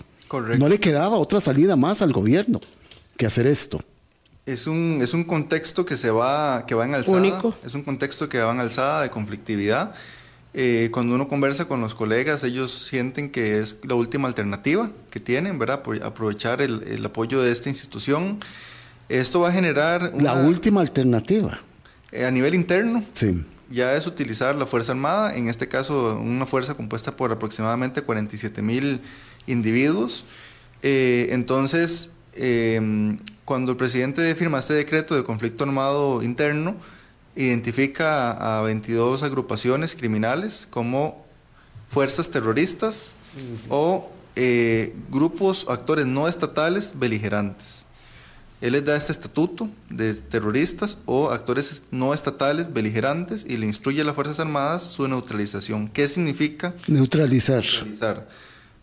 No 0.58 0.68
le 0.68 0.78
quedaba 0.78 1.18
otra 1.18 1.40
salida 1.40 1.78
más 1.78 2.02
al 2.02 2.12
gobierno 2.12 2.60
que 3.16 3.26
hacer 3.26 3.48
esto. 3.48 3.80
Es 4.48 4.66
un, 4.66 5.00
es 5.02 5.14
un 5.14 5.26
contexto 5.26 5.86
que 5.86 5.98
se 5.98 6.10
va, 6.10 6.66
que 6.66 6.74
va 6.74 6.86
en 6.86 6.96
alzada. 6.96 7.44
Es 7.66 7.76
un 7.76 7.84
contexto 7.84 8.30
que 8.30 8.40
va 8.40 8.54
en 8.54 8.62
alzada 8.62 9.02
de 9.02 9.10
conflictividad. 9.10 9.94
Eh, 10.54 10.88
cuando 10.94 11.16
uno 11.16 11.28
conversa 11.28 11.66
con 11.66 11.82
los 11.82 11.94
colegas, 11.94 12.46
ellos 12.46 12.72
sienten 12.72 13.30
que 13.30 13.60
es 13.60 13.80
la 13.84 13.96
última 13.96 14.30
alternativa 14.30 14.90
que 15.12 15.20
tienen, 15.20 15.60
¿verdad? 15.60 15.84
aprovechar 16.02 16.62
el, 16.62 16.82
el 16.84 17.06
apoyo 17.06 17.42
de 17.42 17.52
esta 17.52 17.68
institución. 17.68 18.40
Esto 19.10 19.42
va 19.42 19.50
a 19.50 19.52
generar... 19.52 20.14
la 20.18 20.36
última 20.36 20.80
alternativa. 20.80 21.60
Eh, 22.14 22.26
a 22.26 22.32
nivel 22.32 22.56
interno. 22.56 23.04
Sí. 23.14 23.44
Ya 23.70 23.96
es 23.96 24.08
utilizar 24.08 24.56
la 24.56 24.66
Fuerza 24.66 24.94
Armada, 24.94 25.36
en 25.36 25.50
este 25.50 25.68
caso 25.68 26.18
una 26.18 26.46
fuerza 26.46 26.74
compuesta 26.74 27.18
por 27.18 27.34
aproximadamente 27.34 28.02
47 28.02 28.62
mil 28.62 29.02
individuos. 29.46 30.24
Eh, 30.84 31.28
entonces, 31.32 32.12
cuando 33.48 33.72
el 33.72 33.78
presidente 33.78 34.36
firma 34.36 34.60
este 34.60 34.74
decreto 34.74 35.16
de 35.16 35.24
conflicto 35.24 35.64
armado 35.64 36.22
interno, 36.22 36.76
identifica 37.34 38.58
a 38.58 38.62
22 38.62 39.24
agrupaciones 39.24 39.96
criminales 39.96 40.68
como 40.70 41.26
fuerzas 41.88 42.30
terroristas 42.30 43.16
o 43.70 44.12
grupos, 45.10 45.66
actores 45.70 46.06
no 46.06 46.28
estatales 46.28 46.92
beligerantes. 47.00 47.86
Él 48.60 48.74
les 48.74 48.84
da 48.84 48.98
este 48.98 49.14
estatuto 49.14 49.70
de 49.90 50.14
terroristas 50.16 50.98
o 51.06 51.30
actores 51.30 51.84
no 51.90 52.14
estatales 52.14 52.74
beligerantes 52.74 53.46
y 53.48 53.56
le 53.56 53.66
instruye 53.66 54.02
a 54.02 54.04
las 54.04 54.16
Fuerzas 54.16 54.42
Armadas 54.42 54.84
su 54.84 55.08
neutralización. 55.08 55.88
¿Qué 55.88 56.10
significa? 56.10 56.74
Neutralizar. 57.86 58.28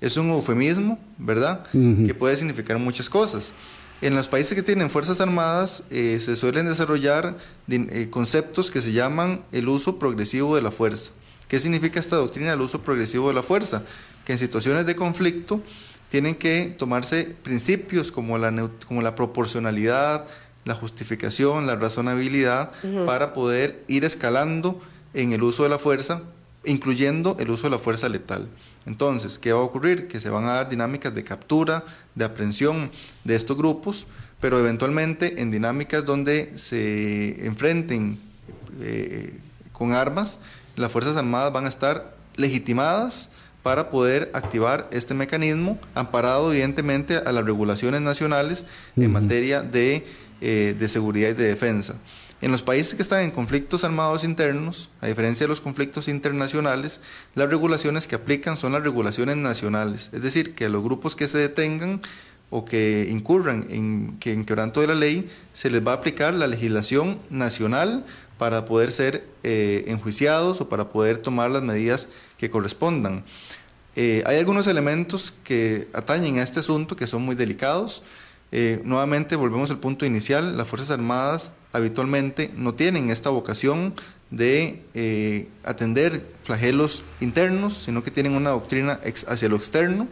Es 0.00 0.16
un 0.16 0.30
eufemismo, 0.30 0.98
¿verdad? 1.18 1.66
Que 1.70 2.14
puede 2.14 2.38
significar 2.38 2.78
muchas 2.78 3.10
cosas. 3.10 3.52
En 4.00 4.14
los 4.14 4.28
países 4.28 4.54
que 4.54 4.62
tienen 4.62 4.90
Fuerzas 4.90 5.20
Armadas 5.20 5.82
eh, 5.90 6.20
se 6.22 6.36
suelen 6.36 6.66
desarrollar 6.66 7.36
eh, 7.68 8.08
conceptos 8.10 8.70
que 8.70 8.82
se 8.82 8.92
llaman 8.92 9.42
el 9.52 9.68
uso 9.68 9.98
progresivo 9.98 10.56
de 10.56 10.62
la 10.62 10.70
fuerza. 10.70 11.10
¿Qué 11.48 11.60
significa 11.60 12.00
esta 12.00 12.16
doctrina 12.16 12.50
del 12.50 12.60
uso 12.60 12.80
progresivo 12.82 13.28
de 13.28 13.34
la 13.34 13.42
fuerza? 13.42 13.82
Que 14.24 14.32
en 14.32 14.38
situaciones 14.38 14.86
de 14.86 14.96
conflicto 14.96 15.62
tienen 16.10 16.34
que 16.34 16.74
tomarse 16.78 17.34
principios 17.42 18.12
como 18.12 18.38
la, 18.38 18.70
como 18.86 19.02
la 19.02 19.14
proporcionalidad, 19.14 20.26
la 20.64 20.74
justificación, 20.74 21.66
la 21.66 21.76
razonabilidad, 21.76 22.72
para 23.04 23.34
poder 23.34 23.82
ir 23.86 24.04
escalando 24.04 24.80
en 25.12 25.32
el 25.32 25.42
uso 25.42 25.62
de 25.62 25.68
la 25.68 25.78
fuerza, 25.78 26.22
incluyendo 26.64 27.36
el 27.38 27.50
uso 27.50 27.64
de 27.64 27.70
la 27.70 27.78
fuerza 27.78 28.08
letal. 28.08 28.48
Entonces, 28.86 29.38
¿qué 29.38 29.52
va 29.52 29.60
a 29.60 29.62
ocurrir? 29.62 30.08
Que 30.08 30.20
se 30.20 30.30
van 30.30 30.44
a 30.44 30.54
dar 30.54 30.68
dinámicas 30.68 31.14
de 31.14 31.24
captura, 31.24 31.84
de 32.14 32.24
aprehensión 32.24 32.90
de 33.24 33.36
estos 33.36 33.56
grupos, 33.56 34.06
pero 34.40 34.58
eventualmente 34.58 35.40
en 35.40 35.50
dinámicas 35.50 36.04
donde 36.04 36.58
se 36.58 37.46
enfrenten 37.46 38.18
eh, 38.80 39.40
con 39.72 39.92
armas, 39.92 40.38
las 40.76 40.92
Fuerzas 40.92 41.16
Armadas 41.16 41.52
van 41.52 41.66
a 41.66 41.68
estar 41.68 42.14
legitimadas 42.36 43.30
para 43.62 43.88
poder 43.90 44.30
activar 44.34 44.88
este 44.92 45.14
mecanismo, 45.14 45.78
amparado 45.94 46.52
evidentemente 46.52 47.16
a 47.16 47.32
las 47.32 47.44
regulaciones 47.46 48.02
nacionales 48.02 48.66
en 48.94 49.10
materia 49.10 49.64
eh, 49.72 50.76
de, 50.78 50.88
seguridad 50.90 51.30
y 51.30 51.32
de 51.32 51.48
defensa. 51.48 51.94
En 52.44 52.52
los 52.52 52.60
países 52.60 52.92
que 52.92 53.00
están 53.00 53.22
en 53.22 53.30
conflictos 53.30 53.84
armados 53.84 54.22
internos, 54.22 54.90
a 55.00 55.06
diferencia 55.06 55.44
de 55.44 55.48
los 55.48 55.62
conflictos 55.62 56.08
internacionales, 56.08 57.00
las 57.34 57.48
regulaciones 57.48 58.06
que 58.06 58.16
aplican 58.16 58.58
son 58.58 58.72
las 58.72 58.82
regulaciones 58.82 59.36
nacionales, 59.36 60.10
es 60.12 60.20
decir, 60.20 60.54
que 60.54 60.66
a 60.66 60.68
los 60.68 60.82
grupos 60.82 61.16
que 61.16 61.26
se 61.26 61.38
detengan 61.38 62.02
o 62.50 62.66
que 62.66 63.08
incurran 63.10 63.66
en, 63.70 64.18
que 64.20 64.34
en 64.34 64.44
quebranto 64.44 64.82
de 64.82 64.88
la 64.88 64.94
ley, 64.94 65.30
se 65.54 65.70
les 65.70 65.86
va 65.86 65.92
a 65.92 65.94
aplicar 65.94 66.34
la 66.34 66.46
legislación 66.46 67.18
nacional 67.30 68.04
para 68.36 68.66
poder 68.66 68.92
ser 68.92 69.24
eh, 69.42 69.84
enjuiciados 69.86 70.60
o 70.60 70.68
para 70.68 70.90
poder 70.90 71.16
tomar 71.16 71.50
las 71.50 71.62
medidas 71.62 72.08
que 72.36 72.50
correspondan. 72.50 73.24
Eh, 73.96 74.22
hay 74.26 74.36
algunos 74.36 74.66
elementos 74.66 75.32
que 75.44 75.88
atañen 75.94 76.40
a 76.40 76.42
este 76.42 76.60
asunto 76.60 76.94
que 76.94 77.06
son 77.06 77.22
muy 77.22 77.36
delicados. 77.36 78.02
Eh, 78.52 78.82
nuevamente 78.84 79.34
volvemos 79.34 79.70
al 79.70 79.78
punto 79.78 80.04
inicial, 80.04 80.58
las 80.58 80.68
Fuerzas 80.68 80.90
Armadas 80.90 81.52
habitualmente 81.74 82.50
no 82.56 82.74
tienen 82.74 83.10
esta 83.10 83.30
vocación 83.30 83.94
de 84.30 84.80
eh, 84.94 85.48
atender 85.64 86.24
flagelos 86.42 87.02
internos, 87.20 87.82
sino 87.84 88.02
que 88.02 88.10
tienen 88.10 88.34
una 88.34 88.50
doctrina 88.50 89.00
hacia 89.28 89.48
lo 89.48 89.56
externo. 89.56 90.08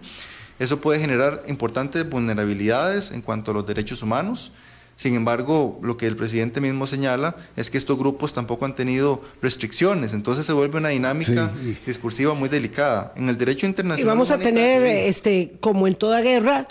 Eso 0.58 0.80
puede 0.80 1.00
generar 1.00 1.42
importantes 1.46 2.08
vulnerabilidades 2.08 3.12
en 3.12 3.22
cuanto 3.22 3.52
a 3.52 3.54
los 3.54 3.66
derechos 3.66 4.02
humanos. 4.02 4.52
Sin 4.96 5.14
embargo, 5.14 5.80
lo 5.82 5.96
que 5.96 6.06
el 6.06 6.16
presidente 6.16 6.60
mismo 6.60 6.86
señala 6.86 7.36
es 7.56 7.70
que 7.70 7.78
estos 7.78 7.96
grupos 7.96 8.32
tampoco 8.32 8.64
han 8.64 8.76
tenido 8.76 9.22
restricciones, 9.40 10.12
entonces 10.12 10.44
se 10.44 10.52
vuelve 10.52 10.78
una 10.78 10.90
dinámica 10.90 11.52
discursiva 11.86 12.34
muy 12.34 12.48
delicada. 12.48 13.12
En 13.16 13.28
el 13.28 13.38
derecho 13.38 13.66
internacional... 13.66 14.04
Y 14.04 14.06
vamos 14.06 14.30
a 14.30 14.38
tener, 14.38 14.84
este, 14.84 15.54
como 15.60 15.88
en 15.88 15.94
toda 15.94 16.20
guerra, 16.20 16.68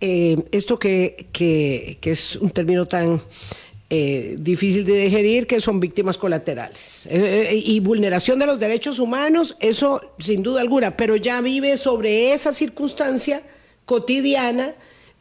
eh, 0.00 0.36
esto 0.52 0.78
que, 0.78 1.28
que, 1.32 1.98
es 2.02 2.36
un 2.36 2.50
término 2.50 2.84
tan 2.84 3.22
eh, 3.90 4.36
difícil 4.38 4.84
de 4.84 4.96
digerir, 4.96 5.46
que 5.46 5.60
son 5.60 5.78
víctimas 5.78 6.16
colaterales. 6.16 7.06
Eh, 7.06 7.50
eh, 7.50 7.62
y 7.64 7.80
vulneración 7.80 8.38
de 8.38 8.46
los 8.46 8.58
derechos 8.58 8.98
humanos, 8.98 9.56
eso 9.60 10.00
sin 10.18 10.42
duda 10.42 10.62
alguna, 10.62 10.96
pero 10.96 11.16
ya 11.16 11.40
vive 11.42 11.76
sobre 11.76 12.32
esa 12.32 12.52
circunstancia 12.52 13.42
cotidiana 13.84 14.74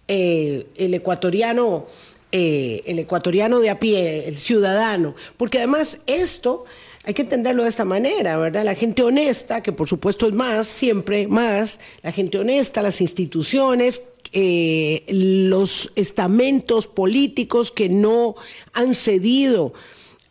el 0.07 0.93
ecuatoriano. 0.93 1.87
el 2.31 2.99
ecuatoriano 2.99 3.59
de 3.59 3.69
a 3.69 3.79
pie, 3.79 4.27
el 4.27 4.37
ciudadano, 4.37 5.13
porque 5.37 5.59
además 5.59 5.99
esto 6.07 6.65
hay 7.03 7.13
que 7.13 7.23
entenderlo 7.23 7.63
de 7.63 7.69
esta 7.69 7.85
manera, 7.85 8.37
¿verdad? 8.37 8.63
La 8.63 8.75
gente 8.75 9.03
honesta, 9.03 9.61
que 9.61 9.71
por 9.71 9.87
supuesto 9.87 10.27
es 10.27 10.33
más, 10.33 10.67
siempre 10.67 11.27
más, 11.27 11.79
la 12.01 12.11
gente 12.11 12.39
honesta, 12.39 12.81
las 12.81 13.01
instituciones 13.01 14.01
eh, 14.33 15.05
los 15.09 15.91
estamentos 15.95 16.87
políticos 16.87 17.71
que 17.71 17.89
no 17.89 18.35
han 18.73 18.95
cedido 18.95 19.73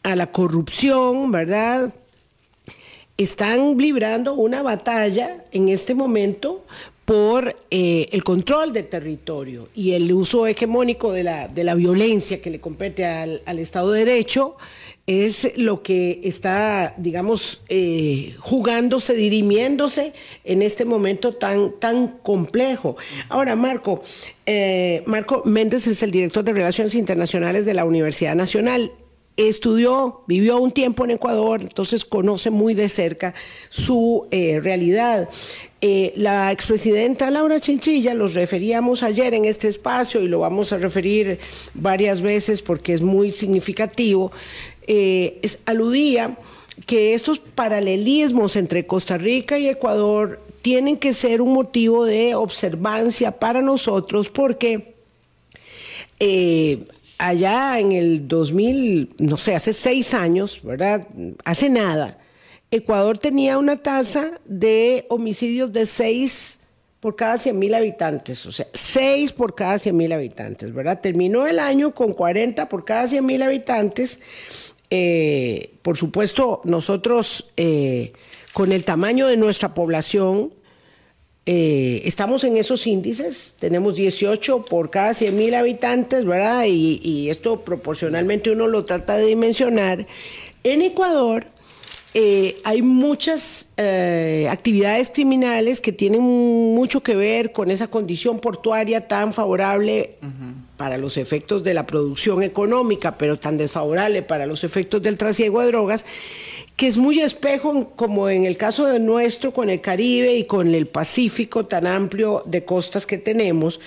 a 0.03 0.17
la 0.17 0.33
corrupción, 0.33 1.31
¿verdad? 1.31 1.95
Están 3.23 3.79
librando 3.79 4.35
una 4.35 4.63
batalla 4.63 5.45
en 5.53 5.69
este 5.69 5.95
momento 5.95 6.65
por 7.05 7.55
eh, 7.71 8.09
el 8.11 8.25
control 8.25 8.73
del 8.73 8.89
territorio 8.89 9.69
y 9.77 9.93
el 9.93 10.13
uso 10.13 10.47
hegemónico 10.47 11.13
de 11.13 11.23
la, 11.23 11.47
de 11.47 11.63
la 11.63 11.77
violencia 11.77 12.43
que 12.43 12.51
le 12.51 12.61
compete 12.61 13.05
al, 13.05 13.43
al 13.47 13.61
Estado 13.61 13.93
de 13.93 14.05
Derecho 14.05 14.57
es 15.07 15.57
lo 15.57 15.83
que 15.83 16.21
está, 16.25 16.95
digamos, 16.97 17.63
eh, 17.69 18.35
jugándose, 18.39 19.15
dirimiéndose 19.15 20.13
en 20.45 20.63
este 20.63 20.85
momento 20.85 21.35
tan, 21.35 21.79
tan 21.81 22.19
complejo. 22.23 22.97
Ahora, 23.29 23.57
Marco, 23.57 24.03
eh, 24.47 25.03
Marco 25.07 25.43
Méndez 25.45 25.87
es 25.87 26.03
el 26.03 26.13
director 26.13 26.45
de 26.45 26.53
Relaciones 26.53 26.95
Internacionales 26.95 27.65
de 27.65 27.75
la 27.75 27.85
Universidad 27.85 28.37
Nacional. 28.37 28.93
Estudió, 29.37 30.23
vivió 30.27 30.59
un 30.59 30.73
tiempo 30.73 31.05
en 31.05 31.13
Ecuador, 31.13 31.63
entonces 31.63 32.05
conoce 32.05 32.51
muy 32.51 32.75
de 32.75 32.89
cerca 32.89 33.35
su 33.71 34.27
eh, 34.31 34.61
realidad. 34.63 35.29
la 35.81 36.53
expresidenta 36.53 37.31
Laura 37.31 37.59
Chinchilla, 37.59 38.15
los 38.15 38.35
referíamos 38.35 39.03
ayer 39.03 39.35
en 39.35 39.47
este 39.47 39.69
espacio 39.69 40.21
y 40.21 40.29
lo 40.29 40.41
vamos 40.41 40.73
a 40.73 40.79
referir 40.79 41.39
varias 41.75 42.21
veces 42.21 42.63
porque 42.63 42.93
es 42.93 43.01
muy 43.01 43.31
significativo, 43.31 44.31
eh, 44.87 45.41
aludía 45.67 46.37
que 46.87 47.15
estos 47.15 47.39
paralelismos 47.39 48.57
entre 48.57 48.87
Costa 48.87 49.17
Rica 49.17 49.59
y 49.59 49.69
Ecuador 49.69 50.41
tienen 50.63 50.97
que 50.97 51.13
ser 51.13 51.41
un 51.41 51.53
motivo 51.53 52.05
de 52.05 52.35
observancia 52.35 53.39
para 53.39 53.63
nosotros 53.63 54.29
porque 54.29 54.95
eh, 56.19 56.85
allá 57.29 57.79
en 57.79 57.93
el 57.93 58.29
2000, 58.29 59.15
no 59.19 59.37
sé, 59.37 59.55
hace 59.55 59.73
seis 59.73 60.15
años, 60.15 60.61
¿verdad? 60.63 61.07
Hace 61.45 61.71
nada, 61.71 62.19
Ecuador 62.71 63.19
tenía 63.19 63.59
una 63.59 63.77
tasa 63.77 64.41
de 64.45 65.07
homicidios 65.09 65.73
de 65.73 65.87
seis 65.87 66.59
por 67.01 67.17
cada 67.17 67.37
100 67.37 67.59
mil 67.59 67.75
habitantes, 67.75 68.47
o 68.47 68.53
sea, 68.53 68.67
seis 68.75 69.33
por 69.33 69.55
cada 69.55 69.79
100 69.79 69.97
mil 69.97 70.13
habitantes, 70.13 70.73
¿verdad? 70.73 71.01
Terminó 71.01 71.47
el 71.47 71.59
año 71.59 71.95
con 71.95 72.13
40 72.13 72.69
por 72.69 72.85
cada 72.85 73.07
100 73.07 73.27
mil 73.27 73.43
habitantes 73.43 74.21
eh, 74.95 75.71
por 75.81 75.97
supuesto, 75.97 76.61
nosotros 76.65 77.51
eh, 77.57 78.13
con 78.53 78.73
el 78.73 78.85
tamaño 78.85 79.27
de 79.27 79.39
nuestra 79.39 79.73
población, 79.73 80.53
eh, 81.45 82.03
estamos 82.05 82.45
en 82.45 82.57
esos 82.57 82.87
índices, 82.87 83.57
tenemos 83.59 83.97
18 83.97 84.65
por 84.65 84.91
cada 84.91 85.13
100 85.13 85.37
mil 85.37 85.55
habitantes, 85.55 86.25
¿verdad? 86.25 86.65
y, 86.67 87.31
esto 87.31 87.61
proporcionalmente 87.61 88.51
uno 88.51 88.67
lo 88.67 88.85
trata 88.85 89.17
de 89.17 89.27
dimensionar. 89.27 90.07
En 90.63 90.83
Ecuador 90.83 91.47
eh, 92.15 92.61
hay 92.65 92.83
muchas 92.83 93.71
eh, 93.79 94.47
actividades 94.51 95.11
criminales 95.11 95.81
que 95.81 95.93
tienen 95.93 96.21
mucho 96.21 97.03
que 97.03 97.17
ver 97.17 97.53
con 97.53 97.71
esa 97.71 97.89
condición 97.89 98.39
portuaria 98.39 99.09
tan 99.09 99.33
favorable 99.33 100.17
para 100.77 100.99
los 100.99 101.17
efectos 101.17 101.65
de 101.65 101.73
la 101.73 101.87
producción 101.87 102.43
económica, 102.43 103.17
pero 103.17 103.39
tan 103.39 103.57
desfavorable 103.57 104.23
para 104.23 104.45
los 104.45 104.63
efectos 104.63 105.01
del 105.01 105.17
trasiego 105.17 105.63
de 105.63 105.69
drogas, 105.69 106.05
que 106.77 106.87
es 106.87 106.97
muy 106.97 107.21
espejo 107.21 107.91
como 107.97 108.29
en 108.29 108.45
el 108.45 108.57
caso 108.57 108.87
de 108.87 108.99
nuestro 108.99 109.53
con 109.53 109.71
el 109.71 109.81
Caribe 109.81 110.37
y 110.37 110.45
con 110.45 110.75
el 110.75 110.87
Pacífico 110.87 111.67
tan 111.67 111.87
amplio 111.87 112.43
de 112.47 112.65
costas 112.65 113.07
que 113.07 113.19
tenemos. 113.19 113.81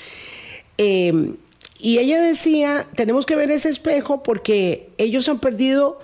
Eh, 0.78 1.34
y 1.80 2.00
ella 2.00 2.22
decía, 2.22 2.88
tenemos 2.96 3.26
que 3.26 3.36
ver 3.36 3.52
ese 3.52 3.70
espejo 3.70 4.24
porque 4.24 4.90
ellos 4.98 5.28
han 5.28 5.40
perdido 5.40 6.00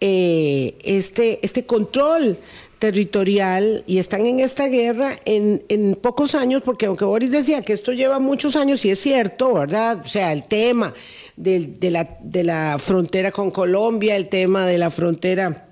eh, 0.00 0.76
este, 0.84 1.40
este 1.42 1.66
control 1.66 2.38
territorial 2.78 3.82
y 3.86 3.98
están 3.98 4.26
en 4.26 4.38
esta 4.38 4.68
guerra 4.68 5.16
en, 5.24 5.64
en, 5.68 5.96
pocos 5.96 6.36
años, 6.36 6.62
porque 6.64 6.86
aunque 6.86 7.04
Boris 7.04 7.32
decía 7.32 7.62
que 7.62 7.72
esto 7.72 7.92
lleva 7.92 8.20
muchos 8.20 8.54
años, 8.54 8.84
y 8.84 8.90
es 8.90 9.00
cierto, 9.00 9.54
¿verdad? 9.54 10.00
O 10.04 10.08
sea, 10.08 10.32
el 10.32 10.44
tema 10.44 10.94
de, 11.36 11.66
de, 11.66 11.90
la, 11.90 12.16
de 12.20 12.44
la 12.44 12.76
frontera 12.78 13.32
con 13.32 13.50
Colombia, 13.50 14.14
el 14.14 14.28
tema 14.28 14.66
de 14.66 14.78
la 14.78 14.90
frontera 14.90 15.67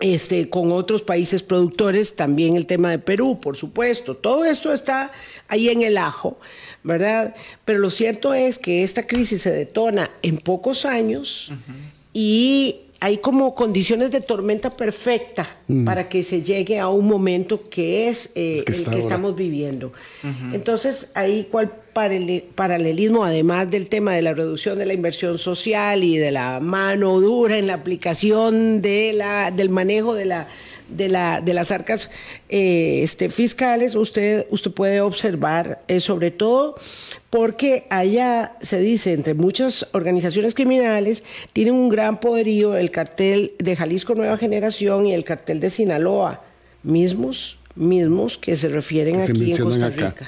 este, 0.00 0.50
con 0.50 0.72
otros 0.72 1.02
países 1.02 1.42
productores, 1.42 2.16
también 2.16 2.56
el 2.56 2.66
tema 2.66 2.90
de 2.90 2.98
Perú, 2.98 3.40
por 3.40 3.56
supuesto. 3.56 4.16
Todo 4.16 4.44
esto 4.44 4.72
está 4.72 5.10
ahí 5.48 5.68
en 5.70 5.82
el 5.82 5.96
ajo, 5.96 6.38
¿verdad? 6.82 7.34
Pero 7.64 7.78
lo 7.78 7.90
cierto 7.90 8.34
es 8.34 8.58
que 8.58 8.82
esta 8.82 9.06
crisis 9.06 9.42
se 9.42 9.50
detona 9.50 10.10
en 10.22 10.38
pocos 10.38 10.84
años 10.84 11.52
y 12.12 12.80
hay 13.06 13.18
como 13.18 13.54
condiciones 13.54 14.10
de 14.10 14.20
tormenta 14.20 14.76
perfecta 14.76 15.46
mm. 15.68 15.84
para 15.84 16.08
que 16.08 16.24
se 16.24 16.42
llegue 16.42 16.80
a 16.80 16.88
un 16.88 17.06
momento 17.06 17.62
que 17.70 18.08
es 18.08 18.30
eh, 18.34 18.64
el 18.66 18.84
que, 18.84 18.98
estamos 18.98 19.36
viviendo. 19.36 19.92
Entonces, 20.52 21.12
ahí 21.14 21.46
cuál 21.48 21.70
paralelismo, 21.92 23.22
además 23.22 23.70
del 23.70 23.86
tema 23.86 24.12
de 24.12 24.22
la 24.22 24.34
reducción 24.34 24.80
de 24.80 24.86
la 24.86 24.92
inversión 24.92 25.38
social 25.38 26.02
y 26.02 26.16
de 26.16 26.32
la 26.32 26.58
mano 26.58 27.20
dura 27.20 27.56
en 27.56 27.68
la 27.68 27.74
aplicación 27.74 28.82
de 28.82 29.12
la, 29.12 29.52
del 29.52 29.70
manejo 29.70 30.14
de 30.14 30.24
la 30.24 30.48
de, 30.88 31.08
la, 31.08 31.40
de 31.40 31.54
las 31.54 31.70
arcas 31.70 32.10
eh, 32.48 33.00
este, 33.02 33.28
fiscales, 33.28 33.94
usted, 33.94 34.46
usted 34.50 34.70
puede 34.70 35.00
observar, 35.00 35.82
eh, 35.88 36.00
sobre 36.00 36.30
todo 36.30 36.76
porque 37.30 37.86
allá 37.90 38.56
se 38.60 38.80
dice, 38.80 39.12
entre 39.12 39.34
muchas 39.34 39.86
organizaciones 39.92 40.54
criminales, 40.54 41.22
tienen 41.52 41.74
un 41.74 41.88
gran 41.88 42.20
poderío 42.20 42.76
el 42.76 42.90
cartel 42.90 43.52
de 43.58 43.76
Jalisco 43.76 44.14
Nueva 44.14 44.38
Generación 44.38 45.06
y 45.06 45.14
el 45.14 45.24
cartel 45.24 45.60
de 45.60 45.70
Sinaloa, 45.70 46.42
mismos, 46.82 47.58
mismos 47.74 48.38
que 48.38 48.56
se 48.56 48.68
refieren 48.68 49.20
aquí 49.20 49.52
en 49.52 49.58
Costa 49.58 49.90
Rica. 49.90 50.26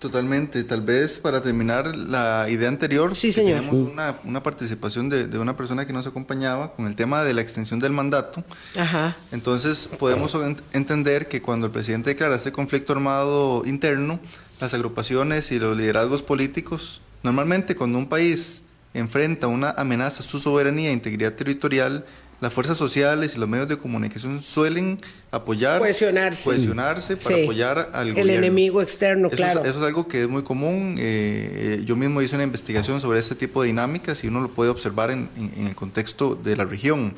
Totalmente. 0.00 0.64
Tal 0.64 0.80
vez 0.80 1.18
para 1.18 1.42
terminar 1.42 1.94
la 1.94 2.46
idea 2.48 2.68
anterior, 2.68 3.14
sí, 3.14 3.32
tenemos 3.32 3.74
una, 3.74 4.16
una 4.24 4.42
participación 4.42 5.10
de, 5.10 5.26
de, 5.26 5.38
una 5.38 5.58
persona 5.58 5.86
que 5.86 5.92
nos 5.92 6.06
acompañaba 6.06 6.72
con 6.74 6.86
el 6.86 6.96
tema 6.96 7.22
de 7.22 7.34
la 7.34 7.42
extensión 7.42 7.80
del 7.80 7.92
mandato. 7.92 8.42
Ajá. 8.78 9.18
Entonces 9.30 9.90
podemos 9.98 10.34
entender 10.72 11.28
que 11.28 11.42
cuando 11.42 11.66
el 11.66 11.72
presidente 11.72 12.08
declara 12.08 12.36
este 12.36 12.50
conflicto 12.50 12.94
armado 12.94 13.62
interno, 13.66 14.20
las 14.58 14.72
agrupaciones 14.72 15.52
y 15.52 15.58
los 15.58 15.76
liderazgos 15.76 16.22
políticos, 16.22 17.02
normalmente 17.22 17.76
cuando 17.76 17.98
un 17.98 18.08
país 18.08 18.62
enfrenta 18.94 19.48
una 19.48 19.72
amenaza 19.72 20.22
a 20.22 20.26
su 20.26 20.38
soberanía 20.38 20.88
e 20.88 20.92
integridad 20.94 21.34
territorial, 21.34 22.06
las 22.40 22.52
fuerzas 22.52 22.78
sociales 22.78 23.36
y 23.36 23.38
los 23.38 23.48
medios 23.48 23.68
de 23.68 23.76
comunicación 23.76 24.40
suelen 24.40 24.98
apoyar, 25.30 25.78
cohesionarse, 25.78 27.16
para 27.16 27.36
apoyar 27.36 27.90
al 27.92 28.16
el 28.16 28.30
enemigo 28.30 28.80
externo, 28.80 29.28
claro. 29.28 29.60
eso 29.60 29.78
es 29.78 29.86
algo 29.86 30.08
que 30.08 30.22
es 30.22 30.28
muy 30.28 30.42
común. 30.42 30.96
Eh, 30.98 31.82
yo 31.84 31.96
mismo 31.96 32.22
hice 32.22 32.36
una 32.36 32.44
investigación 32.44 33.00
sobre 33.00 33.20
este 33.20 33.34
tipo 33.34 33.62
de 33.62 33.68
dinámicas 33.68 34.24
y 34.24 34.28
uno 34.28 34.40
lo 34.40 34.48
puede 34.48 34.70
observar 34.70 35.10
en, 35.10 35.28
el 35.58 35.74
contexto 35.74 36.34
de 36.34 36.56
la 36.56 36.64
región. 36.64 37.14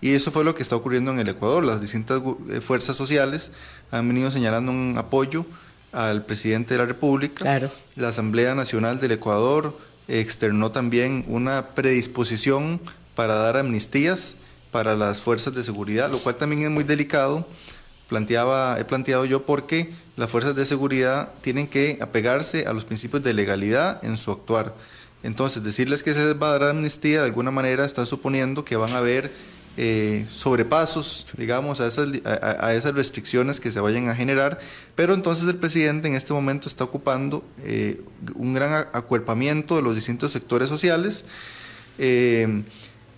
Y 0.00 0.14
eso 0.14 0.30
fue 0.30 0.44
lo 0.44 0.54
que 0.54 0.62
está 0.62 0.76
ocurriendo 0.76 1.12
en 1.12 1.18
el 1.18 1.28
Ecuador. 1.28 1.64
Las 1.64 1.80
distintas 1.80 2.22
eh, 2.50 2.60
fuerzas 2.60 2.96
sociales 2.96 3.52
han 3.90 4.08
venido 4.08 4.30
señalando 4.30 4.72
un 4.72 4.96
apoyo 4.98 5.44
al 5.92 6.24
presidente 6.24 6.74
de 6.74 6.78
la 6.78 6.86
República. 6.86 7.36
Claro. 7.36 7.70
La 7.96 8.08
Asamblea 8.08 8.54
Nacional 8.54 8.98
del 8.98 9.12
Ecuador 9.12 9.78
externó 10.08 10.72
también 10.72 11.24
una 11.28 11.68
predisposición 11.68 12.80
para 13.14 13.34
dar 13.34 13.56
amnistías 13.56 14.38
para 14.74 14.96
las 14.96 15.20
fuerzas 15.20 15.54
de 15.54 15.62
seguridad, 15.62 16.10
lo 16.10 16.18
cual 16.18 16.34
también 16.34 16.62
es 16.62 16.70
muy 16.70 16.82
delicado. 16.82 17.46
Planteaba, 18.08 18.76
he 18.80 18.84
planteado 18.84 19.24
yo 19.24 19.46
porque 19.46 19.92
las 20.16 20.28
fuerzas 20.28 20.56
de 20.56 20.66
seguridad 20.66 21.28
tienen 21.42 21.68
que 21.68 21.96
apegarse 22.00 22.66
a 22.66 22.72
los 22.72 22.84
principios 22.84 23.22
de 23.22 23.34
legalidad 23.34 24.04
en 24.04 24.16
su 24.16 24.32
actuar. 24.32 24.74
Entonces, 25.22 25.62
decirles 25.62 26.02
que 26.02 26.12
se 26.12 26.24
les 26.24 26.42
va 26.42 26.48
a 26.48 26.58
dar 26.58 26.70
amnistía 26.70 27.20
de 27.20 27.26
alguna 27.26 27.52
manera 27.52 27.84
está 27.84 28.04
suponiendo 28.04 28.64
que 28.64 28.74
van 28.74 28.90
a 28.94 28.98
haber 28.98 29.30
eh, 29.76 30.26
sobrepasos, 30.28 31.26
digamos, 31.38 31.80
a 31.80 31.86
esas, 31.86 32.08
a, 32.24 32.74
esas 32.74 32.96
restricciones 32.96 33.60
que 33.60 33.70
se 33.70 33.78
vayan 33.78 34.08
a 34.08 34.16
generar, 34.16 34.58
pero 34.96 35.14
entonces 35.14 35.46
el 35.46 35.54
presidente 35.54 36.08
en 36.08 36.16
este 36.16 36.32
momento 36.32 36.68
está 36.68 36.82
ocupando 36.82 37.44
eh, 37.62 38.00
un 38.34 38.54
gran 38.54 38.88
acuerpamiento 38.92 39.76
de 39.76 39.82
los 39.82 39.94
distintos 39.94 40.32
sectores 40.32 40.68
sociales 40.68 41.24
eh, 41.98 42.64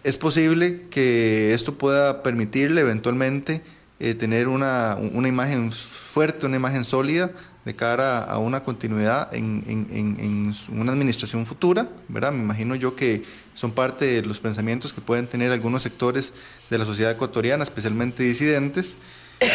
es 0.07 0.19
posible 0.19 0.83
que 0.89 1.53
esto 1.53 1.75
pueda 1.75 2.23
permitirle 2.23 2.81
eventualmente 2.81 3.61
eh, 3.99 4.15
tener 4.15 4.47
una, 4.47 4.97
una, 5.01 5.27
imagen 5.27 5.73
fuerte, 5.73 6.47
una 6.47 6.55
imagen 6.55 6.85
sólida 6.85 7.33
de 7.65 7.75
cara 7.75 8.23
a 8.23 8.39
una 8.39 8.63
continuidad 8.63 9.35
en, 9.35 9.65
en, 9.67 10.55
una 10.71 10.93
administración 10.93 11.45
futura, 11.45 11.89
¿verdad? 12.07 12.31
Me 12.31 12.41
imagino 12.41 12.77
yo 12.77 12.95
que 12.95 13.25
son 13.55 13.73
parte 13.73 14.05
de 14.05 14.23
los 14.23 14.39
pensamientos 14.39 14.93
que 14.93 15.01
pueden 15.01 15.27
tener 15.27 15.51
algunos 15.51 15.83
sectores 15.83 16.33
de 16.71 16.79
la 16.79 16.85
sociedad 16.85 17.11
ecuatoriana, 17.11 17.65
especialmente 17.65 18.23
disidentes, 18.23 18.95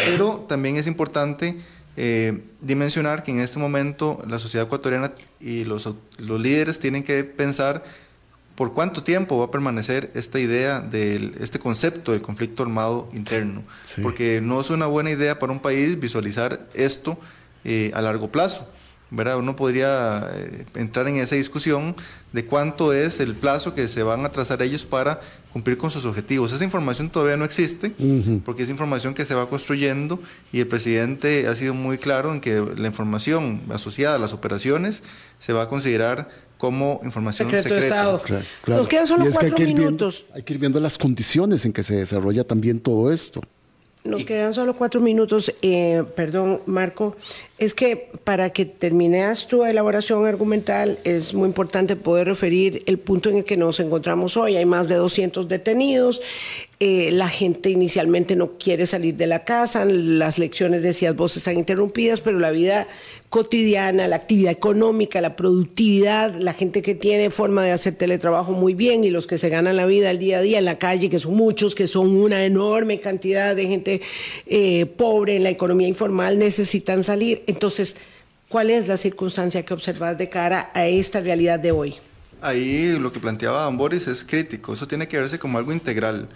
pero 0.04 0.44
también 0.50 0.76
es 0.76 0.86
importante 0.86 1.56
eh, 1.96 2.42
dimensionar 2.60 3.24
que 3.24 3.30
en 3.30 3.40
este 3.40 3.58
momento 3.58 4.22
la 4.28 4.38
sociedad 4.38 4.66
ecuatoriana 4.66 5.12
y 5.40 5.64
los, 5.64 5.88
los 6.18 6.40
líderes 6.42 6.78
tienen 6.78 7.04
que 7.04 7.24
pensar 7.24 7.82
por 8.54 8.72
cuánto 8.72 9.02
tiempo 9.02 9.38
va 9.38 9.46
a 9.46 9.50
permanecer 9.50 10.10
esta 10.14 10.38
idea 10.38 10.80
de 10.80 11.32
este 11.40 11.58
concepto 11.58 12.12
del 12.12 12.22
conflicto 12.22 12.62
armado 12.62 13.08
interno, 13.12 13.62
porque 14.02 14.40
no 14.42 14.60
es 14.60 14.70
una 14.70 14.86
buena 14.86 15.10
idea 15.10 15.38
para 15.38 15.52
un 15.52 15.60
país 15.60 15.98
visualizar 15.98 16.68
esto 16.74 17.18
eh, 17.64 17.90
a 17.94 18.02
largo 18.02 18.30
plazo. 18.30 18.68
¿verdad? 19.12 19.38
Uno 19.38 19.54
podría 19.54 20.26
eh, 20.34 20.64
entrar 20.74 21.06
en 21.06 21.16
esa 21.16 21.36
discusión 21.36 21.94
de 22.32 22.46
cuánto 22.46 22.94
es 22.94 23.20
el 23.20 23.34
plazo 23.34 23.74
que 23.74 23.86
se 23.86 24.02
van 24.02 24.24
a 24.24 24.30
trazar 24.30 24.62
ellos 24.62 24.86
para 24.86 25.20
cumplir 25.52 25.76
con 25.76 25.90
sus 25.90 26.06
objetivos. 26.06 26.50
Esa 26.52 26.64
información 26.64 27.10
todavía 27.10 27.36
no 27.36 27.44
existe 27.44 27.92
porque 28.44 28.62
es 28.62 28.70
información 28.70 29.12
que 29.12 29.26
se 29.26 29.34
va 29.34 29.50
construyendo 29.50 30.18
y 30.50 30.60
el 30.60 30.66
presidente 30.66 31.46
ha 31.46 31.54
sido 31.54 31.74
muy 31.74 31.98
claro 31.98 32.32
en 32.32 32.40
que 32.40 32.64
la 32.76 32.88
información 32.88 33.60
asociada 33.70 34.16
a 34.16 34.18
las 34.18 34.32
operaciones 34.32 35.02
se 35.38 35.52
va 35.52 35.64
a 35.64 35.68
considerar 35.68 36.30
como 36.62 37.00
información 37.02 37.50
secreta. 37.50 38.20
Nos 38.68 38.86
quedan 38.86 39.08
solo 39.08 39.24
cuatro 39.32 39.58
minutos. 39.58 40.26
hay 40.32 40.44
que 40.44 40.52
ir 40.52 40.60
viendo 40.60 40.78
las 40.78 40.96
condiciones 40.96 41.64
en 41.64 41.72
que 41.72 41.82
se 41.82 41.96
desarrolla 41.96 42.44
también 42.44 42.78
todo 42.78 43.12
esto. 43.12 43.40
Nos 44.04 44.24
quedan 44.24 44.54
solo 44.54 44.76
cuatro 44.76 45.00
minutos. 45.00 45.52
Eh, 45.60 46.04
perdón, 46.14 46.60
Marco. 46.66 47.16
Es 47.58 47.74
que 47.74 48.12
para 48.22 48.50
que 48.50 48.64
termines 48.64 49.48
tu 49.48 49.64
elaboración 49.64 50.24
argumental 50.24 51.00
es 51.02 51.34
muy 51.34 51.48
importante 51.48 51.96
poder 51.96 52.28
referir 52.28 52.84
el 52.86 53.00
punto 53.00 53.30
en 53.30 53.38
el 53.38 53.44
que 53.44 53.56
nos 53.56 53.80
encontramos 53.80 54.36
hoy. 54.36 54.54
Hay 54.54 54.64
más 54.64 54.86
de 54.86 54.94
200 54.94 55.48
detenidos. 55.48 56.20
Eh, 56.84 57.12
la 57.12 57.28
gente 57.28 57.70
inicialmente 57.70 58.34
no 58.34 58.58
quiere 58.58 58.86
salir 58.86 59.14
de 59.14 59.28
la 59.28 59.44
casa. 59.44 59.84
Las 59.84 60.40
lecciones, 60.40 60.82
decías 60.82 61.14
vos, 61.14 61.36
están 61.36 61.56
interrumpidas, 61.56 62.20
pero 62.20 62.40
la 62.40 62.50
vida 62.50 62.88
cotidiana, 63.28 64.08
la 64.08 64.16
actividad 64.16 64.50
económica, 64.50 65.20
la 65.20 65.36
productividad, 65.36 66.34
la 66.34 66.54
gente 66.54 66.82
que 66.82 66.96
tiene 66.96 67.30
forma 67.30 67.62
de 67.62 67.70
hacer 67.70 67.94
teletrabajo 67.94 68.50
muy 68.50 68.74
bien 68.74 69.04
y 69.04 69.10
los 69.10 69.28
que 69.28 69.38
se 69.38 69.48
ganan 69.48 69.76
la 69.76 69.86
vida 69.86 70.10
el 70.10 70.18
día 70.18 70.38
a 70.38 70.40
día 70.40 70.58
en 70.58 70.64
la 70.64 70.78
calle, 70.78 71.08
que 71.08 71.20
son 71.20 71.36
muchos, 71.36 71.76
que 71.76 71.86
son 71.86 72.16
una 72.16 72.44
enorme 72.44 72.98
cantidad 72.98 73.54
de 73.54 73.66
gente 73.68 74.02
eh, 74.46 74.86
pobre 74.86 75.36
en 75.36 75.44
la 75.44 75.50
economía 75.50 75.86
informal, 75.86 76.36
necesitan 76.36 77.04
salir. 77.04 77.44
Entonces, 77.46 77.96
¿cuál 78.48 78.70
es 78.70 78.88
la 78.88 78.96
circunstancia 78.96 79.64
que 79.64 79.72
observas 79.72 80.18
de 80.18 80.28
cara 80.28 80.68
a 80.74 80.88
esta 80.88 81.20
realidad 81.20 81.60
de 81.60 81.70
hoy? 81.70 81.94
Ahí 82.40 82.98
lo 82.98 83.12
que 83.12 83.20
planteaba 83.20 83.62
Don 83.62 83.76
Boris 83.76 84.08
es 84.08 84.24
crítico, 84.24 84.72
eso 84.72 84.88
tiene 84.88 85.06
que 85.06 85.16
verse 85.16 85.38
como 85.38 85.58
algo 85.58 85.72
integral. 85.72 86.28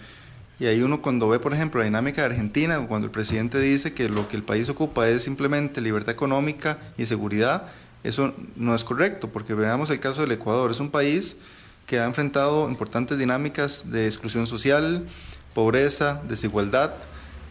Y 0.59 0.65
ahí 0.65 0.81
uno 0.81 1.01
cuando 1.01 1.29
ve, 1.29 1.39
por 1.39 1.53
ejemplo, 1.53 1.79
la 1.79 1.85
dinámica 1.85 2.21
de 2.21 2.29
Argentina, 2.29 2.79
cuando 2.87 3.05
el 3.05 3.11
presidente 3.11 3.59
dice 3.59 3.93
que 3.93 4.09
lo 4.09 4.27
que 4.27 4.37
el 4.37 4.43
país 4.43 4.67
ocupa 4.69 5.07
es 5.07 5.23
simplemente 5.23 5.81
libertad 5.81 6.13
económica 6.13 6.79
y 6.97 7.05
seguridad, 7.05 7.67
eso 8.03 8.33
no 8.55 8.73
es 8.73 8.83
correcto, 8.83 9.29
porque 9.31 9.53
veamos 9.53 9.89
el 9.89 9.99
caso 9.99 10.21
del 10.21 10.31
Ecuador. 10.31 10.71
Es 10.71 10.79
un 10.79 10.89
país 10.89 11.37
que 11.85 11.99
ha 11.99 12.05
enfrentado 12.05 12.69
importantes 12.69 13.17
dinámicas 13.17 13.91
de 13.91 14.07
exclusión 14.07 14.47
social, 14.47 15.07
pobreza, 15.53 16.21
desigualdad. 16.27 16.93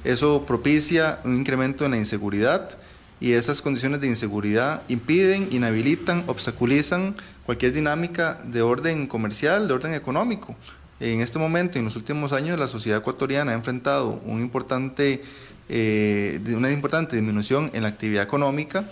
Eso 0.04 0.44
propicia 0.44 1.20
un 1.24 1.36
incremento 1.36 1.84
en 1.84 1.92
la 1.92 1.96
inseguridad 1.96 2.76
y 3.18 3.32
esas 3.32 3.62
condiciones 3.62 4.00
de 4.00 4.08
inseguridad 4.08 4.82
impiden, 4.88 5.48
inhabilitan, 5.50 6.24
obstaculizan 6.26 7.14
cualquier 7.44 7.72
dinámica 7.72 8.40
de 8.44 8.62
orden 8.62 9.06
comercial, 9.06 9.68
de 9.68 9.74
orden 9.74 9.94
económico. 9.94 10.54
En 11.00 11.20
este 11.20 11.38
momento, 11.38 11.78
en 11.78 11.84
los 11.84 11.96
últimos 11.96 12.32
años, 12.32 12.58
la 12.58 12.68
sociedad 12.68 13.00
ecuatoriana 13.00 13.52
ha 13.52 13.54
enfrentado 13.54 14.20
un 14.24 14.40
importante, 14.40 15.22
eh, 15.68 16.40
una 16.54 16.70
importante 16.70 17.16
disminución 17.16 17.70
en 17.74 17.82
la 17.82 17.88
actividad 17.88 18.22
económica 18.22 18.88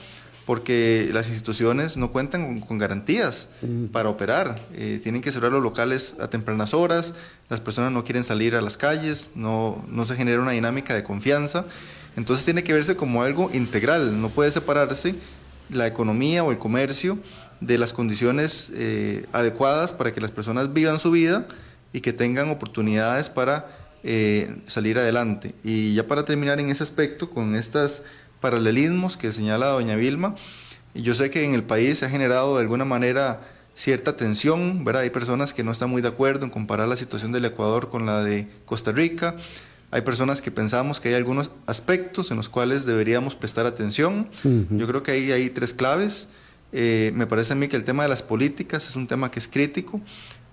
porque 0.46 1.08
las 1.12 1.28
instituciones 1.28 1.96
no 1.96 2.12
cuentan 2.12 2.60
con, 2.60 2.78
garantías 2.78 3.48
para 3.92 4.08
operar. 4.08 4.54
Eh, 4.74 5.00
tienen 5.02 5.22
que 5.22 5.32
cerrar 5.32 5.52
los 5.52 5.62
locales 5.62 6.16
a 6.20 6.28
tempranas 6.28 6.74
horas, 6.74 7.14
las 7.48 7.60
personas 7.60 7.92
no 7.92 8.04
quieren 8.04 8.24
salir 8.24 8.54
a 8.54 8.60
las 8.60 8.76
calles, 8.76 9.30
no, 9.34 9.84
no 9.88 10.04
se 10.04 10.16
genera 10.16 10.40
una 10.40 10.50
dinámica 10.50 10.94
de 10.94 11.02
confianza. 11.02 11.64
Entonces 12.16 12.44
tiene 12.44 12.62
que 12.62 12.72
verse 12.72 12.94
como 12.94 13.22
algo 13.22 13.50
integral, 13.52 14.20
no 14.20 14.28
puede 14.28 14.52
separarse 14.52 15.14
la 15.70 15.86
economía 15.86 16.44
o 16.44 16.52
el 16.52 16.58
comercio 16.58 17.18
de 17.60 17.78
las 17.78 17.92
condiciones 17.92 18.70
eh, 18.74 19.26
adecuadas 19.32 19.94
para 19.94 20.12
que 20.12 20.20
las 20.20 20.30
personas 20.30 20.74
vivan 20.74 21.00
su 21.00 21.10
vida 21.10 21.46
y 21.94 22.00
que 22.00 22.12
tengan 22.12 22.50
oportunidades 22.50 23.30
para 23.30 23.70
eh, 24.02 24.54
salir 24.66 24.98
adelante. 24.98 25.54
Y 25.62 25.94
ya 25.94 26.06
para 26.06 26.24
terminar 26.24 26.60
en 26.60 26.68
ese 26.68 26.82
aspecto, 26.82 27.30
con 27.30 27.54
estos 27.54 28.02
paralelismos 28.40 29.16
que 29.16 29.32
señala 29.32 29.68
doña 29.68 29.94
Vilma, 29.94 30.34
yo 30.94 31.14
sé 31.14 31.30
que 31.30 31.44
en 31.44 31.54
el 31.54 31.62
país 31.62 32.00
se 32.00 32.06
ha 32.06 32.10
generado 32.10 32.56
de 32.56 32.62
alguna 32.62 32.84
manera 32.84 33.40
cierta 33.76 34.16
tensión, 34.16 34.84
¿verdad? 34.84 35.02
Hay 35.02 35.10
personas 35.10 35.52
que 35.54 35.62
no 35.62 35.70
están 35.70 35.88
muy 35.88 36.02
de 36.02 36.08
acuerdo 36.08 36.44
en 36.44 36.50
comparar 36.50 36.88
la 36.88 36.96
situación 36.96 37.30
del 37.30 37.44
Ecuador 37.44 37.88
con 37.88 38.06
la 38.06 38.22
de 38.22 38.48
Costa 38.64 38.90
Rica. 38.90 39.36
Hay 39.92 40.02
personas 40.02 40.42
que 40.42 40.50
pensamos 40.50 40.98
que 40.98 41.10
hay 41.10 41.14
algunos 41.14 41.52
aspectos 41.66 42.32
en 42.32 42.36
los 42.36 42.48
cuales 42.48 42.86
deberíamos 42.86 43.36
prestar 43.36 43.66
atención. 43.66 44.28
Yo 44.42 44.88
creo 44.88 45.04
que 45.04 45.12
ahí 45.12 45.30
hay 45.30 45.48
tres 45.50 45.72
claves. 45.72 46.26
Eh, 46.72 47.12
me 47.14 47.28
parece 47.28 47.52
a 47.52 47.56
mí 47.56 47.68
que 47.68 47.76
el 47.76 47.84
tema 47.84 48.02
de 48.02 48.08
las 48.08 48.20
políticas 48.20 48.88
es 48.88 48.96
un 48.96 49.06
tema 49.06 49.30
que 49.30 49.38
es 49.38 49.46
crítico. 49.46 50.00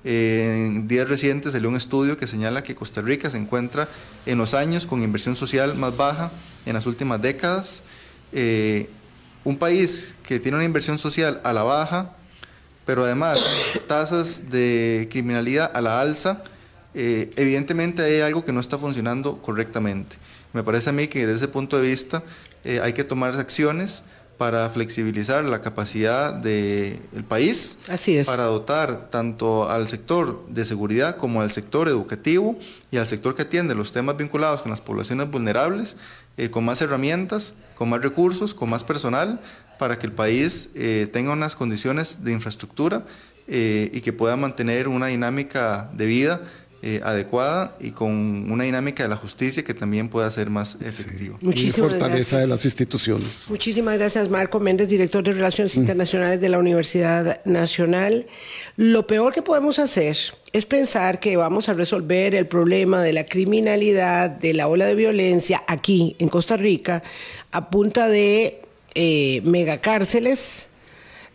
En 0.04 0.88
días 0.88 1.08
recientes 1.08 1.52
salió 1.52 1.70
un 1.70 1.76
estudio 1.76 2.18
que 2.18 2.26
señala 2.26 2.64
que 2.64 2.74
Costa 2.74 3.02
Rica 3.02 3.30
se 3.30 3.38
encuentra 3.38 3.88
en 4.26 4.38
los 4.38 4.54
años 4.54 4.88
con 4.88 5.04
inversión 5.04 5.36
social 5.36 5.76
más 5.76 5.95
baja 5.95 6.32
en 6.66 6.74
las 6.74 6.86
últimas 6.86 7.22
décadas. 7.22 7.84
Eh, 8.32 8.89
un 9.43 9.58
país 9.58 10.16
que 10.24 10.39
tiene 10.39 10.58
una 10.58 10.66
inversión 10.66 10.97
social 10.97 11.39
a 11.43 11.54
la 11.54 11.64
baja, 11.64 12.16
pero 12.86 13.04
además 13.04 13.39
tasas 13.88 14.49
de 14.49 15.08
criminalidad 15.12 15.72
a 15.74 15.82
la 15.82 16.02
alza, 16.02 16.43
eh, 16.93 17.32
evidentemente 17.36 18.04
hay 18.04 18.22
algo 18.22 18.43
que 18.43 18.54
no 18.54 18.60
está 18.60 18.78
funcionando 18.78 19.41
correctamente. 19.41 20.18
Me 20.54 20.64
parece 20.64 20.89
a 20.89 20.93
mí 20.93 21.08
que 21.08 21.26
desde 21.26 21.38
ese 21.38 21.47
punto 21.47 21.78
de 21.78 21.88
vista 21.88 22.24
eh, 22.64 22.80
hay 22.84 22.93
que 22.93 23.04
tomar 23.04 23.36
acciones 23.36 24.04
para 24.42 24.68
flexibilizar 24.72 25.46
la 25.46 25.62
capacidad 25.62 26.34
del 26.34 27.24
país, 27.28 27.78
Así 27.88 28.18
es. 28.18 28.26
para 28.26 28.46
dotar 28.46 29.12
tanto 29.12 29.70
al 29.70 29.88
sector 29.88 30.44
de 30.48 30.66
seguridad 30.66 31.18
como 31.18 31.44
al 31.44 31.52
sector 31.52 31.88
educativo 31.88 32.58
y 32.89 32.98
al 32.98 33.06
sector 33.06 33.36
que 33.36 33.44
atiende 33.44 33.76
los 33.76 33.92
temas 33.92 34.18
vinculados 34.18 34.64
con 34.64 34.72
las 34.72 34.82
poblaciones 34.82 35.30
vulnerables, 35.30 35.96
eh, 36.38 36.50
con 36.50 36.66
más 36.66 36.82
herramientas, 36.82 37.54
con 37.76 37.89
más 37.89 38.02
recursos, 38.02 38.56
con 38.56 38.72
más 38.72 38.84
personal, 38.84 39.39
para 39.78 40.00
que 40.00 40.08
el 40.08 40.14
país 40.14 40.72
eh, 40.74 41.08
tenga 41.14 41.34
unas 41.34 41.56
condiciones 41.56 42.24
de 42.24 42.32
infraestructura 42.32 43.06
eh, 43.48 43.92
y 43.94 44.02
que 44.02 44.12
pueda 44.12 44.38
mantener 44.38 44.88
una 44.88 45.06
dinámica 45.06 45.92
de 45.94 46.08
vida 46.08 46.42
eh, 46.84 46.99
adecuada 47.03 47.75
y 47.79 47.91
con 47.91 48.51
una 48.51 48.63
dinámica 48.63 49.03
de 49.03 49.09
la 49.09 49.15
justicia 49.15 49.63
que 49.63 49.75
también 49.75 50.09
pueda 50.09 50.32
ser 50.32 50.49
más 50.49 50.77
efectiva. 50.82 51.38
Muchísimas 51.39 51.77
y 51.77 51.82
fortaleza 51.82 52.39
de 52.39 52.47
las 52.47 52.65
instituciones. 52.65 53.47
Muchísimas 53.49 53.99
gracias, 53.99 54.29
Marco 54.29 54.59
Méndez, 54.59 54.89
director 54.89 55.23
de 55.23 55.34
Relaciones 55.34 55.77
mm. 55.77 55.79
Internacionales 55.79 56.41
de 56.41 56.49
la 56.49 56.57
Universidad 56.57 57.45
Nacional. 57.45 58.25
Lo 58.77 59.05
peor 59.05 59.32
que 59.32 59.43
podemos 59.43 59.77
hacer 59.77 60.17
es 60.53 60.65
pensar 60.65 61.19
que 61.19 61.38
vamos 61.38 61.69
a 61.69 61.73
resolver 61.73 62.34
el 62.34 62.47
problema 62.47 63.03
de 63.03 63.13
la 63.13 63.25
criminalidad, 63.25 64.32
de 64.32 64.53
la 64.55 64.67
ola 64.67 64.88
de 64.88 64.95
violencia 64.95 65.63
aquí 65.67 66.15
en 66.17 66.29
Costa 66.29 66.57
Rica 66.57 67.03
a 67.51 67.69
punta 67.69 68.07
de 68.07 68.61
eh, 68.95 69.41
megacárceles, 69.45 70.69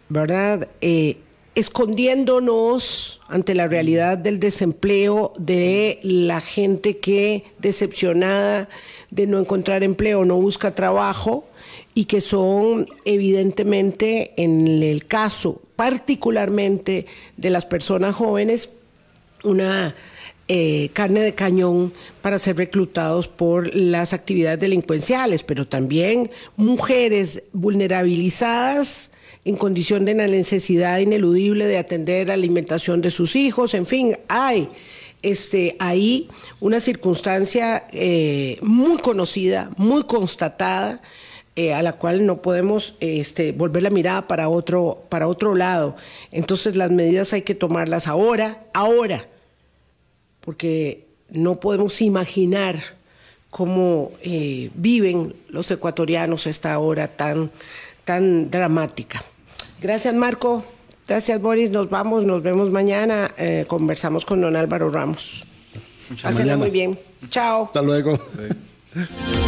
¿verdad? 0.09 0.69
Eh, 0.81 1.19
escondiéndonos 1.57 3.23
ante 3.29 3.55
la 3.55 3.67
realidad 3.67 4.19
del 4.19 4.39
desempleo 4.39 5.33
de 5.39 5.99
la 6.03 6.43
gente 6.43 6.99
que 6.99 7.45
decepcionada 7.59 8.69
de 9.11 9.27
no 9.27 9.39
encontrar 9.39 9.83
empleo 9.83 10.27
no 10.27 10.37
busca 10.37 10.75
trabajo 10.75 11.49
y 11.95 12.05
que 12.05 12.21
son 12.21 12.87
evidentemente 13.07 14.35
en 14.37 14.83
el 14.83 15.07
caso 15.07 15.63
particularmente 15.77 17.07
de 17.39 17.51
las 17.51 17.65
personas 17.65 18.15
jóvenes 18.15 18.69
una 19.43 19.95
eh, 20.49 20.91
carne 20.93 21.21
de 21.21 21.35
cañón 21.35 21.95
para 22.21 22.39
ser 22.39 22.59
reclutados 22.59 23.29
por 23.29 23.75
las 23.75 24.13
actividades 24.13 24.61
delincuenciales, 24.61 25.43
pero 25.43 25.67
también 25.67 26.31
mujeres 26.57 27.45
vulnerabilizadas 27.55 29.11
en 29.47 29.57
condición 29.57 30.05
de 30.05 30.15
la 30.15 30.27
necesidad 30.27 30.99
ineludible 30.99 31.67
de 31.67 31.79
atender 31.79 32.27
la 32.27 32.35
alimentación 32.35 33.01
de 33.01 33.13
sus 33.13 33.37
hijos, 33.37 33.75
en 33.75 33.87
fin, 33.87 34.19
hay 34.27 34.69
este, 35.23 35.77
ahí 35.79 36.29
una 36.59 36.81
circunstancia 36.81 37.87
eh, 37.93 38.59
muy 38.61 38.97
conocida, 38.99 39.71
muy 39.77 40.03
constatada, 40.03 41.01
eh, 41.55 41.73
a 41.73 41.81
la 41.83 41.93
cual 41.93 42.27
no 42.27 42.43
podemos 42.43 42.97
este, 42.99 43.53
volver 43.53 43.85
la 43.85 43.91
mirada 43.91 44.27
para 44.27 44.49
otro, 44.49 45.05
para 45.09 45.29
otro 45.29 45.55
lado. 45.55 45.95
Entonces 46.33 46.75
las 46.75 46.91
medidas 46.91 47.33
hay 47.33 47.43
que 47.43 47.55
tomarlas 47.55 48.09
ahora, 48.09 48.65
ahora, 48.75 49.29
porque 50.41 51.07
no 51.31 51.55
podemos 51.61 52.03
imaginar 52.03 52.83
cómo 53.51 54.11
eh, 54.23 54.71
viven 54.75 55.37
los 55.51 55.71
ecuatorianos 55.71 56.49
esta 56.49 56.77
hora 56.81 57.07
tan, 57.07 57.53
tan 58.05 58.51
dramática. 58.51 59.23
Gracias, 59.81 60.15
Marco. 60.15 60.65
Gracias, 61.07 61.41
Boris. 61.41 61.71
Nos 61.71 61.89
vamos, 61.89 62.25
nos 62.25 62.43
vemos 62.43 62.71
mañana. 62.71 63.31
Eh, 63.37 63.65
conversamos 63.69 64.25
con 64.25 64.41
don 64.41 64.57
Álvaro 64.57 64.91
Ramos. 64.91 65.47
Pásenla 66.23 66.57
muy 66.57 66.71
bien. 66.71 66.99
Chao. 67.31 67.65
Hasta 67.65 67.83
luego. 67.83 68.19